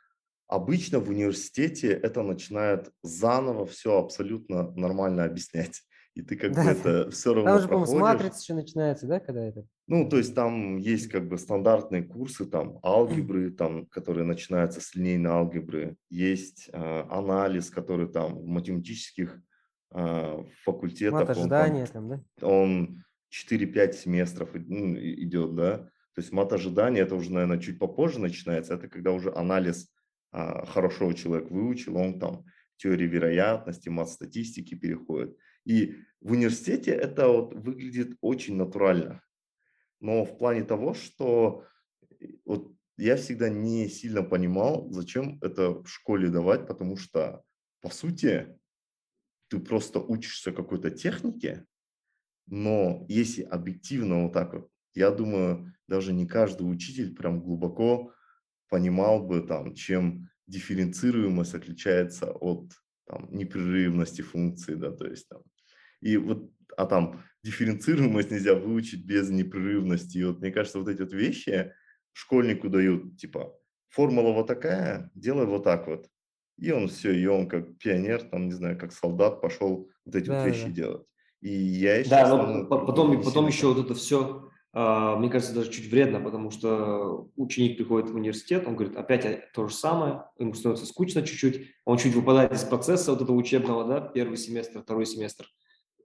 обычно 0.54 1.00
в 1.00 1.08
университете 1.10 1.88
это 1.92 2.22
начинает 2.22 2.90
заново 3.02 3.66
все 3.66 3.98
абсолютно 3.98 4.70
нормально 4.72 5.24
объяснять 5.24 5.82
и 6.14 6.22
ты 6.22 6.36
как 6.36 6.52
да, 6.52 6.62
бы 6.62 6.70
это 6.70 7.10
все 7.10 7.34
равно 7.34 7.50
Там 7.50 7.60
же, 7.60 7.68
по-моему, 7.68 7.86
с 7.86 8.00
матрицы 8.00 8.42
еще 8.42 8.54
начинается, 8.54 9.06
да, 9.06 9.18
когда 9.18 9.44
это? 9.44 9.66
Ну, 9.88 10.08
то 10.08 10.16
есть 10.16 10.34
там 10.34 10.76
есть 10.76 11.08
как 11.08 11.28
бы 11.28 11.38
стандартные 11.38 12.04
курсы, 12.04 12.46
там 12.46 12.78
алгебры, 12.84 13.50
там, 13.50 13.86
которые 13.86 14.24
начинаются 14.24 14.80
с 14.80 14.94
линейной 14.94 15.30
алгебры, 15.30 15.96
есть 16.10 16.70
э, 16.72 17.00
анализ, 17.10 17.68
который 17.68 18.06
там 18.06 18.38
в 18.38 18.46
математических 18.46 19.40
э, 19.92 20.44
факультетах. 20.62 21.20
Мат 21.20 21.30
ожидания 21.30 21.86
там, 21.86 22.08
там, 22.08 22.24
да? 22.40 22.46
Он 22.46 23.04
4-5 23.50 23.92
семестров 23.94 24.50
ну, 24.54 24.96
идет, 24.96 25.56
да. 25.56 25.78
То 26.14 26.20
есть 26.20 26.30
мат 26.30 26.52
ожидания, 26.52 27.00
это 27.00 27.16
уже, 27.16 27.32
наверное, 27.32 27.58
чуть 27.58 27.80
попозже 27.80 28.20
начинается, 28.20 28.74
это 28.74 28.88
когда 28.88 29.10
уже 29.10 29.32
анализ 29.34 29.92
хорошо 30.66 31.12
человек 31.12 31.50
выучил, 31.50 31.96
он 31.96 32.18
там 32.18 32.44
теории 32.76 33.06
вероятности, 33.06 33.88
мат 33.88 34.08
статистики 34.08 34.74
переходит. 34.74 35.36
И 35.64 35.96
в 36.20 36.32
университете 36.32 36.90
это 36.90 37.28
вот 37.28 37.54
выглядит 37.54 38.16
очень 38.20 38.56
натурально. 38.56 39.22
Но 40.00 40.24
в 40.24 40.36
плане 40.36 40.64
того, 40.64 40.92
что 40.94 41.64
э, 42.20 42.26
вот 42.44 42.74
я 42.96 43.16
всегда 43.16 43.48
не 43.48 43.88
сильно 43.88 44.22
понимал, 44.22 44.90
зачем 44.90 45.38
это 45.40 45.82
в 45.82 45.86
школе 45.86 46.28
давать, 46.28 46.66
потому 46.66 46.96
что, 46.96 47.42
по 47.80 47.90
сути, 47.90 48.58
ты 49.48 49.58
просто 49.58 50.00
учишься 50.00 50.52
какой-то 50.52 50.90
технике, 50.90 51.64
но 52.46 53.04
если 53.08 53.42
объективно 53.42 54.24
вот 54.24 54.32
так 54.32 54.54
вот, 54.54 54.70
я 54.94 55.10
думаю, 55.10 55.72
даже 55.88 56.12
не 56.12 56.26
каждый 56.26 56.70
учитель 56.70 57.14
прям 57.14 57.40
глубоко 57.40 58.12
понимал 58.74 59.22
бы 59.22 59.40
там, 59.40 59.72
чем 59.72 60.28
дифференцируемость 60.48 61.54
отличается 61.54 62.32
от 62.32 62.72
там, 63.06 63.28
непрерывности 63.30 64.20
функции, 64.22 64.74
да, 64.74 64.90
то 64.90 65.06
есть 65.06 65.28
там 65.28 65.42
и 66.00 66.16
вот, 66.16 66.50
а 66.76 66.86
там 66.86 67.22
дифференцируемость 67.44 68.32
нельзя 68.32 68.56
выучить 68.56 69.06
без 69.06 69.30
непрерывности. 69.30 70.18
И 70.18 70.24
вот 70.24 70.40
мне 70.40 70.50
кажется, 70.50 70.80
вот 70.80 70.88
эти 70.88 71.02
вот 71.02 71.12
вещи 71.12 71.72
школьнику 72.12 72.68
дают, 72.68 73.16
типа, 73.16 73.54
формула 73.90 74.32
вот 74.32 74.48
такая, 74.48 75.08
делай 75.14 75.46
вот 75.46 75.62
так 75.62 75.86
вот. 75.86 76.08
И 76.58 76.72
он 76.72 76.88
все, 76.88 77.12
и 77.12 77.24
он 77.26 77.48
как 77.48 77.78
пионер, 77.78 78.24
там, 78.24 78.46
не 78.46 78.52
знаю, 78.54 78.76
как 78.76 78.92
солдат 78.92 79.40
пошел 79.40 79.88
вот 80.04 80.14
эти 80.16 80.26
да, 80.26 80.40
вот 80.40 80.48
вещи 80.48 80.66
да. 80.66 80.70
делать. 80.70 81.06
И 81.42 81.50
я 81.50 81.98
еще... 81.98 82.10
Да, 82.10 82.28
но 82.28 82.66
потом, 82.66 83.22
потом 83.22 83.46
еще 83.46 83.72
вот 83.72 83.86
это 83.86 83.94
все, 83.94 84.50
мне 84.74 85.30
кажется, 85.30 85.54
даже 85.54 85.70
чуть 85.70 85.88
вредно, 85.90 86.20
потому 86.20 86.50
что 86.50 87.28
ученик 87.36 87.76
приходит 87.76 88.10
в 88.10 88.16
университет, 88.16 88.66
он 88.66 88.74
говорит, 88.74 88.96
опять 88.96 89.52
то 89.52 89.68
же 89.68 89.74
самое, 89.74 90.24
ему 90.38 90.52
становится 90.54 90.86
скучно 90.86 91.22
чуть-чуть, 91.22 91.68
он 91.84 91.98
чуть 91.98 92.14
выпадает 92.14 92.52
из 92.52 92.64
процесса 92.64 93.12
вот 93.12 93.22
этого 93.22 93.36
учебного, 93.36 93.84
да, 93.84 94.00
первый 94.00 94.36
семестр, 94.36 94.82
второй 94.82 95.06
семестр 95.06 95.46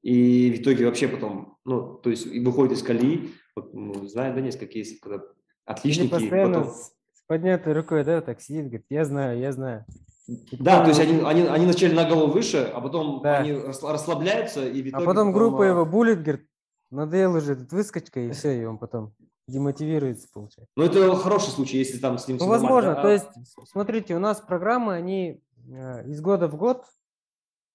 и 0.01 0.51
в 0.51 0.61
итоге 0.61 0.85
вообще 0.85 1.07
потом, 1.07 1.57
ну, 1.65 1.95
то 1.95 2.09
есть 2.09 2.25
и 2.25 2.39
выходит 2.39 2.77
из 2.77 2.83
колеи, 2.83 3.31
вот, 3.55 3.73
ну, 3.73 4.07
знаю, 4.07 4.33
да, 4.33 4.41
несколько 4.41 4.67
кейсов, 4.67 4.99
когда 5.01 5.23
отличники... 5.65 6.13
Или 6.13 6.21
постоянно 6.21 6.59
потом... 6.59 6.73
с, 6.73 6.91
поднятой 7.27 7.73
рукой, 7.73 8.03
да, 8.03 8.21
так 8.21 8.41
сидит, 8.41 8.65
говорит, 8.65 8.85
я 8.89 9.05
знаю, 9.05 9.39
я 9.39 9.51
знаю. 9.51 9.85
И 10.27 10.57
да, 10.57 10.83
то 10.83 10.89
есть 10.89 10.99
они, 10.99 11.21
они, 11.23 11.41
они 11.41 11.65
начали 11.65 11.93
на 11.93 12.07
голову 12.07 12.31
выше, 12.31 12.71
а 12.73 12.79
потом 12.81 13.21
да. 13.23 13.39
они 13.39 13.51
расслабляются, 13.53 14.65
и 14.67 14.81
в 14.81 14.87
итоге... 14.87 14.95
А 14.95 14.99
потом, 14.99 15.07
потом 15.07 15.31
группа 15.33 15.65
а 15.65 15.67
его 15.67 15.85
булит, 15.85 16.21
говорит, 16.21 16.47
надоел 16.91 17.35
уже 17.35 17.53
этот 17.53 17.71
выскочка, 17.71 18.19
и 18.19 18.31
все, 18.31 18.61
и 18.61 18.65
он 18.65 18.77
потом 18.77 19.13
демотивируется, 19.47 20.27
получается. 20.31 20.71
Ну, 20.75 20.83
это 20.83 21.15
хороший 21.15 21.49
случай, 21.49 21.77
если 21.77 21.97
там 21.97 22.17
с 22.17 22.27
ним 22.27 22.37
Ну, 22.37 22.47
возможно, 22.47 22.95
да? 22.95 23.01
то 23.01 23.09
есть, 23.09 23.29
смотрите, 23.67 24.15
у 24.15 24.19
нас 24.19 24.39
программы, 24.39 24.93
они 24.93 25.43
э, 25.67 26.07
из 26.07 26.21
года 26.21 26.47
в 26.47 26.55
год 26.55 26.85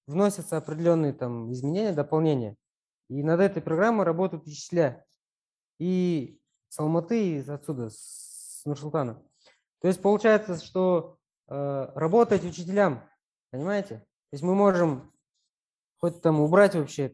вносятся 0.06 0.56
определенные 0.56 1.12
там 1.12 1.52
изменения, 1.52 1.92
дополнения. 1.92 2.56
И 3.08 3.22
над 3.22 3.40
этой 3.40 3.62
программой 3.62 4.04
работают 4.04 4.46
учителя. 4.46 5.04
И 5.78 6.38
с 6.68 6.78
Алматы, 6.78 7.38
и 7.38 7.50
отсюда, 7.50 7.90
с 7.90 8.62
Нурсултана. 8.64 9.22
То 9.80 9.88
есть 9.88 10.00
получается, 10.00 10.56
что 10.64 11.18
э, 11.48 11.88
работать 11.94 12.44
учителям, 12.44 13.08
понимаете? 13.50 13.98
То 13.98 14.34
есть 14.34 14.44
мы 14.44 14.54
можем 14.54 15.12
хоть 15.98 16.20
там 16.22 16.40
убрать 16.40 16.74
вообще 16.74 17.06
э, 17.06 17.12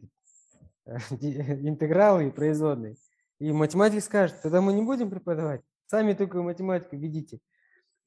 интегралы 1.11 2.28
и 2.28 2.30
производные. 2.30 2.97
И 3.38 3.53
математик 3.53 4.03
скажет, 4.03 4.43
тогда 4.43 4.61
мы 4.61 4.72
не 4.72 4.82
будем 4.82 5.11
преподавать, 5.11 5.62
сами 5.86 6.12
только 6.12 6.43
математику 6.43 6.97
ведите. 6.97 7.41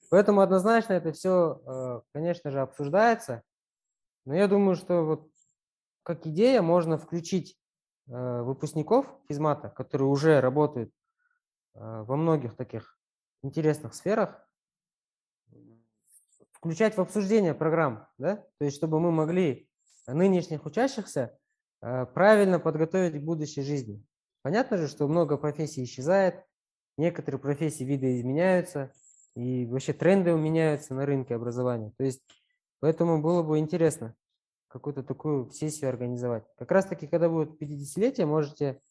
Поэтому 0.10 0.42
однозначно 0.42 0.94
это 0.94 1.12
все, 1.12 1.62
э, 1.66 2.02
конечно 2.14 2.52
же, 2.52 2.62
обсуждается. 2.62 3.42
Но 4.26 4.36
я 4.36 4.48
думаю, 4.48 4.76
что 4.76 5.04
вот 5.04 5.30
как 6.04 6.28
идея 6.28 6.62
можно 6.62 6.98
включить 6.98 7.58
э, 8.08 8.42
выпускников 8.42 9.08
физмата, 9.28 9.70
которые 9.70 10.08
уже 10.08 10.40
работают 10.40 10.92
э, 11.74 11.80
во 11.80 12.16
многих 12.16 12.56
таких 12.56 13.00
интересных 13.42 13.96
сферах, 13.96 14.48
включать 16.52 16.96
в 16.96 17.02
обсуждение 17.02 17.54
программ, 17.54 18.08
да? 18.18 18.38
то 18.58 18.66
есть 18.66 18.78
чтобы 18.78 19.00
мы 19.00 19.12
могли 19.12 19.70
нынешних 20.08 20.66
учащихся 20.66 21.38
правильно 22.14 22.60
подготовить 22.60 23.22
к 23.22 23.26
будущей 23.26 23.62
жизни. 23.62 24.04
Понятно 24.42 24.78
же, 24.78 24.88
что 24.88 25.08
много 25.08 25.38
профессий 25.38 25.84
исчезает, 25.84 26.44
некоторые 26.98 27.40
профессии, 27.40 27.84
виды 27.84 28.20
изменяются, 28.20 28.92
и 29.36 29.66
вообще 29.66 29.94
тренды 29.94 30.32
меняются 30.34 30.94
на 30.94 31.06
рынке 31.06 31.36
образования. 31.36 31.92
То 31.98 32.04
есть 32.04 32.22
Поэтому 32.84 33.22
было 33.22 33.44
бы 33.44 33.60
интересно 33.60 34.14
какую-то 34.68 35.04
такую 35.04 35.50
сессию 35.52 35.90
организовать. 35.90 36.44
Как 36.58 36.70
раз 36.70 36.86
таки, 36.86 37.08
когда 37.08 37.30
будет 37.30 37.52
50-летие, 37.62 38.26
можете 38.26 38.82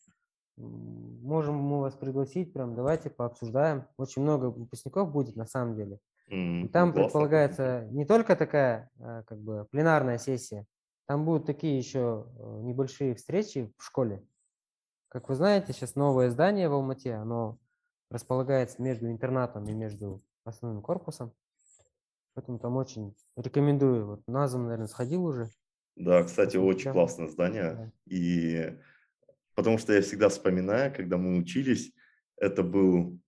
можем 0.56 1.56
мы 1.56 1.80
вас 1.80 1.94
пригласить, 1.94 2.54
прям 2.54 2.74
давайте 2.74 3.10
пообсуждаем. 3.10 3.84
Очень 3.98 4.22
много 4.22 4.46
выпускников 4.46 5.12
будет 5.12 5.36
на 5.36 5.44
самом 5.44 5.76
деле. 5.76 5.98
И 6.28 6.68
там 6.68 6.92
классно. 6.92 7.02
предполагается 7.02 7.86
не 7.90 8.06
только 8.06 8.34
такая 8.34 8.90
э, 8.98 9.24
как 9.26 9.38
бы 9.38 9.66
пленарная 9.70 10.16
сессия, 10.16 10.64
там 11.06 11.24
будут 11.24 11.46
такие 11.46 11.76
еще 11.76 12.26
э, 12.38 12.60
небольшие 12.62 13.14
встречи 13.14 13.72
в 13.78 13.84
школе. 13.84 14.24
Как 15.08 15.28
вы 15.28 15.34
знаете, 15.34 15.72
сейчас 15.72 15.94
новое 15.94 16.30
здание 16.30 16.68
в 16.68 16.72
Алмате, 16.72 17.14
оно 17.14 17.58
располагается 18.10 18.80
между 18.80 19.10
интернатом 19.10 19.68
и 19.68 19.74
между 19.74 20.22
основным 20.44 20.82
корпусом. 20.82 21.32
Поэтому 22.34 22.58
там 22.58 22.76
очень 22.76 23.14
рекомендую. 23.36 24.06
Вот 24.06 24.26
Назум, 24.26 24.64
наверное, 24.64 24.86
сходил 24.86 25.24
уже. 25.24 25.50
Да, 25.96 26.22
кстати, 26.22 26.56
очень 26.56 26.92
классное 26.92 27.28
здание. 27.28 27.74
Да. 27.74 27.92
И 28.06 28.78
потому 29.54 29.78
что 29.78 29.92
я 29.92 30.00
всегда 30.00 30.28
вспоминаю, 30.28 30.94
когда 30.94 31.18
мы 31.18 31.36
учились, 31.36 31.92
это 32.36 32.62
был 32.62 33.18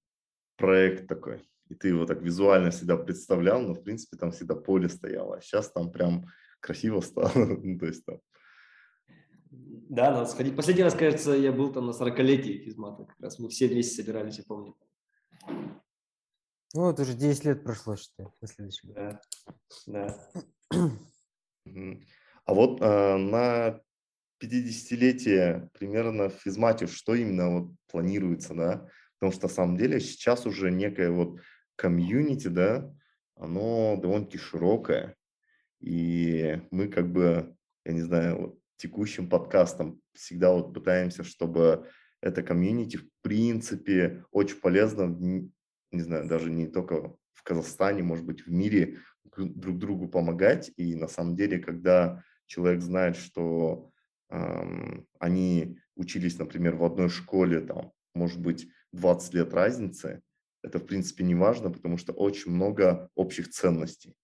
проект 0.56 1.06
такой. 1.06 1.42
И 1.68 1.74
ты 1.74 1.88
его 1.88 2.06
так 2.06 2.22
визуально 2.22 2.70
всегда 2.70 2.96
представлял, 2.96 3.60
но 3.60 3.74
в 3.74 3.82
принципе 3.82 4.16
там 4.16 4.30
всегда 4.30 4.54
поле 4.54 4.88
стояло. 4.88 5.40
Сейчас 5.40 5.70
там 5.70 5.90
прям 5.90 6.26
красиво 6.64 7.00
стало. 7.00 7.30
Ну, 7.62 7.78
То 7.78 7.86
есть 7.86 8.04
там 8.04 8.20
Да, 9.50 10.10
надо 10.12 10.26
сходить. 10.26 10.56
Последний 10.56 10.82
раз, 10.82 10.94
кажется, 10.94 11.32
я 11.32 11.52
был 11.52 11.72
там 11.72 11.86
на 11.86 11.90
40-летии 11.90 12.64
физмата. 12.64 13.04
Как 13.04 13.20
раз 13.20 13.38
мы 13.38 13.48
все 13.48 13.68
вместе 13.68 14.02
собирались, 14.02 14.38
я 14.38 14.44
помню. 14.44 14.74
Ну 16.76 16.82
вот 16.82 16.98
уже 16.98 17.14
10 17.14 17.44
лет 17.44 17.62
прошло, 17.62 17.96
считай, 17.96 18.26
на 18.40 18.48
следующий 18.48 18.88
год. 18.88 18.96
Да, 18.96 19.20
да. 19.86 20.30
А 22.46 22.52
вот 22.52 22.80
э, 22.82 23.16
на 23.16 23.80
50-летие 24.42 25.70
примерно 25.78 26.28
в 26.28 26.34
физмате 26.34 26.86
что 26.86 27.14
именно 27.14 27.60
вот 27.60 27.70
планируется, 27.86 28.54
да? 28.54 28.88
Потому 29.18 29.32
что 29.32 29.46
на 29.46 29.54
самом 29.54 29.76
деле 29.76 30.00
сейчас 30.00 30.46
уже 30.46 30.70
некое 30.70 31.10
вот 31.10 31.40
комьюнити, 31.76 32.48
да, 32.48 32.92
оно 33.36 33.96
довольно-таки 34.00 34.38
широкое. 34.38 35.16
И 35.84 36.62
мы 36.70 36.88
как 36.88 37.12
бы, 37.12 37.54
я 37.84 37.92
не 37.92 38.00
знаю, 38.00 38.40
вот 38.40 38.58
текущим 38.76 39.28
подкастом 39.28 40.00
всегда 40.14 40.52
вот 40.52 40.72
пытаемся, 40.72 41.24
чтобы 41.24 41.86
это 42.22 42.42
комьюнити 42.42 42.96
в 42.96 43.06
принципе 43.20 44.24
очень 44.30 44.56
полезно, 44.56 45.06
не 45.06 46.00
знаю, 46.00 46.26
даже 46.26 46.50
не 46.50 46.68
только 46.68 47.14
в 47.34 47.42
Казахстане, 47.42 48.02
может 48.02 48.24
быть, 48.24 48.46
в 48.46 48.50
мире 48.50 48.98
друг 49.36 49.78
другу 49.78 50.08
помогать. 50.08 50.72
И 50.78 50.94
на 50.94 51.06
самом 51.06 51.36
деле, 51.36 51.58
когда 51.58 52.22
человек 52.46 52.80
знает, 52.80 53.16
что 53.16 53.90
ам, 54.30 55.06
они 55.18 55.78
учились, 55.96 56.38
например, 56.38 56.76
в 56.76 56.84
одной 56.84 57.10
школе, 57.10 57.60
там, 57.60 57.92
может 58.14 58.40
быть, 58.40 58.68
20 58.92 59.34
лет 59.34 59.52
разницы, 59.52 60.22
это, 60.62 60.78
в 60.78 60.86
принципе, 60.86 61.24
не 61.24 61.34
важно, 61.34 61.70
потому 61.70 61.98
что 61.98 62.14
очень 62.14 62.52
много 62.52 63.10
общих 63.14 63.50
ценностей. 63.50 64.14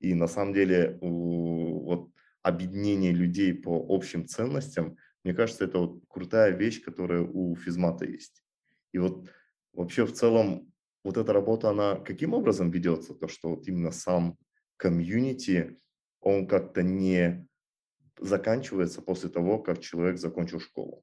И 0.00 0.14
на 0.14 0.26
самом 0.26 0.54
деле 0.54 0.98
вот 1.00 2.10
объединение 2.42 3.12
людей 3.12 3.54
по 3.54 3.84
общим 3.88 4.26
ценностям, 4.26 4.96
мне 5.24 5.34
кажется, 5.34 5.64
это 5.64 5.78
вот 5.78 6.02
крутая 6.08 6.52
вещь, 6.52 6.82
которая 6.82 7.22
у 7.22 7.56
физмата 7.56 8.04
есть. 8.04 8.42
И 8.92 8.98
вот 8.98 9.28
вообще 9.72 10.06
в 10.06 10.12
целом 10.12 10.72
вот 11.04 11.16
эта 11.16 11.32
работа, 11.32 11.70
она 11.70 11.96
каким 11.96 12.34
образом 12.34 12.70
ведется? 12.70 13.14
То, 13.14 13.28
что 13.28 13.50
вот 13.50 13.66
именно 13.66 13.90
сам 13.90 14.36
комьюнити, 14.76 15.78
он 16.20 16.46
как-то 16.46 16.82
не 16.82 17.46
заканчивается 18.20 19.02
после 19.02 19.28
того, 19.28 19.58
как 19.58 19.80
человек 19.80 20.18
закончил 20.18 20.60
школу. 20.60 21.02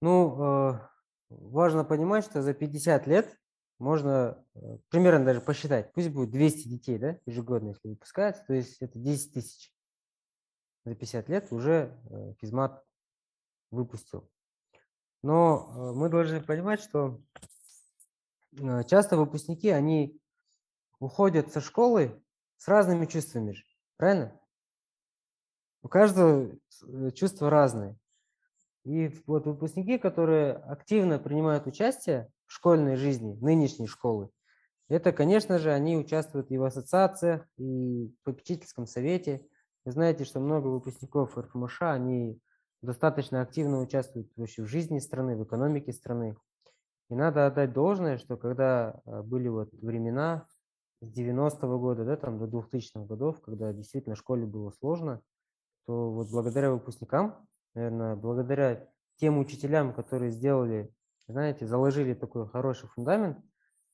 Ну, 0.00 0.72
э, 0.72 0.80
важно 1.30 1.84
понимать, 1.84 2.24
что 2.24 2.42
за 2.42 2.52
50 2.54 3.06
лет 3.06 3.38
можно 3.78 4.42
э, 4.54 4.78
примерно 4.88 5.24
даже 5.24 5.40
посчитать, 5.40 5.92
пусть 5.92 6.08
будет 6.08 6.30
200 6.30 6.68
детей, 6.68 6.98
да, 6.98 7.18
ежегодно, 7.26 7.68
если 7.68 7.88
выпускается, 7.88 8.44
то 8.46 8.54
есть 8.54 8.80
это 8.80 8.98
10 8.98 9.32
тысяч. 9.34 9.72
За 10.84 10.94
50 10.94 11.28
лет 11.28 11.52
уже 11.52 11.98
э, 12.10 12.34
физмат 12.40 12.84
выпустил. 13.70 14.30
Но 15.22 15.92
э, 15.92 15.92
мы 15.94 16.08
должны 16.08 16.40
понимать, 16.40 16.80
что 16.80 17.20
часто 18.88 19.18
выпускники, 19.18 19.68
они 19.68 20.18
уходят 20.98 21.52
со 21.52 21.60
школы 21.60 22.22
с 22.56 22.68
разными 22.68 23.04
чувствами 23.04 23.54
правильно? 23.98 24.40
У 25.82 25.88
каждого 25.88 26.56
чувства 27.12 27.50
разные. 27.50 27.96
И 28.84 29.08
вот 29.26 29.46
выпускники, 29.46 29.98
которые 29.98 30.54
активно 30.54 31.18
принимают 31.18 31.66
участие 31.66 32.32
школьной 32.56 32.96
жизни, 32.96 33.38
нынешней 33.40 33.86
школы, 33.86 34.30
это, 34.88 35.12
конечно 35.12 35.58
же, 35.58 35.72
они 35.72 35.96
участвуют 35.96 36.50
и 36.50 36.58
в 36.58 36.64
ассоциациях, 36.64 37.46
и 37.56 38.06
в 38.06 38.24
попечительском 38.24 38.86
совете. 38.86 39.44
Вы 39.84 39.92
знаете, 39.92 40.24
что 40.24 40.38
много 40.38 40.68
выпускников 40.68 41.36
РФМШ, 41.36 41.82
они 41.82 42.40
достаточно 42.82 43.40
активно 43.40 43.80
участвуют 43.80 44.30
вообще 44.36 44.62
в 44.62 44.68
жизни 44.68 45.00
страны, 45.00 45.36
в 45.36 45.42
экономике 45.42 45.92
страны. 45.92 46.36
И 47.10 47.14
надо 47.14 47.46
отдать 47.46 47.72
должное, 47.72 48.18
что 48.18 48.36
когда 48.36 49.00
э, 49.04 49.22
были 49.22 49.48
вот 49.48 49.72
времена 49.72 50.46
с 51.00 51.18
90-го 51.18 51.78
года, 51.78 52.04
да, 52.04 52.16
там 52.16 52.38
до 52.38 52.46
2000-х 52.46 53.06
годов, 53.06 53.40
когда 53.40 53.72
действительно 53.72 54.14
школе 54.14 54.46
было 54.46 54.70
сложно, 54.70 55.20
то 55.86 56.10
вот 56.10 56.30
благодаря 56.30 56.70
выпускникам, 56.70 57.46
наверное, 57.74 58.16
благодаря 58.16 58.88
тем 59.16 59.38
учителям, 59.38 59.92
которые 59.92 60.30
сделали, 60.30 60.92
знаете, 61.28 61.66
заложили 61.66 62.14
такой 62.14 62.48
хороший 62.48 62.88
фундамент, 62.88 63.38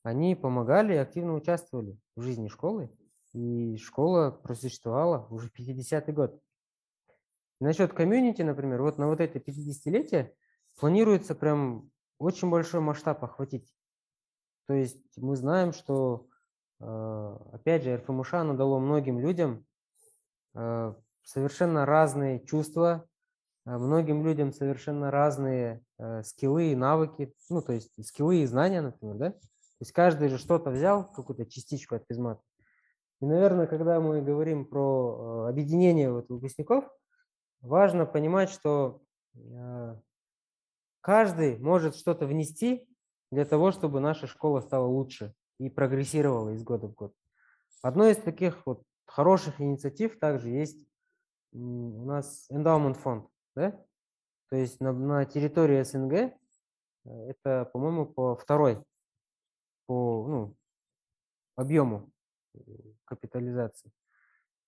они 0.03 0.35
помогали 0.35 0.95
активно 0.95 1.33
участвовали 1.33 1.97
в 2.15 2.21
жизни 2.21 2.47
школы. 2.47 2.91
И 3.33 3.77
школа 3.77 4.29
просуществовала 4.29 5.27
уже 5.29 5.49
50-й 5.49 6.11
год. 6.11 6.39
Насчет 7.59 7.93
комьюнити, 7.93 8.41
например, 8.41 8.81
вот 8.81 8.97
на 8.97 9.07
вот 9.07 9.21
это 9.21 9.39
50-летие 9.39 10.33
планируется 10.79 11.33
прям 11.33 11.89
очень 12.19 12.49
большой 12.49 12.81
масштаб 12.81 13.23
охватить. 13.23 13.73
То 14.67 14.73
есть 14.73 15.17
мы 15.17 15.35
знаем, 15.35 15.73
что, 15.73 16.27
э, 16.79 17.37
опять 17.53 17.83
же, 17.83 17.95
РФМШ 17.95 18.33
оно 18.33 18.53
дало 18.53 18.79
многим 18.79 19.19
людям 19.19 19.65
э, 20.53 20.93
совершенно 21.23 21.85
разные 21.85 22.45
чувства, 22.45 23.07
многим 23.65 24.25
людям 24.25 24.51
совершенно 24.51 25.11
разные 25.11 25.81
э, 25.97 26.23
скиллы 26.23 26.71
и 26.71 26.75
навыки, 26.75 27.33
ну, 27.49 27.61
то 27.61 27.73
есть 27.73 27.91
скиллы 28.05 28.41
и 28.41 28.45
знания, 28.45 28.81
например, 28.81 29.15
да? 29.15 29.31
То 29.31 29.39
есть 29.79 29.91
каждый 29.91 30.29
же 30.29 30.37
что-то 30.37 30.69
взял, 30.69 31.11
какую-то 31.11 31.45
частичку 31.45 31.95
от 31.95 32.05
физмата. 32.07 32.41
И, 33.21 33.25
наверное, 33.25 33.67
когда 33.67 33.99
мы 33.99 34.21
говорим 34.21 34.65
про 34.65 35.45
э, 35.47 35.49
объединение 35.49 36.11
вот 36.11 36.29
выпускников, 36.29 36.85
важно 37.61 38.05
понимать, 38.05 38.49
что 38.49 39.01
э, 39.35 39.95
каждый 41.01 41.57
может 41.59 41.95
что-то 41.95 42.27
внести 42.27 42.87
для 43.31 43.45
того, 43.45 43.71
чтобы 43.71 43.99
наша 43.99 44.27
школа 44.27 44.59
стала 44.59 44.87
лучше 44.87 45.33
и 45.57 45.69
прогрессировала 45.69 46.49
из 46.49 46.63
года 46.63 46.87
в 46.87 46.93
год. 46.93 47.13
Одной 47.81 48.11
из 48.11 48.17
таких 48.17 48.65
вот 48.65 48.83
хороших 49.05 49.59
инициатив 49.61 50.19
также 50.19 50.49
есть 50.49 50.85
у 51.53 52.05
нас 52.05 52.45
эндаумент 52.49 52.97
фонд, 52.97 53.27
да? 53.55 53.71
То 54.49 54.55
есть 54.55 54.79
на, 54.79 54.93
на 54.93 55.25
территории 55.25 55.81
СНГ 55.83 56.13
э, 56.13 56.31
это, 57.05 57.65
по-моему, 57.73 58.05
по 58.05 58.35
второй 58.35 58.83
по 59.85 60.27
ну, 60.27 60.55
объему 61.55 62.11
э, 62.53 62.59
капитализации. 63.05 63.91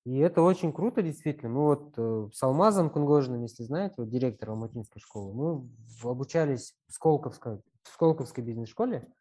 И 0.06 0.18
это 0.20 0.42
очень 0.42 0.72
круто, 0.72 1.02
действительно. 1.02 1.50
Мы 1.50 1.64
вот 1.66 1.94
э, 1.98 2.30
с 2.32 2.44
Алмазом 2.44 2.90
Кунгожиным, 2.90 3.42
если 3.42 3.64
знаете, 3.64 3.96
вот 3.98 4.10
директор 4.10 4.52
Алматинской 4.52 5.02
школы, 5.02 5.34
мы 5.34 6.10
обучались 6.10 6.76
в 6.88 6.94
Сколковской, 6.94 7.58
в 7.84 7.90
Сколковской 7.90 8.44
бизнес-школе. 8.44 9.12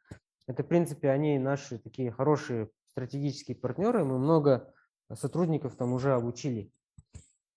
Это, 0.47 0.63
в 0.63 0.67
принципе, 0.67 1.09
они 1.09 1.39
наши 1.39 1.79
такие 1.79 2.11
хорошие 2.11 2.69
стратегические 2.89 3.57
партнеры. 3.57 4.05
Мы 4.05 4.19
много 4.19 4.73
сотрудников 5.15 5.75
там 5.75 5.95
уже 5.95 6.13
обучили. 6.13 6.71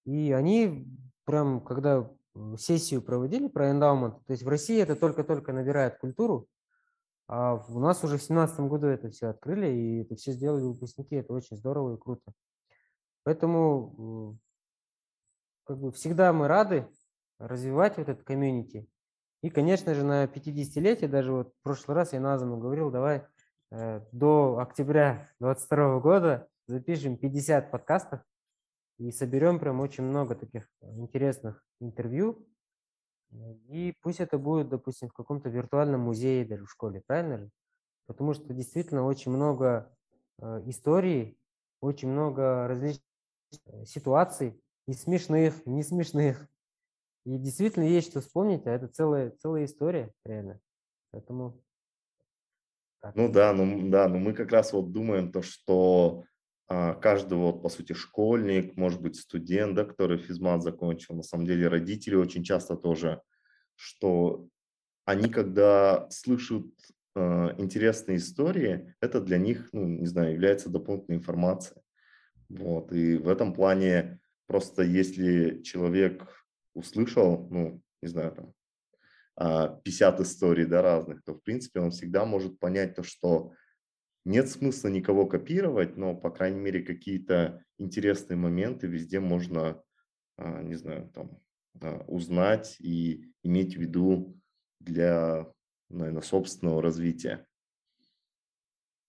И 0.05 0.31
они 0.31 0.87
прям, 1.27 1.59
когда 1.61 2.09
сессию 2.57 3.01
проводили 3.01 3.47
про 3.47 3.69
эндаумент, 3.69 4.25
то 4.25 4.31
есть 4.31 4.43
в 4.43 4.47
России 4.47 4.81
это 4.81 4.95
только-только 4.95 5.51
набирает 5.51 5.97
культуру, 5.97 6.47
а 7.27 7.55
у 7.67 7.79
нас 7.79 8.03
уже 8.03 8.17
в 8.17 8.23
семнадцатом 8.23 8.69
году 8.69 8.87
это 8.87 9.09
все 9.09 9.27
открыли, 9.27 9.67
и 9.67 10.01
это 10.03 10.15
все 10.15 10.31
сделали 10.31 10.63
выпускники. 10.63 11.15
Это 11.15 11.33
очень 11.33 11.57
здорово 11.57 11.95
и 11.95 11.99
круто. 11.99 12.31
Поэтому 13.23 14.37
э, 14.37 15.65
как 15.65 15.77
бы 15.77 15.91
всегда 15.91 16.31
мы 16.31 16.47
рады 16.47 16.87
развивать 17.37 17.97
вот 17.97 18.07
этот 18.07 18.23
комьюнити. 18.23 18.87
И, 19.41 19.49
конечно 19.49 19.93
же, 19.93 20.05
на 20.05 20.23
50-летие, 20.23 21.09
даже 21.09 21.33
вот 21.33 21.53
в 21.53 21.63
прошлый 21.63 21.95
раз 21.95 22.13
я 22.13 22.21
Назаму 22.21 22.57
говорил, 22.57 22.91
давай 22.91 23.25
э, 23.71 24.01
до 24.13 24.59
октября 24.59 25.29
22 25.41 25.99
года 25.99 26.47
запишем 26.65 27.17
50 27.17 27.71
подкастов 27.71 28.21
и 28.97 29.11
соберем 29.11 29.59
прям 29.59 29.79
очень 29.79 30.03
много 30.03 30.35
таких 30.35 30.67
интересных 30.81 31.63
интервью 31.79 32.47
И 33.69 33.93
пусть 34.01 34.19
это 34.19 34.37
будет, 34.37 34.69
допустим, 34.69 35.09
в 35.09 35.13
каком-то 35.13 35.49
виртуальном 35.49 36.01
музее 36.01 36.45
даже 36.45 36.65
в 36.65 36.71
школе, 36.71 37.03
правильно 37.05 37.37
же? 37.39 37.49
Потому 38.07 38.33
что 38.33 38.53
действительно 38.53 39.05
очень 39.05 39.31
много 39.31 39.93
э, 40.39 40.63
историй, 40.65 41.37
очень 41.81 42.09
много 42.09 42.67
различных 42.67 43.03
э, 43.65 43.85
ситуаций, 43.85 44.61
и 44.87 44.93
смешных, 44.93 45.65
и 45.65 45.69
не 45.69 45.83
смешных. 45.83 46.47
И 47.25 47.37
действительно 47.37 47.83
есть 47.83 48.09
что 48.09 48.21
вспомнить, 48.21 48.65
а 48.65 48.71
это 48.71 48.87
целая, 48.87 49.31
целая 49.31 49.65
история, 49.65 50.13
реально. 50.23 50.61
Поэтому... 51.11 51.61
Так. 53.01 53.15
Ну 53.15 53.31
да, 53.31 53.53
ну 53.53 53.89
да, 53.89 54.07
но 54.07 54.17
мы 54.17 54.33
как 54.33 54.51
раз 54.51 54.71
вот 54.73 54.91
думаем 54.91 55.31
то, 55.31 55.41
что 55.41 56.23
каждый 56.67 57.37
вот, 57.37 57.61
по 57.61 57.69
сути, 57.69 57.93
школьник, 57.93 58.75
может 58.75 59.01
быть, 59.01 59.15
студент, 59.15 59.75
да, 59.75 59.85
который 59.85 60.17
физмат 60.17 60.63
закончил, 60.63 61.15
на 61.15 61.23
самом 61.23 61.45
деле 61.45 61.67
родители 61.67 62.15
очень 62.15 62.43
часто 62.43 62.75
тоже, 62.75 63.21
что 63.75 64.47
они, 65.05 65.29
когда 65.29 66.09
слышат 66.09 66.65
э, 67.15 67.55
интересные 67.57 68.17
истории, 68.17 68.93
это 68.99 69.21
для 69.21 69.37
них, 69.37 69.69
ну, 69.71 69.87
не 69.87 70.07
знаю, 70.07 70.33
является 70.33 70.69
дополнительной 70.69 71.19
информацией. 71.19 71.81
Вот, 72.49 72.91
и 72.91 73.17
в 73.17 73.29
этом 73.29 73.53
плане 73.53 74.19
просто 74.47 74.83
если 74.83 75.61
человек 75.61 76.45
услышал, 76.73 77.47
ну, 77.49 77.81
не 78.01 78.09
знаю, 78.09 78.31
там, 78.33 78.53
50 79.83 80.19
а, 80.19 80.23
историй, 80.23 80.65
да, 80.65 80.81
разных, 80.81 81.23
то, 81.23 81.35
в 81.35 81.43
принципе, 81.43 81.79
он 81.79 81.91
всегда 81.91 82.25
может 82.25 82.59
понять 82.59 82.95
то, 82.95 83.03
что 83.03 83.53
нет 84.27 84.49
смысла 84.49 84.89
никого 84.89 85.25
копировать, 85.25 85.95
но, 85.95 86.13
по 86.13 86.29
крайней 86.29 86.59
мере, 86.59 86.83
какие-то 86.83 87.63
интересные 87.77 88.35
моменты 88.35 88.85
везде 88.85 89.21
можно, 89.21 89.81
а, 90.35 90.61
не 90.63 90.75
знаю, 90.75 91.09
там, 91.15 91.39
а, 91.81 92.03
узнать 92.07 92.75
и 92.79 93.31
иметь 93.43 93.77
в 93.77 93.79
виду 93.79 94.37
для, 94.81 95.49
наверное, 95.87 96.21
собственного 96.21 96.81
развития. 96.81 97.47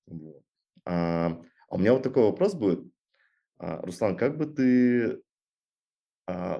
Вот. 0.06 0.44
А, 0.84 1.42
а 1.68 1.74
у 1.74 1.78
меня 1.78 1.94
вот 1.94 2.04
такой 2.04 2.22
вопрос 2.22 2.54
будет. 2.54 2.88
Руслан, 3.58 4.16
как 4.16 4.38
бы 4.38 4.46
ты 4.46 5.20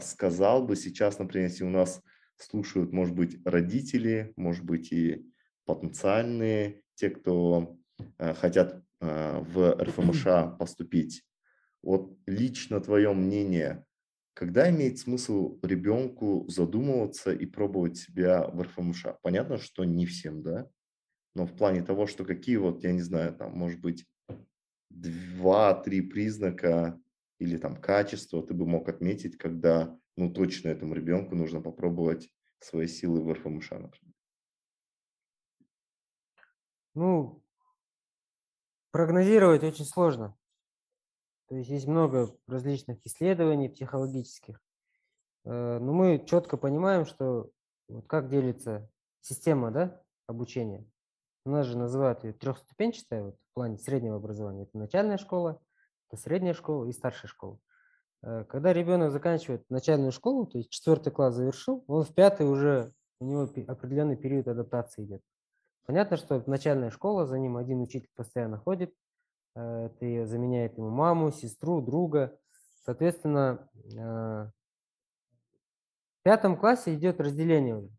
сказал 0.00 0.66
бы 0.66 0.74
сейчас, 0.74 1.20
например, 1.20 1.48
если 1.48 1.62
у 1.62 1.70
нас 1.70 2.02
слушают, 2.34 2.92
может 2.92 3.14
быть, 3.14 3.38
родители, 3.44 4.32
может 4.34 4.64
быть, 4.64 4.90
и 4.90 5.24
потенциальные, 5.64 6.82
те, 6.96 7.10
кто 7.10 7.77
хотят 8.18 8.82
э, 9.00 9.40
в 9.40 9.82
РФМШ 9.82 10.58
поступить. 10.58 11.24
Вот 11.82 12.16
лично 12.26 12.80
твое 12.80 13.12
мнение, 13.12 13.84
когда 14.34 14.68
имеет 14.70 14.98
смысл 14.98 15.58
ребенку 15.62 16.44
задумываться 16.48 17.32
и 17.32 17.46
пробовать 17.46 17.96
себя 17.96 18.46
в 18.48 18.62
РФМШ? 18.62 19.06
Понятно, 19.22 19.58
что 19.58 19.84
не 19.84 20.06
всем, 20.06 20.42
да? 20.42 20.68
Но 21.34 21.46
в 21.46 21.56
плане 21.56 21.82
того, 21.82 22.06
что 22.06 22.24
какие 22.24 22.56
вот, 22.56 22.82
я 22.82 22.92
не 22.92 23.02
знаю, 23.02 23.34
там, 23.34 23.52
может 23.52 23.80
быть, 23.80 24.06
два-три 24.90 26.00
признака 26.00 27.00
или 27.38 27.56
там 27.56 27.76
качества 27.76 28.42
ты 28.42 28.54
бы 28.54 28.66
мог 28.66 28.88
отметить, 28.88 29.36
когда, 29.36 29.96
ну, 30.16 30.32
точно 30.32 30.68
этому 30.68 30.94
ребенку 30.94 31.36
нужно 31.36 31.60
попробовать 31.60 32.28
свои 32.58 32.88
силы 32.88 33.20
в 33.20 33.32
РФМШ, 33.32 33.70
например? 33.70 34.14
Ну, 36.94 37.44
Прогнозировать 38.90 39.62
очень 39.64 39.84
сложно. 39.84 40.36
То 41.48 41.56
есть 41.56 41.70
есть 41.70 41.86
много 41.86 42.34
различных 42.46 43.04
исследований 43.06 43.68
психологических. 43.68 44.60
Э, 45.44 45.78
но 45.78 45.92
мы 45.92 46.24
четко 46.26 46.56
понимаем, 46.56 47.06
что 47.06 47.50
вот 47.88 48.06
как 48.06 48.28
делится 48.28 48.90
система 49.20 49.70
да, 49.70 50.02
обучения. 50.26 50.86
У 51.44 51.50
нас 51.50 51.66
же 51.66 51.78
называют 51.78 52.24
ее 52.24 52.34
трехступенчатая 52.34 53.24
вот, 53.24 53.36
в 53.36 53.54
плане 53.54 53.78
среднего 53.78 54.16
образования. 54.16 54.64
Это 54.64 54.76
начальная 54.76 55.16
школа, 55.16 55.60
это 56.10 56.20
средняя 56.20 56.54
школа 56.54 56.84
и 56.86 56.92
старшая 56.92 57.28
школа. 57.28 57.58
Э, 58.22 58.44
когда 58.44 58.72
ребенок 58.72 59.10
заканчивает 59.10 59.68
начальную 59.70 60.12
школу, 60.12 60.46
то 60.46 60.58
есть 60.58 60.70
четвертый 60.70 61.12
класс 61.12 61.34
завершил, 61.34 61.84
он 61.86 62.04
в 62.04 62.14
пятый 62.14 62.46
уже, 62.46 62.92
у 63.20 63.24
него 63.24 63.42
определенный 63.42 64.16
период 64.16 64.48
адаптации 64.48 65.04
идет. 65.04 65.22
Понятно, 65.88 66.18
что 66.18 66.42
начальная 66.46 66.90
школа, 66.90 67.24
за 67.24 67.38
ним 67.38 67.56
один 67.56 67.80
учитель 67.80 68.10
постоянно 68.14 68.58
ходит, 68.58 68.92
э, 69.54 69.86
это 69.86 70.26
заменяет 70.26 70.76
ему 70.76 70.90
маму, 70.90 71.32
сестру, 71.32 71.80
друга. 71.80 72.38
Соответственно, 72.84 73.70
э, 73.74 73.96
в 73.96 74.52
пятом 76.24 76.58
классе 76.58 76.94
идет 76.94 77.22
разделение 77.22 77.78
уже. 77.78 77.90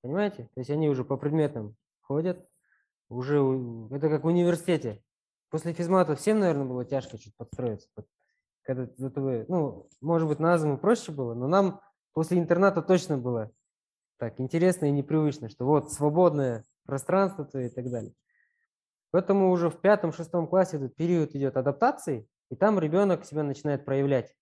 Понимаете? 0.00 0.44
То 0.54 0.60
есть 0.60 0.70
они 0.70 0.88
уже 0.88 1.04
по 1.04 1.18
предметам 1.18 1.76
ходят. 2.00 2.48
Уже 3.10 3.36
это 3.90 4.08
как 4.08 4.24
в 4.24 4.28
университете. 4.28 5.02
После 5.50 5.74
физмата 5.74 6.16
всем, 6.16 6.38
наверное, 6.38 6.64
было 6.64 6.86
тяжко 6.86 7.18
чуть 7.18 7.36
подстроиться. 7.36 7.90
Когда 8.62 8.90
вы, 9.20 9.44
ну, 9.46 9.90
может 10.00 10.26
быть, 10.26 10.38
на 10.38 10.76
проще 10.78 11.12
было, 11.12 11.34
но 11.34 11.48
нам 11.48 11.82
после 12.14 12.38
интерната 12.38 12.80
точно 12.80 13.18
было 13.18 13.52
так 14.16 14.40
интересно 14.40 14.86
и 14.86 14.90
непривычно, 14.90 15.50
что 15.50 15.66
вот 15.66 15.92
свободная 15.92 16.64
пространство 16.90 17.44
твое 17.44 17.68
и 17.68 17.70
так 17.70 17.88
далее. 17.88 18.12
Поэтому 19.12 19.52
уже 19.52 19.70
в 19.70 19.80
пятом-шестом 19.80 20.48
классе 20.48 20.76
этот 20.76 20.96
период 20.96 21.36
идет 21.36 21.56
адаптации, 21.56 22.28
и 22.50 22.56
там 22.56 22.80
ребенок 22.80 23.24
себя 23.24 23.44
начинает 23.44 23.84
проявлять. 23.84 24.34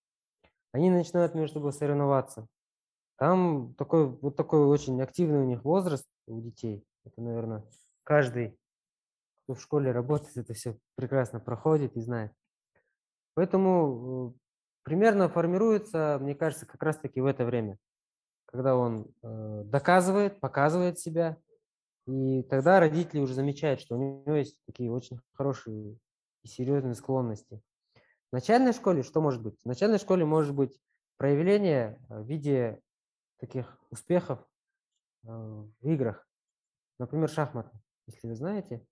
Они 0.73 0.91
начинают 0.91 1.35
между 1.35 1.55
собой 1.55 1.73
соревноваться. 1.75 2.47
Там 3.17 3.75
такой, 3.75 4.07
вот 4.07 4.37
такой 4.37 4.65
очень 4.67 5.01
активный 5.03 5.41
у 5.41 5.45
них 5.45 5.63
возраст 5.63 6.07
у 6.27 6.41
детей. 6.41 6.87
Это, 7.05 7.21
наверное, 7.21 7.65
каждый, 8.03 8.59
кто 9.45 9.55
в 9.55 9.61
школе 9.61 9.93
работает, 9.93 10.37
это 10.37 10.55
все 10.55 10.79
прекрасно 10.95 11.39
проходит 11.39 11.97
и 11.97 12.01
знает. 12.01 12.33
Поэтому 13.35 14.35
э, 14.35 14.39
примерно 14.85 15.29
формируется, 15.29 16.19
мне 16.21 16.35
кажется, 16.35 16.67
как 16.67 16.83
раз-таки 16.83 17.21
в 17.21 17.27
это 17.27 17.45
время, 17.45 17.79
когда 18.47 18.75
он 18.75 19.07
э, 19.23 19.63
доказывает, 19.65 20.41
показывает 20.41 20.99
себя, 20.99 21.37
и 22.09 22.43
тогда 22.45 22.81
родители 22.81 23.21
уже 23.21 23.35
замечают, 23.35 23.81
что 23.81 23.97
у 23.97 23.99
него 24.25 24.35
есть 24.35 24.57
такие 24.65 24.91
очень 24.91 25.21
хорошие 25.35 25.99
и 26.43 26.49
серьезные 26.49 26.95
склонности. 26.95 27.61
В 28.31 28.33
начальной 28.33 28.73
школе 28.73 29.03
что 29.03 29.21
может 29.21 29.43
быть? 29.43 29.61
В 29.61 29.67
начальной 29.67 29.99
школе 29.99 30.25
может 30.25 30.55
быть 30.55 30.81
проявление 31.19 32.01
э, 32.09 32.23
в 32.23 32.27
виде 32.27 32.81
таких 33.37 33.79
успехов 33.91 34.39
э, 35.25 35.29
в 35.29 35.87
играх. 35.87 36.27
Например, 36.99 37.29
шахматы. 37.29 37.79
Если 38.07 38.27
вы 38.27 38.37
знаете, 38.37 38.87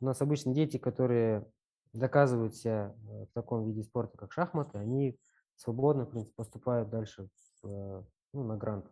у 0.00 0.04
нас 0.04 0.22
обычно 0.22 0.54
дети, 0.54 0.76
которые 0.76 1.50
доказывают 1.92 2.54
себя 2.54 2.94
э, 2.94 3.24
в 3.24 3.32
таком 3.32 3.66
виде 3.66 3.82
спорта, 3.82 4.16
как 4.16 4.32
шахматы, 4.32 4.78
они 4.78 5.18
свободно, 5.56 6.04
в 6.04 6.10
принципе, 6.10 6.34
поступают 6.36 6.88
дальше 6.88 7.28
в, 7.62 8.06
ну, 8.32 8.44
на 8.44 8.56
грант. 8.56 8.88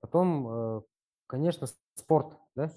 Потом 0.00 0.84
конечно, 1.32 1.66
спорт, 1.94 2.38
да? 2.54 2.70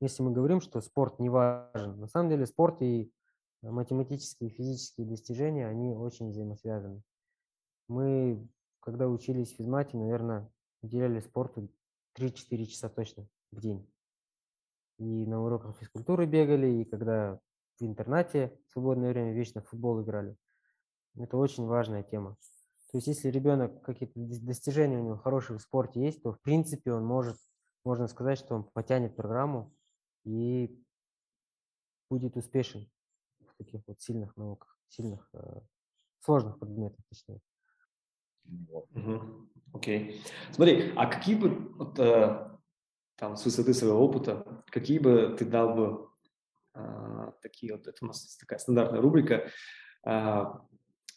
Если 0.00 0.22
мы 0.22 0.32
говорим, 0.32 0.60
что 0.60 0.80
спорт 0.80 1.18
не 1.18 1.28
важен, 1.28 1.98
на 2.00 2.08
самом 2.08 2.30
деле 2.30 2.46
спорт 2.46 2.82
и 2.82 3.12
математические 3.62 4.50
и 4.50 4.52
физические 4.52 5.06
достижения, 5.06 5.66
они 5.66 5.94
очень 5.94 6.30
взаимосвязаны. 6.30 7.02
Мы, 7.88 8.46
когда 8.80 9.08
учились 9.08 9.52
в 9.52 9.56
физмате, 9.56 9.96
наверное, 9.96 10.50
уделяли 10.82 11.20
спорту 11.20 11.70
3-4 12.18 12.64
часа 12.66 12.88
точно 12.88 13.26
в 13.50 13.60
день. 13.60 13.88
И 14.98 15.26
на 15.26 15.42
уроках 15.42 15.76
физкультуры 15.78 16.26
бегали, 16.26 16.66
и 16.68 16.84
когда 16.84 17.40
в 17.78 17.84
интернате 17.84 18.56
в 18.68 18.72
свободное 18.72 19.10
время 19.10 19.32
вечно 19.32 19.60
в 19.60 19.68
футбол 19.68 20.02
играли. 20.02 20.36
Это 21.16 21.36
очень 21.36 21.66
важная 21.66 22.02
тема. 22.02 22.36
То 22.90 22.98
есть 22.98 23.08
если 23.08 23.28
ребенок 23.28 23.82
какие-то 23.82 24.14
достижения 24.16 24.98
у 24.98 25.04
него 25.04 25.16
хорошие 25.16 25.58
в 25.58 25.62
спорте 25.62 26.00
есть, 26.00 26.22
то 26.22 26.32
в 26.32 26.40
принципе 26.40 26.92
он 26.92 27.04
может 27.04 27.36
можно 27.84 28.08
сказать, 28.08 28.38
что 28.38 28.54
он 28.54 28.64
потянет 28.64 29.14
программу 29.14 29.74
и 30.24 30.82
будет 32.10 32.36
успешен 32.36 32.90
в 33.40 33.54
таких 33.56 33.82
вот 33.86 34.00
сильных 34.00 34.36
науках, 34.36 34.78
сильных, 34.88 35.28
э, 35.34 35.60
сложных 36.20 36.58
предметах, 36.58 37.04
точнее. 37.08 37.40
Окей. 39.72 40.10
Okay. 40.10 40.20
Смотри, 40.52 40.92
а 40.96 41.06
какие 41.06 41.34
бы, 41.34 41.48
вот, 41.74 41.98
э, 41.98 42.50
там, 43.16 43.36
с 43.36 43.44
высоты 43.44 43.74
своего 43.74 43.98
опыта, 43.98 44.64
какие 44.66 44.98
бы 44.98 45.34
ты 45.38 45.44
дал 45.44 45.74
бы 45.74 46.08
э, 46.74 47.32
такие 47.42 47.72
вот, 47.72 47.86
это 47.86 47.96
у 48.02 48.06
нас 48.06 48.36
такая 48.36 48.58
стандартная 48.58 49.00
рубрика, 49.00 49.50
э, 50.06 50.44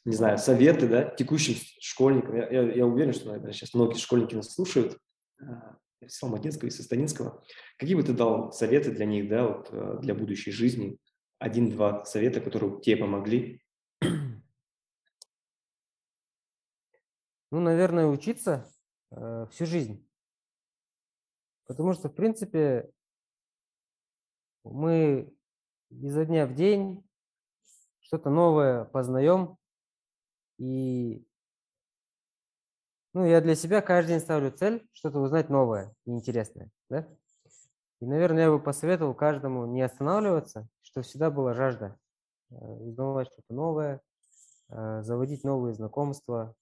не 0.06 0.14
знаю, 0.16 0.38
советы, 0.38 0.88
да, 0.88 1.04
текущим 1.04 1.56
школьникам. 1.82 2.36
Я, 2.36 2.50
я, 2.50 2.62
я 2.74 2.86
уверен, 2.86 3.14
что, 3.14 3.28
наверное, 3.28 3.52
сейчас 3.52 3.74
многие 3.74 3.98
школьники 3.98 4.36
нас 4.36 4.54
слушают. 4.54 4.98
Э, 5.42 5.76
Соломатинского 6.06 6.68
и 6.68 6.72
Состанинского. 6.72 7.44
Какие 7.78 7.96
бы 7.96 8.04
ты 8.04 8.14
дал 8.14 8.52
советы 8.52 8.92
для 8.92 9.06
них, 9.06 9.30
да, 9.30 9.48
вот, 9.48 9.70
э, 9.72 10.00
для 10.02 10.14
будущей 10.14 10.52
жизни? 10.52 10.98
Один-два 11.40 12.06
совета, 12.06 12.42
которые 12.42 12.80
тебе 12.82 12.98
помогли? 12.98 13.62
Ну, 17.50 17.62
наверное, 17.62 18.08
учиться, 18.08 18.70
э, 19.12 19.48
всю 19.52 19.66
жизнь. 19.66 20.06
Потому 21.66 21.94
что, 21.94 22.10
в 22.10 22.14
принципе, 22.14 22.92
мы 24.64 25.34
изо 25.90 26.26
дня 26.26 26.46
в 26.46 26.54
день 26.56 27.04
что-то 28.02 28.30
новое 28.30 28.86
познаем. 28.86 29.58
И 30.58 31.26
ну, 33.18 33.26
я 33.26 33.42
для 33.42 33.56
себя 33.56 33.82
каждый 33.82 34.10
день 34.10 34.20
ставлю 34.20 34.52
цель 34.52 34.88
что-то 34.94 35.20
узнать 35.20 35.50
новое 35.50 35.92
и 36.06 36.12
интересное. 36.12 36.70
Да? 36.88 37.08
И, 38.00 38.06
наверное, 38.06 38.44
я 38.44 38.52
бы 38.52 38.60
посоветовал 38.60 39.16
каждому 39.16 39.66
не 39.66 39.82
останавливаться, 39.82 40.68
что 40.84 41.02
всегда 41.02 41.32
была 41.32 41.56
жажда 41.56 41.98
э, 42.52 42.56
узнавать 42.56 43.30
что-то 43.30 43.56
новое, 43.56 44.02
э, 44.70 45.02
заводить 45.02 45.44
новые 45.44 45.74
знакомства, 45.74 46.54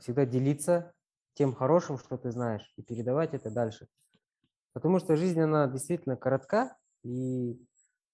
всегда 0.00 0.24
делиться 0.24 0.94
тем 1.34 1.54
хорошим, 1.54 1.98
что 1.98 2.16
ты 2.16 2.30
знаешь, 2.30 2.72
и 2.78 2.82
передавать 2.82 3.34
это 3.34 3.50
дальше. 3.50 3.86
Потому 4.72 4.98
что 4.98 5.14
жизнь, 5.14 5.40
она 5.40 5.66
действительно 5.66 6.16
коротка, 6.16 6.74
и 7.04 7.62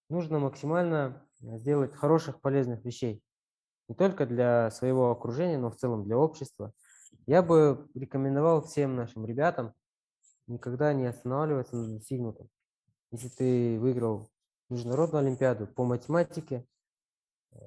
нужно 0.08 0.40
максимально 0.40 1.24
сделать 1.38 1.94
хороших, 1.94 2.40
полезных 2.40 2.84
вещей. 2.84 3.22
Не 3.88 3.94
только 3.94 4.26
для 4.26 4.72
своего 4.72 5.12
окружения, 5.12 5.58
но 5.58 5.70
в 5.70 5.76
целом 5.76 6.02
для 6.02 6.18
общества. 6.18 6.72
Я 7.26 7.42
бы 7.42 7.88
рекомендовал 7.94 8.62
всем 8.62 8.96
нашим 8.96 9.26
ребятам 9.26 9.74
никогда 10.48 10.92
не 10.92 11.06
останавливаться 11.06 11.76
на 11.76 11.94
достигнутом. 11.94 12.48
Если 13.10 13.28
ты 13.28 13.78
выиграл 13.78 14.30
международную 14.68 15.26
олимпиаду 15.26 15.66
по 15.66 15.84
математике, 15.84 16.66
э, 17.52 17.58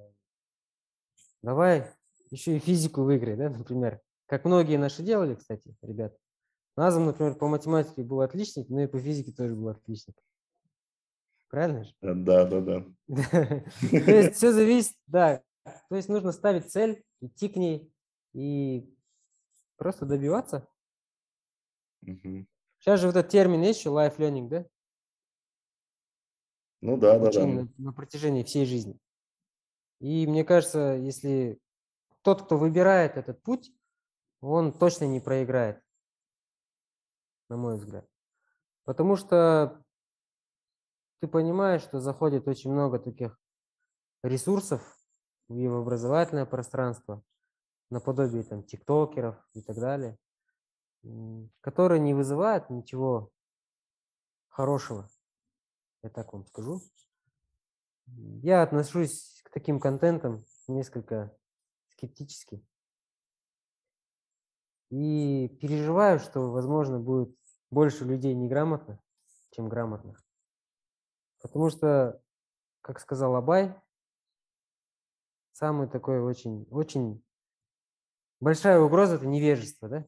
давай 1.42 1.92
еще 2.30 2.58
и 2.58 2.60
физику 2.60 3.04
выиграй, 3.04 3.36
да, 3.36 3.50
например. 3.50 4.02
Как 4.26 4.46
многие 4.46 4.78
наши 4.78 5.04
делали, 5.04 5.36
кстати, 5.36 5.76
ребят. 5.82 6.16
Назом, 6.78 7.06
например, 7.06 7.36
по 7.36 7.48
математике 7.48 8.04
был 8.04 8.22
отличник, 8.22 8.70
но 8.70 8.82
и 8.82 8.88
по 8.88 9.00
физике 9.00 9.32
тоже 9.32 9.56
был 9.56 9.70
отличник. 9.70 10.16
Правильно 11.50 11.84
же? 11.84 11.94
Да, 12.02 12.46
да, 12.46 12.62
да. 12.62 12.86
То 13.90 14.12
есть 14.12 14.36
все 14.36 14.54
зависит, 14.54 14.96
да. 15.06 15.42
То 15.90 15.96
есть 15.96 16.08
нужно 16.08 16.32
ставить 16.32 16.72
цель, 16.72 17.04
идти 17.20 17.50
к 17.50 17.58
ней 17.58 17.92
и 18.34 18.90
просто 19.82 20.06
добиваться. 20.06 20.68
Сейчас 22.06 23.00
же 23.00 23.08
вот 23.08 23.16
этот 23.16 23.32
термин 23.32 23.64
есть 23.64 23.80
еще, 23.80 23.90
life 23.90 24.18
learning, 24.18 24.48
да? 24.48 24.68
Ну 26.82 26.98
да, 26.98 27.18
да, 27.18 27.32
да. 27.32 27.48
На, 27.48 27.68
на 27.80 27.92
протяжении 27.92 28.44
всей 28.44 28.68
жизни. 28.68 29.00
И 30.00 30.28
мне 30.28 30.44
кажется, 30.44 30.94
если 30.94 31.60
тот, 32.22 32.44
кто 32.44 32.60
выбирает 32.60 33.18
этот 33.18 33.42
путь, 33.42 33.74
он 34.40 34.72
точно 34.72 35.06
не 35.06 35.20
проиграет, 35.20 35.82
на 37.50 37.58
мой 37.58 37.78
взгляд. 37.78 38.08
Потому 38.84 39.16
что 39.16 39.84
ты 41.22 41.28
понимаешь, 41.28 41.82
что 41.82 42.00
заходит 42.00 42.48
очень 42.48 42.72
много 42.72 43.00
таких 43.00 43.36
ресурсов 44.22 44.96
в 45.48 45.74
образовательное 45.74 46.46
пространство, 46.46 47.24
наподобие 47.92 48.44
там 48.44 48.64
тиктокеров 48.64 49.38
и 49.54 49.62
так 49.62 49.76
далее, 49.76 50.18
которые 51.62 52.00
не 52.00 52.14
вызывают 52.14 52.70
ничего 52.70 53.32
хорошего, 54.48 55.10
я 56.04 56.10
так 56.10 56.34
вам 56.34 56.46
скажу. 56.46 56.82
Я 58.08 58.64
отношусь 58.64 59.42
к 59.44 59.52
таким 59.52 59.80
контентам 59.80 60.44
несколько 60.68 61.36
скептически. 61.90 62.66
И 64.90 65.48
переживаю, 65.62 66.20
что, 66.20 66.52
возможно, 66.52 67.00
будет 67.00 67.34
больше 67.70 68.04
людей 68.04 68.34
неграмотных, 68.34 69.00
чем 69.52 69.70
грамотных. 69.70 70.22
Потому 71.42 71.70
что, 71.70 72.22
как 72.82 73.00
сказал 73.00 73.36
Абай, 73.36 73.74
самый 75.54 75.88
такой 75.88 76.20
очень, 76.20 76.68
очень 76.70 77.24
большая 78.42 78.80
угроза– 78.80 79.16
это 79.18 79.28
невежество, 79.28 79.88
да? 79.88 80.06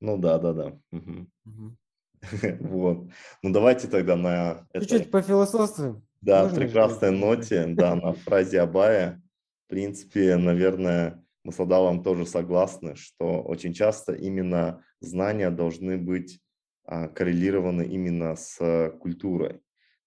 Ну 0.00 0.16
да, 0.16 0.38
да, 0.38 0.52
да. 0.52 0.80
Угу. 0.90 1.26
Угу. 1.44 1.76
Вот. 2.60 3.08
Ну 3.42 3.52
давайте 3.52 3.88
тогда 3.88 4.16
на... 4.16 4.66
Чуть-чуть 4.74 5.02
этой... 5.02 5.10
пофилософствуем. 5.10 6.02
Да, 6.20 6.42
Можно 6.44 6.58
прекрасной 6.58 7.10
ноте, 7.12 7.66
да, 7.66 7.94
на 7.94 8.12
фразе 8.12 8.60
Абая. 8.60 9.22
В 9.66 9.70
принципе, 9.70 10.36
наверное, 10.36 11.24
мы 11.44 11.52
с 11.52 11.60
Адалом 11.60 12.02
тоже 12.02 12.26
согласны, 12.26 12.94
что 12.96 13.42
очень 13.42 13.72
часто 13.72 14.12
именно 14.12 14.84
знания 15.00 15.50
должны 15.50 15.96
быть 15.96 16.40
а, 16.84 17.08
коррелированы 17.08 17.86
именно 17.86 18.36
с 18.36 18.90
культурой. 19.00 19.60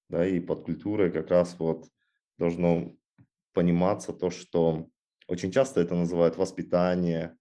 Да, 0.10 0.27
и 0.27 0.39
под 0.39 0.65
культурой 0.65 1.11
как 1.11 1.31
раз 1.31 1.55
вот 1.57 1.88
должно 2.38 2.93
пониматься 3.53 4.14
то, 4.14 4.30
что 4.30 4.89
очень 5.27 5.51
часто 5.51 5.81
это 5.81 5.95
называют 5.95 6.37
воспитание, 6.37 7.35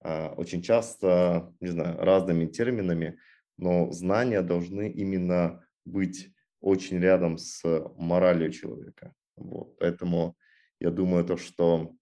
а, 0.00 0.34
очень 0.36 0.62
часто, 0.62 1.54
не 1.60 1.68
знаю, 1.68 1.98
разными 1.98 2.46
терминами, 2.46 3.18
но 3.56 3.90
знания 3.92 4.42
должны 4.42 4.90
именно 4.90 5.64
быть 5.84 6.32
очень 6.60 6.98
рядом 6.98 7.38
с 7.38 7.62
моралью 7.96 8.50
человека. 8.50 9.12
Вот. 9.36 9.76
Поэтому 9.78 10.36
я 10.80 10.90
думаю, 10.90 11.24
то, 11.24 11.36
что 11.36 11.94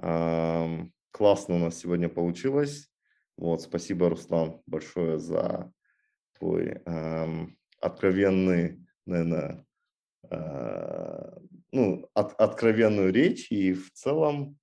э, 0.00 0.86
классно 1.10 1.54
у 1.56 1.58
нас 1.58 1.76
сегодня 1.76 2.08
получилось. 2.08 2.88
Вот, 3.36 3.62
спасибо, 3.62 4.08
Руслан, 4.08 4.60
большое 4.66 5.18
за 5.18 5.72
твой 6.38 6.82
э, 6.84 7.46
откровенный, 7.80 8.86
наверное, 9.06 9.64
э, 10.30 11.38
ну, 11.76 12.08
от, 12.14 12.32
откровенную 12.40 13.12
речь 13.12 13.52
и 13.52 13.74
в 13.74 13.92
целом 13.92 14.56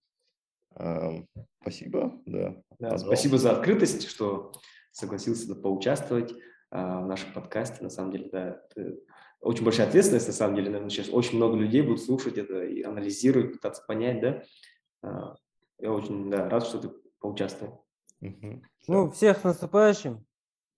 э, 0.75 1.23
спасибо, 1.61 2.19
да. 2.25 2.55
да 2.79 2.97
спасибо 2.97 3.37
за 3.37 3.51
открытость, 3.51 4.07
что 4.09 4.51
согласился 4.91 5.55
поучаствовать 5.55 6.33
а, 6.71 7.01
в 7.01 7.07
нашем 7.07 7.31
подкасте. 7.33 7.83
На 7.83 7.91
самом 7.91 8.11
деле, 8.11 8.29
да, 8.31 8.61
это 8.75 8.95
очень 9.41 9.63
большая 9.63 9.87
ответственность, 9.87 10.27
на 10.27 10.33
самом 10.33 10.55
деле, 10.55 10.69
наверное, 10.69 10.89
сейчас 10.89 11.09
очень 11.09 11.37
много 11.37 11.55
людей 11.55 11.83
будут 11.83 12.01
слушать 12.01 12.37
это 12.37 12.63
и 12.63 12.81
анализировать, 12.81 13.53
пытаться 13.53 13.83
понять, 13.87 14.21
да. 14.21 14.43
А, 15.03 15.35
я 15.77 15.91
очень 15.91 16.31
да, 16.31 16.49
рад, 16.49 16.65
что 16.65 16.79
ты 16.79 16.89
поучаствовал. 17.19 17.85
Ну, 18.87 19.11
всех 19.11 19.39
с 19.39 19.43
наступающим. 19.43 20.25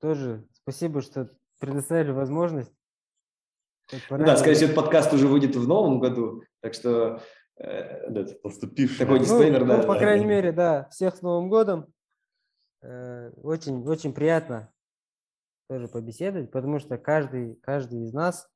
Тоже 0.01 0.45
спасибо, 0.51 1.01
что 1.01 1.29
предоставили 1.59 2.11
возможность. 2.11 2.74
Ну, 3.91 4.25
да, 4.25 4.35
скорее 4.37 4.55
всего, 4.55 4.71
этот 4.71 4.83
подкаст 4.83 5.13
уже 5.13 5.27
выйдет 5.27 5.55
в 5.55 5.67
новом 5.67 5.99
году, 5.99 6.43
так 6.61 6.73
что 6.73 7.21
э, 7.57 8.09
да, 8.09 8.25
поступивший. 8.41 9.05
Такой 9.05 9.19
дисклеймер, 9.19 9.61
ну, 9.61 9.67
да. 9.67 9.77
Ну, 9.77 9.87
по 9.87 9.95
крайней 9.95 10.25
мере, 10.25 10.51
да, 10.51 10.89
всех 10.89 11.15
с 11.15 11.21
Новым 11.21 11.49
годом. 11.49 11.93
Э, 12.81 13.31
очень, 13.41 13.87
очень 13.87 14.13
приятно 14.13 14.71
тоже 15.67 15.87
побеседовать, 15.87 16.51
потому 16.51 16.79
что 16.79 16.97
каждый, 16.97 17.55
каждый 17.55 18.03
из 18.03 18.13
нас, 18.13 18.49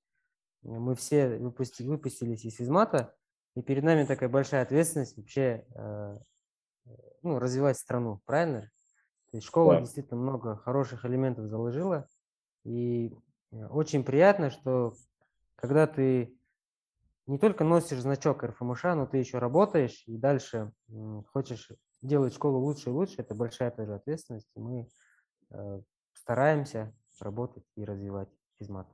мы 0.61 0.95
все 0.95 1.37
выпусти, 1.37 1.83
выпустились 1.83 2.45
из 2.45 2.55
физмата, 2.55 3.15
и 3.55 3.61
перед 3.61 3.83
нами 3.83 4.05
такая 4.05 4.29
большая 4.29 4.61
ответственность 4.63 5.17
вообще 5.17 5.65
э, 5.73 6.17
ну, 7.23 7.39
развивать 7.39 7.77
страну, 7.77 8.21
правильно? 8.25 8.69
То 9.31 9.37
есть 9.37 9.47
школа 9.47 9.75
да. 9.75 9.81
действительно 9.81 10.19
много 10.19 10.57
хороших 10.57 11.05
элементов 11.05 11.47
заложила, 11.47 12.07
и 12.63 13.15
очень 13.51 14.03
приятно, 14.03 14.51
что 14.51 14.93
когда 15.59 15.87
ты 15.87 16.37
не 17.27 17.37
только 17.37 17.63
носишь 17.63 17.99
значок 17.99 18.43
РФМШ, 18.43 18.83
но 18.95 19.05
ты 19.05 19.17
еще 19.17 19.39
работаешь 19.39 20.03
и 20.07 20.17
дальше 20.17 20.71
хочешь 21.33 21.69
делать 22.01 22.33
школу 22.33 22.59
лучше 22.59 22.89
и 22.89 22.93
лучше, 22.93 23.15
это 23.17 23.35
большая 23.35 23.69
тоже 23.69 23.95
ответственность. 23.95 24.49
И 24.55 24.59
мы 24.59 24.87
э, 25.51 25.81
стараемся 26.13 26.95
работать 27.19 27.65
и 27.75 27.83
развивать 27.83 28.29
физмат. 28.57 28.87